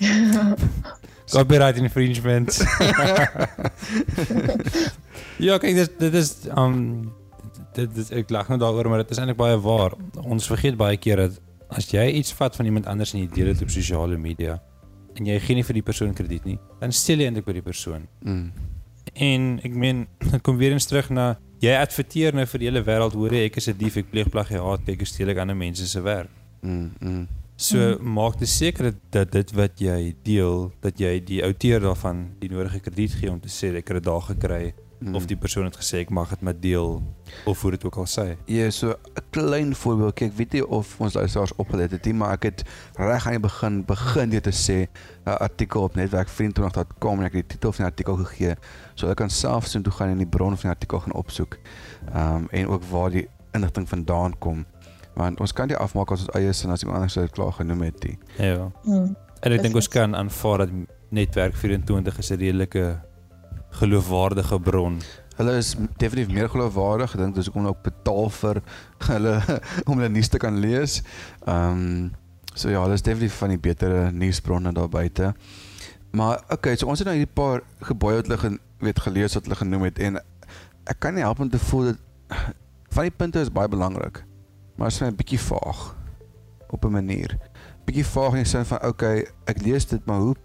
Copyright 1.30 1.76
infringement. 1.76 2.48
ja, 5.46 5.58
kyk 5.58 5.74
dit 5.74 5.98
dit 5.98 6.14
is 6.14 6.30
um 6.56 7.12
dit, 7.76 7.94
dit 7.94 8.10
ek 8.22 8.32
lag 8.34 8.48
nou 8.48 8.58
daaroor 8.58 8.88
maar 8.88 9.04
dit 9.04 9.12
is 9.12 9.20
eintlik 9.20 9.38
baie 9.38 9.60
waar. 9.60 9.94
Ons 10.24 10.48
vergeet 10.50 10.80
baie 10.80 10.96
keer 10.96 11.26
dat 11.26 11.38
as 11.68 11.92
jy 11.92 12.08
iets 12.18 12.32
vat 12.34 12.56
van 12.56 12.66
iemand 12.66 12.88
anders 12.90 13.12
en 13.14 13.20
jy 13.20 13.28
deel 13.28 13.52
dit 13.52 13.62
op 13.62 13.70
sosiale 13.70 14.18
media 14.18 14.58
en 15.18 15.26
jy 15.26 15.36
gee 15.42 15.58
nie 15.58 15.66
vir 15.66 15.78
die 15.78 15.86
persoon 15.86 16.16
krediet 16.16 16.48
nie, 16.48 16.58
dan 16.80 16.94
steel 16.94 17.20
jy 17.20 17.28
eintlik 17.28 17.46
by 17.46 17.58
die 17.60 17.66
persoon. 17.66 18.08
Mm. 18.24 18.50
En 19.14 19.46
ek 19.66 19.76
meen 19.76 20.06
dit 20.32 20.42
kom 20.42 20.56
weer 20.56 20.72
eens 20.72 20.88
terug 20.88 21.12
na 21.12 21.34
jy 21.60 21.76
adverteer 21.76 22.34
nou 22.34 22.48
vir 22.48 22.62
die 22.62 22.72
hele 22.72 22.86
wêreld 22.88 23.14
hoor 23.20 23.36
jy 23.36 23.46
ek 23.52 23.60
is 23.60 23.68
'n 23.68 23.78
dief, 23.78 24.00
ek 24.00 24.10
pleeg 24.10 24.32
plagiaat, 24.32 24.88
hoe 24.88 25.06
steel 25.06 25.36
ek 25.36 25.44
ander 25.44 25.56
mense 25.56 25.86
se 25.86 26.00
werk. 26.00 26.39
Mm. 26.60 26.92
mm. 27.00 27.28
So 27.56 27.78
mm. 27.78 28.12
maak 28.12 28.38
dit 28.38 28.48
seker 28.48 28.94
dat, 29.10 29.32
dit 29.32 29.50
wat 29.52 29.80
jy 29.80 30.14
deel, 30.22 30.70
dat 30.80 31.00
jy 31.00 31.18
die 31.24 31.42
outeur 31.44 31.80
daarvan 31.80 32.30
die 32.40 32.50
nodige 32.50 32.80
krediet 32.80 33.18
gee 33.20 33.30
om 33.30 33.40
te 33.40 33.52
sê 33.52 33.74
ek 33.74 33.92
het 33.92 34.00
dit 34.00 34.08
daar 34.08 34.22
gekry 34.22 34.72
Mm. 35.00 35.14
of 35.14 35.24
die 35.24 35.36
persoon 35.36 35.64
het 35.64 35.76
gesê 35.80 36.02
ek 36.04 36.10
mag 36.12 36.28
dit 36.28 36.42
met 36.44 36.58
deel 36.60 36.98
of 37.48 37.62
hoe 37.62 37.70
dit 37.72 37.84
ook 37.88 37.96
al 38.02 38.08
sê. 38.10 38.36
Ja, 38.44 38.70
so 38.70 38.90
'n 38.90 39.24
klein 39.30 39.74
voorbeeld. 39.74 40.20
Ek 40.20 40.32
weet 40.36 40.52
nie 40.52 40.66
of 40.66 41.00
ons 41.00 41.14
luisteraars 41.14 41.54
opgelet 41.56 41.90
het 41.90 42.04
nie, 42.04 42.14
maar 42.14 42.32
ek 42.32 42.42
het 42.42 42.62
reg 42.94 43.26
aan 43.26 43.32
die 43.32 43.40
begin 43.40 43.84
begin 43.84 44.30
dit 44.30 44.42
te 44.42 44.52
sê 44.52 44.88
'n 45.24 45.40
artikel 45.40 45.82
op 45.82 45.94
netwerk 45.94 46.28
24.com 46.28 47.18
en 47.18 47.24
ek 47.24 47.32
het 47.32 47.48
die 47.48 47.56
titel 47.56 47.72
van 47.72 47.84
die 47.84 47.92
artikel 47.92 48.16
gegee. 48.16 48.54
So 48.94 49.08
ek 49.08 49.16
kan 49.16 49.30
self 49.30 49.66
sien 49.66 49.82
toe 49.82 49.92
gaan 49.92 50.08
en 50.08 50.18
die 50.18 50.26
bron 50.26 50.56
van 50.56 50.70
die 50.70 50.76
artikel 50.76 51.00
gaan 51.00 51.14
opsoek. 51.14 51.58
Ehm 52.12 52.34
um, 52.34 52.48
en 52.50 52.68
ook 52.68 52.84
waar 52.84 53.10
die 53.10 53.28
inligting 53.52 53.88
vandaan 53.88 54.38
kom. 54.38 54.66
Want 55.14 55.40
ons 55.40 55.52
kan 55.52 55.68
dit 55.68 55.76
afmaak 55.76 56.12
as 56.14 56.26
ons 56.26 56.34
eie 56.38 56.52
sin 56.52 56.70
as 56.70 56.82
iemand 56.82 57.00
anders 57.00 57.14
dit 57.14 57.30
klaar 57.30 57.52
genoem 57.52 57.82
het. 57.88 58.00
Die. 58.00 58.18
Ja. 58.38 58.70
Hmm. 58.82 59.16
En 59.40 59.52
ek 59.52 59.62
dink 59.62 59.74
ons 59.74 59.88
kan 59.88 60.16
aanvaar 60.16 60.66
dat 60.66 60.74
netwerk 61.10 61.56
24 61.56 62.18
is 62.18 62.30
'n 62.30 62.38
redelike 62.38 63.00
geloofwaardige 63.70 64.60
bron. 64.60 65.00
Hulle 65.36 65.56
is 65.56 65.74
definitief 65.96 66.34
meer 66.34 66.48
geloofwaardig. 66.48 67.14
Ek 67.14 67.18
dink 67.18 67.34
dis 67.34 67.46
hoekom 67.46 67.64
hulle 67.64 67.74
ook 67.76 67.82
betaal 67.82 68.30
vir 68.30 68.62
hulle 69.12 69.34
om 69.86 69.98
hulle 69.98 70.08
nuus 70.08 70.28
te 70.28 70.38
kan 70.38 70.58
lees. 70.58 71.02
Ehm 71.46 71.70
um, 71.72 72.12
so 72.54 72.68
ja, 72.68 72.82
hulle 72.82 72.94
is 72.98 73.02
definitief 73.02 73.38
van 73.38 73.48
die 73.48 73.58
betere 73.58 74.10
nuusbronne 74.12 74.72
daar 74.72 74.88
buite. 74.88 75.34
Maar 76.10 76.42
okay, 76.50 76.76
so 76.76 76.86
ons 76.86 76.98
het 76.98 77.06
nou 77.06 77.16
hierdie 77.16 77.34
paar 77.34 77.62
gebooie 77.86 78.16
wat 78.16 78.26
hulle 78.26 78.38
gen, 78.38 78.58
weet 78.82 78.98
gelees 78.98 79.34
wat 79.34 79.46
hulle 79.46 79.56
genoem 79.56 79.86
het 79.86 79.98
en 79.98 80.18
ek 80.90 80.98
kan 80.98 81.14
nie 81.14 81.22
help 81.22 81.40
om 81.40 81.50
te 81.50 81.58
voel 81.58 81.92
dat 81.92 81.98
van 82.90 83.06
die 83.06 83.14
punte 83.14 83.40
is 83.40 83.52
baie 83.52 83.70
belangrik. 83.70 84.24
Maar 84.80 84.88
is 84.88 84.98
vir 84.98 85.06
my 85.06 85.12
'n 85.12 85.16
bietjie 85.20 85.40
vaag 85.44 85.80
op 86.72 86.84
'n 86.84 86.92
manier. 86.92 87.36
Bietjie 87.84 88.04
vaag 88.06 88.32
in 88.32 88.44
die 88.44 88.48
sin 88.48 88.64
van 88.64 88.84
okay, 88.88 89.26
ek 89.44 89.60
lees 89.62 89.86
dit, 89.86 90.06
maar 90.06 90.20
hoe 90.20 90.36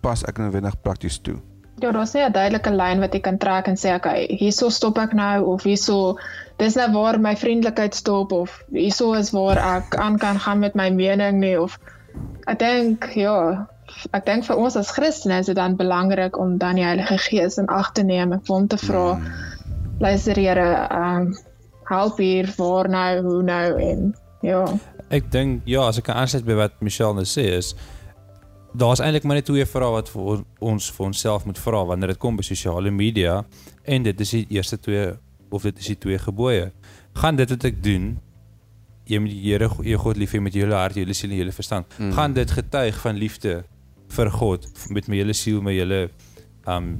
pas 0.00 0.24
ek 0.24 0.38
nou 0.38 0.50
wendig 0.50 0.80
prakties 0.82 1.18
toe? 1.18 1.36
Ja, 1.78 1.92
daar's 1.92 2.12
nie 2.14 2.22
'n 2.22 2.32
duidelike 2.32 2.70
lyn 2.70 3.00
wat 3.00 3.14
jy 3.14 3.20
kan 3.20 3.38
trek 3.38 3.66
en 3.66 3.76
sê 3.76 3.94
okay, 3.94 4.26
hierso 4.40 4.68
stop 4.68 4.98
ek 4.98 5.12
nou 5.12 5.44
of 5.44 5.62
hierso 5.62 6.18
dis 6.58 6.74
nou 6.74 6.92
waar 6.92 7.20
my 7.20 7.36
vriendelikheid 7.36 7.94
stop 7.94 8.32
of 8.32 8.64
hierso 8.72 9.12
is 9.12 9.30
waar 9.30 9.58
ek 9.58 9.94
aan 10.04 10.18
kan 10.18 10.38
gaan 10.38 10.58
met 10.58 10.74
my 10.74 10.90
mening 10.90 11.40
nie 11.40 11.60
of 11.60 11.78
ek 12.46 12.58
dink 12.58 13.10
ja, 13.14 13.66
ek 14.12 14.26
dink 14.26 14.44
vir 14.44 14.56
ons 14.56 14.76
as 14.76 14.90
Christene 14.90 15.38
is 15.38 15.46
dit 15.46 15.56
dan 15.56 15.76
belangrik 15.76 16.38
om 16.38 16.58
dan 16.58 16.74
die 16.74 16.84
Heilige 16.84 17.18
Gees 17.18 17.58
in 17.58 17.66
ag 17.68 17.92
te 17.92 18.02
neem 18.02 18.32
en 18.32 18.42
hom 18.48 18.68
te 18.68 18.76
vra, 18.76 19.14
Mm. 19.14 19.26
luister 20.00 20.34
Here, 20.36 20.88
ehm 20.90 21.16
um, 21.16 21.34
help 21.88 22.18
hier 22.18 22.48
waar 22.56 22.88
nou, 22.88 23.22
hoe 23.22 23.42
nou 23.42 23.80
en 23.80 24.14
ja. 24.44 24.64
Ek 25.14 25.30
dink 25.32 25.62
ja, 25.68 25.86
as 25.88 26.00
ek 26.00 26.08
kan 26.08 26.20
aansluit 26.22 26.46
by 26.46 26.56
wat 26.58 26.80
Michelle 26.84 27.16
nou 27.16 27.26
sê 27.28 27.46
is 27.58 27.74
daar's 28.74 28.98
eintlik 28.98 29.22
maar 29.22 29.38
net 29.38 29.46
twee 29.46 29.66
vrae 29.66 29.90
wat 29.94 30.08
vir 30.10 30.42
ons, 30.58 30.90
vir 30.90 31.06
onsself 31.06 31.44
moet 31.46 31.58
vra 31.62 31.84
wanneer 31.86 32.14
dit 32.14 32.20
kom 32.20 32.36
by 32.36 32.42
sosiale 32.42 32.90
media 32.90 33.44
en 33.86 34.06
dit 34.06 34.20
is 34.20 34.32
die 34.34 34.46
eerste 34.56 34.80
twee 34.82 35.12
of 35.54 35.62
dit 35.62 35.78
is 35.78 35.92
die 35.92 35.98
twee 36.02 36.18
gebooie. 36.18 36.72
Gaan 37.14 37.38
dit 37.38 37.50
wat 37.54 37.66
ek 37.70 37.78
doen 37.84 38.16
jy 39.08 39.20
moet 39.20 39.34
die 39.34 39.42
Here 39.44 39.68
jou 39.84 40.00
God 40.00 40.18
lief 40.20 40.34
hê 40.34 40.40
met 40.40 40.54
jou 40.56 40.64
hele 40.64 40.78
hart, 40.78 40.96
jou 40.96 41.04
hele 41.04 41.16
siel 41.16 41.30
en 41.30 41.36
jou 41.36 41.44
hele 41.44 41.54
verstand. 41.54 41.96
Mm. 41.98 42.12
Gaan 42.16 42.36
dit 42.36 42.54
getuig 42.56 43.00
van 43.02 43.20
liefde 43.20 43.54
vir 44.14 44.30
God 44.30 44.66
met 44.94 45.08
my 45.08 45.20
hele 45.20 45.36
siel, 45.36 45.60
my 45.64 45.74
hele 45.76 46.06
um 46.70 46.96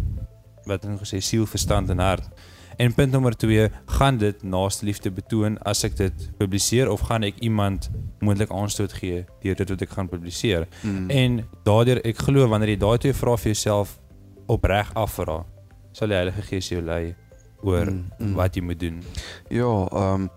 wat 0.68 0.84
ek 0.84 0.92
nou 0.94 1.00
gesê 1.02 1.20
siel, 1.24 1.44
verstand 1.48 1.90
en 1.92 2.00
hart. 2.00 2.28
En 2.76 2.94
punt 2.94 3.12
nommer 3.12 3.36
2, 3.36 3.70
gaan 3.86 4.16
dit 4.18 4.42
naaste 4.42 4.84
liefde 4.84 5.10
betoon 5.10 5.58
as 5.62 5.84
ek 5.86 5.96
dit 5.96 6.28
publiseer 6.38 6.90
of 6.90 7.06
gaan 7.08 7.26
ek 7.26 7.38
iemand 7.44 7.90
moontlik 8.24 8.50
aanstoot 8.50 8.92
gee 8.98 9.24
deur 9.42 9.58
dit 9.60 9.74
wat 9.74 9.84
ek 9.86 9.92
gaan 9.96 10.08
publiseer? 10.08 10.66
Mm. 10.82 11.10
En 11.10 11.42
daardeur 11.66 12.00
ek 12.06 12.24
glo 12.26 12.48
wanneer 12.48 12.74
jy 12.74 12.80
daai 12.82 12.98
twee 12.98 13.16
vrae 13.16 13.36
vir 13.42 13.52
jouself 13.52 13.98
opreg 14.50 14.90
afvra, 14.98 15.42
sal 15.94 16.10
die 16.10 16.18
Heilige 16.18 16.42
Gees 16.48 16.72
jou 16.72 16.82
lei 16.84 17.14
oor 17.64 17.86
Mm, 17.86 18.10
mm, 18.18 18.34
wat 18.36 18.56
jy 18.56 18.62
moet 18.62 18.80
doen. 18.80 18.98
Ja, 19.48 19.70
ehm 19.92 20.26
um, 20.26 20.28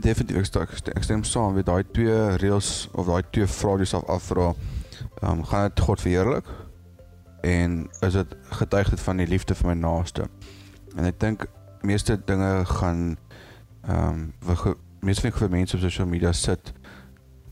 definitief 0.00 0.36
ek 0.40 0.46
stem, 0.48 0.62
ek 0.62 0.76
stem, 0.80 0.96
ek 0.96 1.04
stem 1.04 1.22
saam 1.28 1.54
met 1.56 1.66
daai 1.68 1.84
twee 1.92 2.18
reëls 2.40 2.88
of 2.96 3.08
daai 3.08 3.22
twee 3.32 3.46
vrae 3.46 3.76
wat 3.76 3.84
jy 3.84 3.88
self 3.94 4.08
afvra. 4.08 4.50
Ehm 5.22 5.30
um, 5.30 5.44
gaan 5.44 5.68
dit 5.68 5.80
God 5.86 6.04
verheerlik? 6.04 6.50
En 7.40 7.86
is 8.04 8.12
dit 8.12 8.36
getuig 8.60 8.90
dit 8.90 9.00
van 9.00 9.16
die 9.16 9.26
liefde 9.26 9.56
vir 9.56 9.70
my 9.70 9.76
naaste? 9.80 10.28
En 10.96 11.06
ek 11.08 11.20
dink 11.20 11.46
meeste 11.82 12.20
dinge 12.24 12.64
gaan 12.64 13.16
ehm 13.82 14.32
um, 14.48 14.74
meeste 15.00 15.30
van 15.32 15.48
die 15.48 15.56
mense 15.56 15.76
op 15.76 15.82
sosiale 15.82 16.10
media 16.10 16.32
sit 16.32 16.72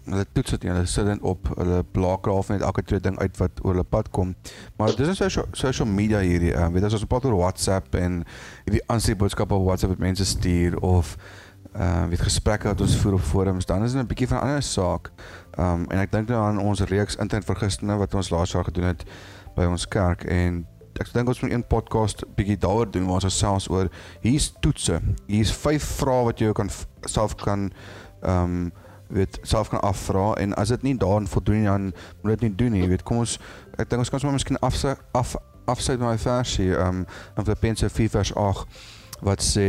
hulle 0.09 0.27
toets 0.33 0.51
dit. 0.51 0.63
Hulle 0.63 0.87
sit 0.87 1.07
dit 1.07 1.21
op. 1.21 1.51
Hulle 1.57 1.83
blaker 1.93 2.33
half 2.33 2.49
net 2.53 2.65
elke 2.67 2.83
twee 2.83 3.01
ding 3.01 3.19
uit 3.19 3.37
wat 3.41 3.63
oor 3.63 3.77
hulle 3.77 3.85
pad 3.85 4.11
kom. 4.15 4.35
Maar 4.77 4.95
dis 4.97 5.21
is 5.21 5.39
social 5.53 5.89
media 5.89 6.21
hierdie. 6.25 6.55
Ehm 6.55 6.73
weet 6.73 6.89
as 6.89 6.97
ons 6.97 7.07
praat 7.09 7.29
oor 7.29 7.37
WhatsApp 7.39 7.95
en 7.99 8.23
hierdie 8.65 8.83
aansie 8.87 9.17
boodskappe 9.17 9.55
op 9.55 9.67
WhatsApp 9.67 9.97
wat 9.97 10.07
mense 10.07 10.25
stuur 10.25 10.79
of 10.81 11.17
uh 11.77 12.07
weet 12.09 12.25
gesprekke 12.25 12.71
wat 12.71 12.81
ons 12.81 12.97
voer 12.97 13.19
op 13.19 13.21
forums, 13.21 13.67
dan 13.67 13.85
is 13.85 13.93
dit 13.93 14.03
'n 14.03 14.07
bietjie 14.07 14.29
van 14.29 14.39
'n 14.39 14.41
ander 14.41 14.63
saak. 14.63 15.11
Um 15.59 15.85
en 15.91 15.99
ek 15.99 16.13
dink 16.13 16.29
nou 16.29 16.41
aan 16.41 16.59
ons 16.59 16.81
reeks 16.81 17.17
internet 17.17 17.47
vir 17.47 17.57
Christene 17.57 17.97
wat 17.97 18.15
ons 18.15 18.31
laas 18.31 18.53
jaar 18.53 18.65
gedoen 18.65 18.85
het 18.85 19.05
by 19.55 19.65
ons 19.65 19.89
kerk 19.89 20.25
en 20.25 20.67
ek 21.01 21.13
dink 21.15 21.31
ons 21.31 21.41
moet 21.43 21.53
een 21.53 21.65
podcast 21.67 22.25
bietjie 22.37 22.59
daaroor 22.61 22.91
doen 22.91 23.07
waar 23.07 23.25
ons 23.25 23.39
selfs 23.39 23.69
oor 23.71 23.91
hier's 24.25 24.51
toetse. 24.63 25.01
Hier's 25.27 25.53
vyf 25.55 25.87
vrae 26.01 26.27
wat 26.29 26.43
jy 26.43 26.53
kan 26.57 26.71
self 27.07 27.37
kan 27.39 27.71
um 28.27 28.69
weet 29.09 29.39
self 29.43 29.71
kan 29.73 29.81
afvra 29.81 30.35
en 30.37 30.53
as 30.61 30.69
dit 30.69 30.83
nie 30.85 30.97
daarin 31.01 31.29
voldoen 31.31 31.65
dan 31.65 31.93
moet 32.23 32.37
dit 32.37 32.49
nie 32.49 32.57
doen 32.61 32.75
nie. 32.77 32.83
Jy 32.83 32.91
weet 32.97 33.07
kom 33.09 33.23
ons 33.23 33.39
ek 33.79 33.89
dink 33.89 34.05
ons 34.05 34.13
kan 34.13 34.21
sommer 34.21 34.37
miskien 34.37 34.61
af 34.61 34.77
af 35.17 35.37
afsluit 35.69 36.01
met 36.01 36.09
my 36.09 36.19
versie 36.21 36.71
um 36.77 37.05
in 37.37 37.45
Filippense 37.45 37.89
4 37.89 38.15
vers 38.19 38.35
8 38.35 38.79
wat 39.25 39.45
sê 39.45 39.69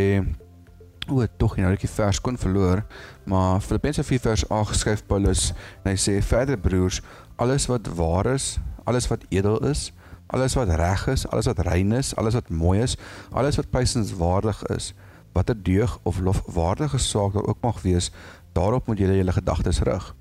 O, 1.10 1.24
tog 1.42 1.56
nou 1.58 1.72
ek 1.74 1.82
die 1.82 1.90
vers 1.90 2.20
kon 2.22 2.36
verloor, 2.38 2.84
maar 3.26 3.64
Filippense 3.66 4.04
4 4.06 4.22
vers 4.22 4.44
8 4.54 4.76
skryf 4.78 5.02
Paulus 5.10 5.48
en 5.82 5.90
hy 5.90 5.96
sê 5.98 6.20
verder 6.22 6.60
broers, 6.62 7.00
alles 7.42 7.66
wat 7.66 7.90
waar 7.98 8.30
is, 8.36 8.60
alles 8.86 9.08
wat 9.10 9.26
edel 9.34 9.58
is, 9.66 9.88
alles 10.30 10.54
wat 10.58 10.70
reg 10.70 11.08
is, 11.08 11.28
alles 11.28 11.50
wat 11.50 11.60
rein 11.66 11.92
is, 11.92 12.14
alles 12.16 12.34
wat 12.38 12.50
mooi 12.50 12.82
is, 12.86 12.98
alles 13.32 13.58
wat 13.58 13.70
prysenswaardig 13.70 14.64
is, 14.76 14.94
watter 15.34 15.58
deug 15.64 15.98
of 16.04 16.20
lofwaardige 16.20 16.98
saak 16.98 17.34
daar 17.34 17.50
ook 17.50 17.62
mag 17.66 17.82
wees, 17.82 18.12
daarop 18.54 18.88
moet 18.88 18.98
julle 18.98 19.18
julle 19.18 19.34
gedagtes 19.34 19.82
rig. 19.82 20.14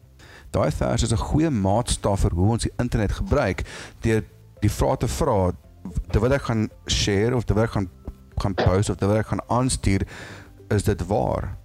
Daai 0.50 0.70
vers 0.72 1.02
is 1.02 1.12
'n 1.12 1.26
goeie 1.28 1.50
maatstaf 1.50 2.20
vir 2.20 2.32
hoe 2.34 2.50
ons 2.50 2.62
die 2.62 2.72
internet 2.76 3.12
gebruik 3.12 3.64
deur 4.00 4.24
die 4.60 4.70
vrae 4.70 4.96
te 4.96 5.08
vra 5.08 5.52
terwyl 6.10 6.32
ek 6.32 6.42
gaan 6.42 6.70
share 6.86 7.36
of 7.36 7.44
terwyl 7.44 7.64
ek 7.64 7.70
gaan 7.70 7.88
gaan 8.38 8.54
post 8.54 8.90
of 8.90 8.96
terwyl 8.96 9.18
ek 9.18 9.26
gaan 9.26 9.44
aanstuur 9.48 10.06
is 10.68 10.82
dit 10.82 11.06
waar? 11.06 11.56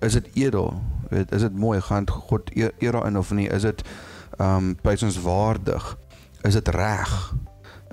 Is 0.00 0.12
dit 0.12 0.28
edel? 0.34 0.82
Weet, 1.10 1.32
is 1.32 1.40
dit 1.40 1.54
mooi? 1.54 1.80
Gaan 1.80 2.10
God 2.10 2.50
eer 2.54 2.92
daarin 2.92 3.18
of 3.18 3.30
nie? 3.30 3.48
Is 3.48 3.62
dit 3.62 3.82
ehm 4.38 4.56
um, 4.56 4.76
prysenswaardig? 4.82 5.98
Is 6.42 6.54
dit 6.54 6.68
reg? 6.68 7.34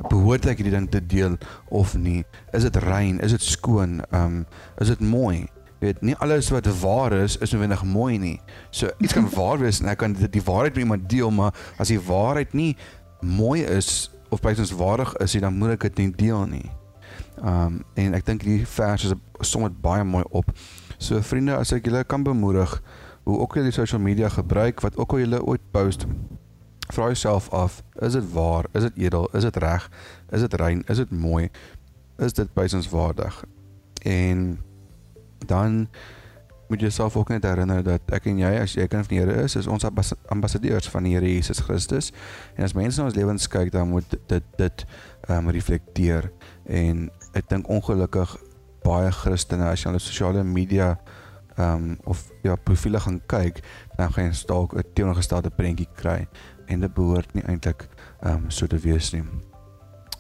Behoort 0.10 0.46
ek 0.52 0.60
hierdie 0.60 0.76
ding 0.76 0.88
te 0.92 1.00
deel 1.00 1.38
of 1.72 1.96
nie? 1.96 2.24
Is 2.54 2.66
dit 2.68 2.80
rein? 2.84 3.20
Is 3.24 3.36
dit 3.36 3.44
skoon? 3.44 4.02
Ehm 4.12 4.42
um, 4.42 4.42
is 4.84 4.92
dit 4.92 5.00
mooi? 5.00 5.46
Weet, 5.80 6.02
nie 6.02 6.16
alles 6.24 6.50
wat 6.50 6.68
waar 6.82 7.14
is 7.14 7.38
is 7.38 7.52
noodwendig 7.52 7.84
mooi 7.84 8.18
nie. 8.18 8.40
So 8.70 8.90
iets 9.00 9.14
kan 9.14 9.30
waar 9.38 9.60
wees 9.60 9.80
en 9.80 9.92
ek 9.92 10.02
kan 10.04 10.16
die, 10.16 10.30
die 10.30 10.44
waarheid 10.44 10.76
met 10.76 10.84
iemand 10.84 11.10
deel, 11.10 11.32
maar 11.32 11.56
as 11.78 11.92
die 11.92 12.00
waarheid 12.02 12.54
nie 12.54 12.76
mooi 13.22 13.64
is 13.64 14.10
of 14.30 14.42
prysenswaardig 14.42 15.16
is, 15.24 15.38
dan 15.40 15.56
moet 15.58 15.76
ek 15.76 15.88
dit 15.90 16.04
nie 16.04 16.12
deel 16.26 16.46
nie. 16.52 16.70
Um 17.40 17.84
en 18.00 18.16
ek 18.18 18.28
dink 18.28 18.44
hierdie 18.48 18.68
vers 18.68 19.08
is 19.08 19.16
som 19.48 19.68
dit 19.68 19.82
baie 19.84 20.04
mooi 20.04 20.24
op. 20.32 20.52
So 20.98 21.20
vriende, 21.22 21.58
as 21.60 21.74
ek 21.76 21.88
julle 21.88 22.04
kan 22.08 22.24
bemoedig 22.24 22.80
hoe 23.26 23.40
ook 23.42 23.56
julle 23.58 23.72
social 23.74 24.02
media 24.02 24.30
gebruik, 24.30 24.82
wat 24.86 24.98
ook 24.98 25.16
al 25.16 25.24
julle 25.26 25.42
ooit 25.44 25.64
post, 25.74 26.06
vra 26.94 27.04
jouself 27.04 27.50
af, 27.50 27.84
is 27.94 28.14
dit 28.14 28.32
waar? 28.32 28.66
Is 28.72 28.82
dit 28.82 28.98
edel? 28.98 29.30
Is 29.34 29.44
dit 29.44 29.56
reg? 29.56 29.90
Is 30.30 30.40
dit 30.40 30.54
rein? 30.54 30.84
Is 30.88 30.98
dit 30.98 31.12
mooi? 31.12 31.50
Is 32.18 32.34
dit 32.34 32.54
prysenswaardig? 32.54 33.44
En 34.04 34.60
dan 35.46 35.88
moet 36.68 36.80
jy 36.80 36.88
jouself 36.88 37.16
ook 37.16 37.30
net 37.30 37.44
herinner 37.44 37.84
dat 37.86 38.02
ek 38.16 38.26
en 38.30 38.40
jy 38.42 38.52
as 38.58 38.74
jy 38.74 38.88
kind 38.90 39.06
van 39.06 39.14
die 39.14 39.22
Here 39.22 39.44
is, 39.46 39.56
is 39.60 39.68
ons 39.70 39.86
ambassadeurs 40.34 40.90
van 40.90 41.06
die 41.06 41.14
Here 41.14 41.30
Jesus 41.30 41.62
Christus. 41.66 42.12
En 42.58 42.66
as 42.66 42.74
mense 42.74 43.00
na 43.00 43.10
ons 43.10 43.18
lewens 43.18 43.46
kyk, 43.52 43.72
dan 43.74 43.92
moet 43.92 44.18
dit 44.30 44.56
dit 44.58 44.86
ehm 45.28 45.46
um, 45.46 45.52
reflekteer 45.54 46.32
en 46.66 47.08
ek 47.38 47.50
dink 47.50 47.70
ongelukkig 47.70 48.36
baie 48.86 49.12
Christene 49.14 49.70
as 49.70 49.84
jy 49.84 49.94
op 49.94 50.02
sosiale 50.02 50.44
media 50.46 50.96
ehm 51.56 51.92
um, 51.92 51.94
of 52.10 52.26
ja 52.44 52.58
profile 52.58 53.00
gaan 53.00 53.22
kyk, 53.30 53.62
dan 53.98 54.12
gaan 54.14 54.32
jy 54.32 54.44
dalk 54.50 54.74
'n 54.74 54.84
teenoorgestelde 54.94 55.54
prentjie 55.54 55.90
kry 55.96 56.26
en 56.66 56.80
dit 56.80 56.94
behoort 56.94 57.34
nie 57.34 57.44
eintlik 57.44 57.88
ehm 58.22 58.46
um, 58.46 58.50
so 58.50 58.68
te 58.68 58.78
wees 58.78 59.12
nie. 59.14 59.24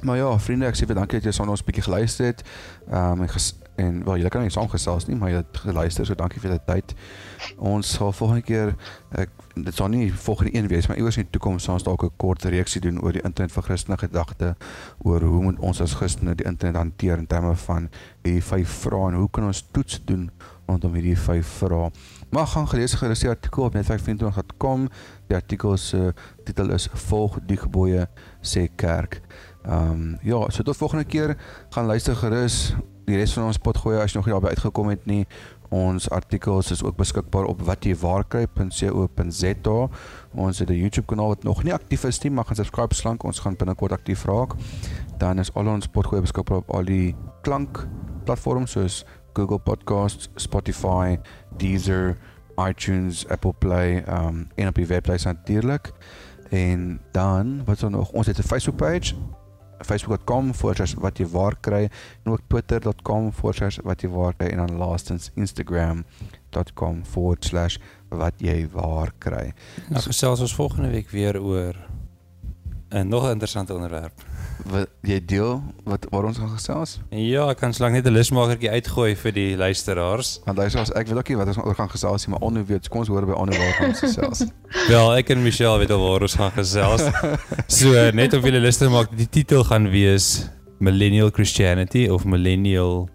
Maar 0.01 0.17
ja, 0.17 0.39
vriende, 0.39 0.67
ek 0.69 0.75
sê 0.77 0.85
vir 0.85 0.95
dankie 0.95 1.19
dat 1.19 1.29
jy 1.29 1.31
son 1.31 1.49
ons 1.49 1.63
bietjie 1.63 1.85
geluister 1.87 2.25
het. 2.25 2.43
Ehm 2.89 3.21
um, 3.21 3.27
en 3.27 3.29
en 3.75 4.03
wel 4.03 4.17
julle 4.17 4.29
kan 4.29 4.41
nie 4.41 4.51
saamgesels 4.53 5.07
nie, 5.09 5.17
maar 5.19 5.33
jy 5.33 5.41
het 5.41 5.57
geluister, 5.65 6.07
so 6.07 6.15
dankie 6.15 6.39
vir 6.39 6.53
die 6.55 6.61
tyd. 6.67 6.93
Ons 7.57 7.89
sal 7.97 8.13
volgende 8.15 8.45
keer 8.47 8.71
ek 9.19 9.33
dit 9.55 9.75
sal 9.75 9.89
nie 9.91 10.07
volgende 10.11 10.55
een 10.55 10.67
wees, 10.71 10.87
maar 10.87 10.99
iewers 10.99 11.17
in 11.19 11.27
die 11.27 11.35
toekoms 11.35 11.67
sal 11.67 11.77
ons 11.77 11.83
dalk 11.83 12.03
'n 12.03 12.11
kort 12.17 12.43
reeksie 12.43 12.81
doen 12.81 13.01
oor 13.01 13.11
die 13.11 13.23
internet 13.23 13.51
vir 13.51 13.63
Christelike 13.63 14.07
gedagte 14.07 14.55
oor 15.03 15.21
hoe 15.21 15.43
moet 15.43 15.59
ons 15.59 15.81
as 15.81 15.93
Christene 15.93 16.35
die 16.35 16.45
internet 16.45 16.75
hanteer 16.75 17.17
in 17.17 17.27
terme 17.27 17.55
van 17.55 17.89
hierdie 18.23 18.43
vyf 18.43 18.69
vrae 18.83 19.07
en 19.07 19.19
hoe 19.19 19.29
kan 19.31 19.45
ons 19.45 19.65
toets 19.71 20.01
doen 20.05 20.31
rondom 20.67 20.93
hierdie 20.93 21.17
vyf 21.17 21.47
vrae. 21.47 21.91
Maar 22.35 22.47
gaan 22.47 22.67
gelees 22.67 22.93
gerus 22.93 23.19
die 23.19 23.29
artikel 23.29 23.63
op 23.63 23.75
net524.com. 23.75 24.89
Die 25.27 25.35
artikel 25.35 25.77
se 25.77 25.97
uh, 25.97 26.07
titel 26.43 26.69
is 26.69 26.89
Volg 26.91 27.39
die 27.47 27.57
gebooie 27.57 28.07
sê 28.43 28.67
kerk. 28.75 29.21
Ehm 29.63 29.91
um, 29.91 30.17
ja, 30.21 30.49
so 30.51 30.63
tot 30.63 30.77
volgende 30.77 31.05
keer 31.05 31.37
gaan 31.69 31.85
luister 31.85 32.15
gerus 32.15 32.75
die 33.05 33.15
res 33.15 33.33
van 33.33 33.43
ons 33.47 33.57
potgooi 33.57 34.01
as 34.01 34.11
jy 34.11 34.17
nog 34.17 34.25
nie 34.27 34.33
daarby 34.35 34.47
uitgekom 34.51 34.87
het 34.91 35.05
nie. 35.07 35.27
Ons 35.69 36.09
artikels 36.09 36.71
is 36.75 36.83
ook 36.83 36.97
beskikbaar 36.99 37.45
op 37.47 37.61
watjywaarkry.co.za. 37.69 39.89
Ons 40.33 40.59
het 40.59 40.69
'n 40.69 40.75
YouTube 40.75 41.07
kanaal 41.07 41.27
wat 41.27 41.43
nog 41.43 41.63
nie 41.63 41.73
aktief 41.73 42.03
is 42.03 42.21
nie, 42.23 42.31
maar 42.31 42.45
gaan 42.45 42.55
subscribe 42.55 42.95
slank. 42.95 43.23
Ons 43.23 43.39
gaan 43.39 43.55
binnekort 43.55 43.91
aktief 43.91 44.25
raak. 44.25 44.53
Dan 45.17 45.39
is 45.39 45.53
al 45.53 45.67
ons 45.67 45.87
potgooi 45.87 46.21
beskikbaar 46.21 46.57
op 46.57 46.69
al 46.69 46.83
die 46.83 47.15
klank 47.41 47.87
platforms 48.25 48.71
soos 48.71 49.05
Google 49.35 49.59
Podcasts, 49.59 50.29
Spotify, 50.35 51.17
Deezer, 51.57 52.17
iTunes, 52.57 53.27
Apple 53.27 53.53
Play, 53.53 54.03
um 54.07 54.47
en 54.55 54.67
op 54.67 54.75
die 54.75 54.87
webwerf 54.87 55.23
natuurlik. 55.23 55.91
En 56.49 57.01
dan 57.11 57.65
wat 57.65 57.83
ons 57.83 57.91
nog, 57.93 58.11
ons 58.11 58.27
het 58.27 58.37
'n 58.37 58.41
Facebook 58.41 58.75
page 58.75 59.15
facebook.com 59.83 60.53
voorsers 60.55 60.93
wat 60.93 61.17
jy 61.17 61.27
waar 61.27 61.55
kry 61.59 61.89
en 62.23 62.31
ook 62.31 62.39
twitter.com 62.47 63.31
voorsers 63.33 63.79
wat 63.83 64.01
jy 64.01 64.09
waar 64.09 64.35
kry 64.37 64.47
en 64.53 64.63
dan 64.63 64.77
laastens 64.79 65.31
instagram.com 65.35 67.05
voorsers 67.05 67.79
wat 68.09 68.33
jy 68.37 68.69
waar 68.71 69.11
kry. 69.17 69.51
Nou 69.89 70.01
gesels 70.01 70.39
ons 70.39 70.55
volgende 70.55 70.89
week 70.89 71.09
weer 71.09 71.41
oor 71.41 71.75
'n 72.89 73.07
nog 73.07 73.29
interessante 73.29 73.73
onderwerp 73.73 74.34
wat 74.63 74.89
jy 75.05 75.19
deel 75.25 75.61
wat 75.83 76.05
waar 76.09 76.27
ons 76.29 76.37
gaan 76.41 76.51
gesels? 76.55 76.97
Ja, 77.09 77.49
ek 77.51 77.59
kan 77.61 77.73
slank 77.73 77.93
net 77.93 78.07
'n 78.07 78.13
lusmakertjie 78.15 78.71
uitgooi 78.71 79.15
vir 79.15 79.31
die 79.31 79.57
luisteraars. 79.57 80.41
Want 80.45 80.59
as 80.59 80.91
ek 80.91 81.07
weet 81.07 81.17
ook 81.17 81.29
nie 81.29 81.37
wat 81.37 81.47
ons 81.47 81.57
oor 81.57 81.75
gaan 81.75 81.89
gesels 81.89 82.25
nie, 82.25 82.31
maar 82.33 82.47
onno 82.47 82.63
weet, 82.63 82.89
kom 82.89 82.99
ons 82.99 83.07
hoor 83.07 83.25
by 83.25 83.33
onno 83.33 83.53
waar 83.53 83.87
ons 83.87 83.99
gesels. 83.99 84.45
Wel, 84.91 85.15
ek 85.17 85.29
en 85.29 85.43
Michelle 85.43 85.77
weet 85.79 85.91
al 85.91 85.99
waar 85.99 86.21
ons 86.21 86.35
gaan 86.35 86.51
gesels. 86.51 87.03
so 87.79 88.11
net 88.11 88.33
om 88.33 88.41
julle 88.41 88.59
lus 88.59 88.77
te 88.77 88.89
maak, 88.89 89.11
die 89.17 89.29
titel 89.29 89.63
gaan 89.63 89.89
wees 89.89 90.49
Millennial 90.79 91.29
Christianity 91.31 92.07
of 92.07 92.25
Millennial 92.25 93.09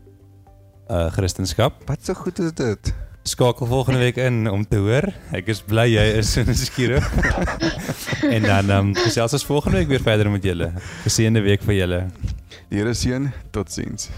uh 0.90 1.10
Christendom. 1.10 1.72
Wat 1.86 2.04
so 2.04 2.14
goed 2.14 2.38
is 2.38 2.52
dit? 2.52 2.94
Skakel 3.22 3.66
volgende 3.66 3.98
week 3.98 4.16
in 4.16 4.48
om 4.50 4.64
te 4.68 4.80
hoor. 4.80 5.10
Ek 5.36 5.50
is 5.52 5.60
bly 5.66 5.86
jy 5.90 6.06
is 6.20 6.32
so 6.32 6.44
nuuskierig. 6.46 7.06
en 8.34 8.42
dan 8.48 8.70
ehm 8.70 8.90
um, 8.90 8.94
gesels 8.96 9.36
ons 9.36 9.46
volgende 9.48 9.82
week 9.82 9.92
weer 9.92 10.06
verder 10.06 10.30
met 10.32 10.44
julle. 10.44 10.72
Geseënde 11.04 11.44
week 11.44 11.62
vir 11.68 11.80
julle. 11.82 12.02
Die 12.70 12.78
Here 12.78 12.94
seën. 12.94 13.30
Totsiens. 13.50 14.10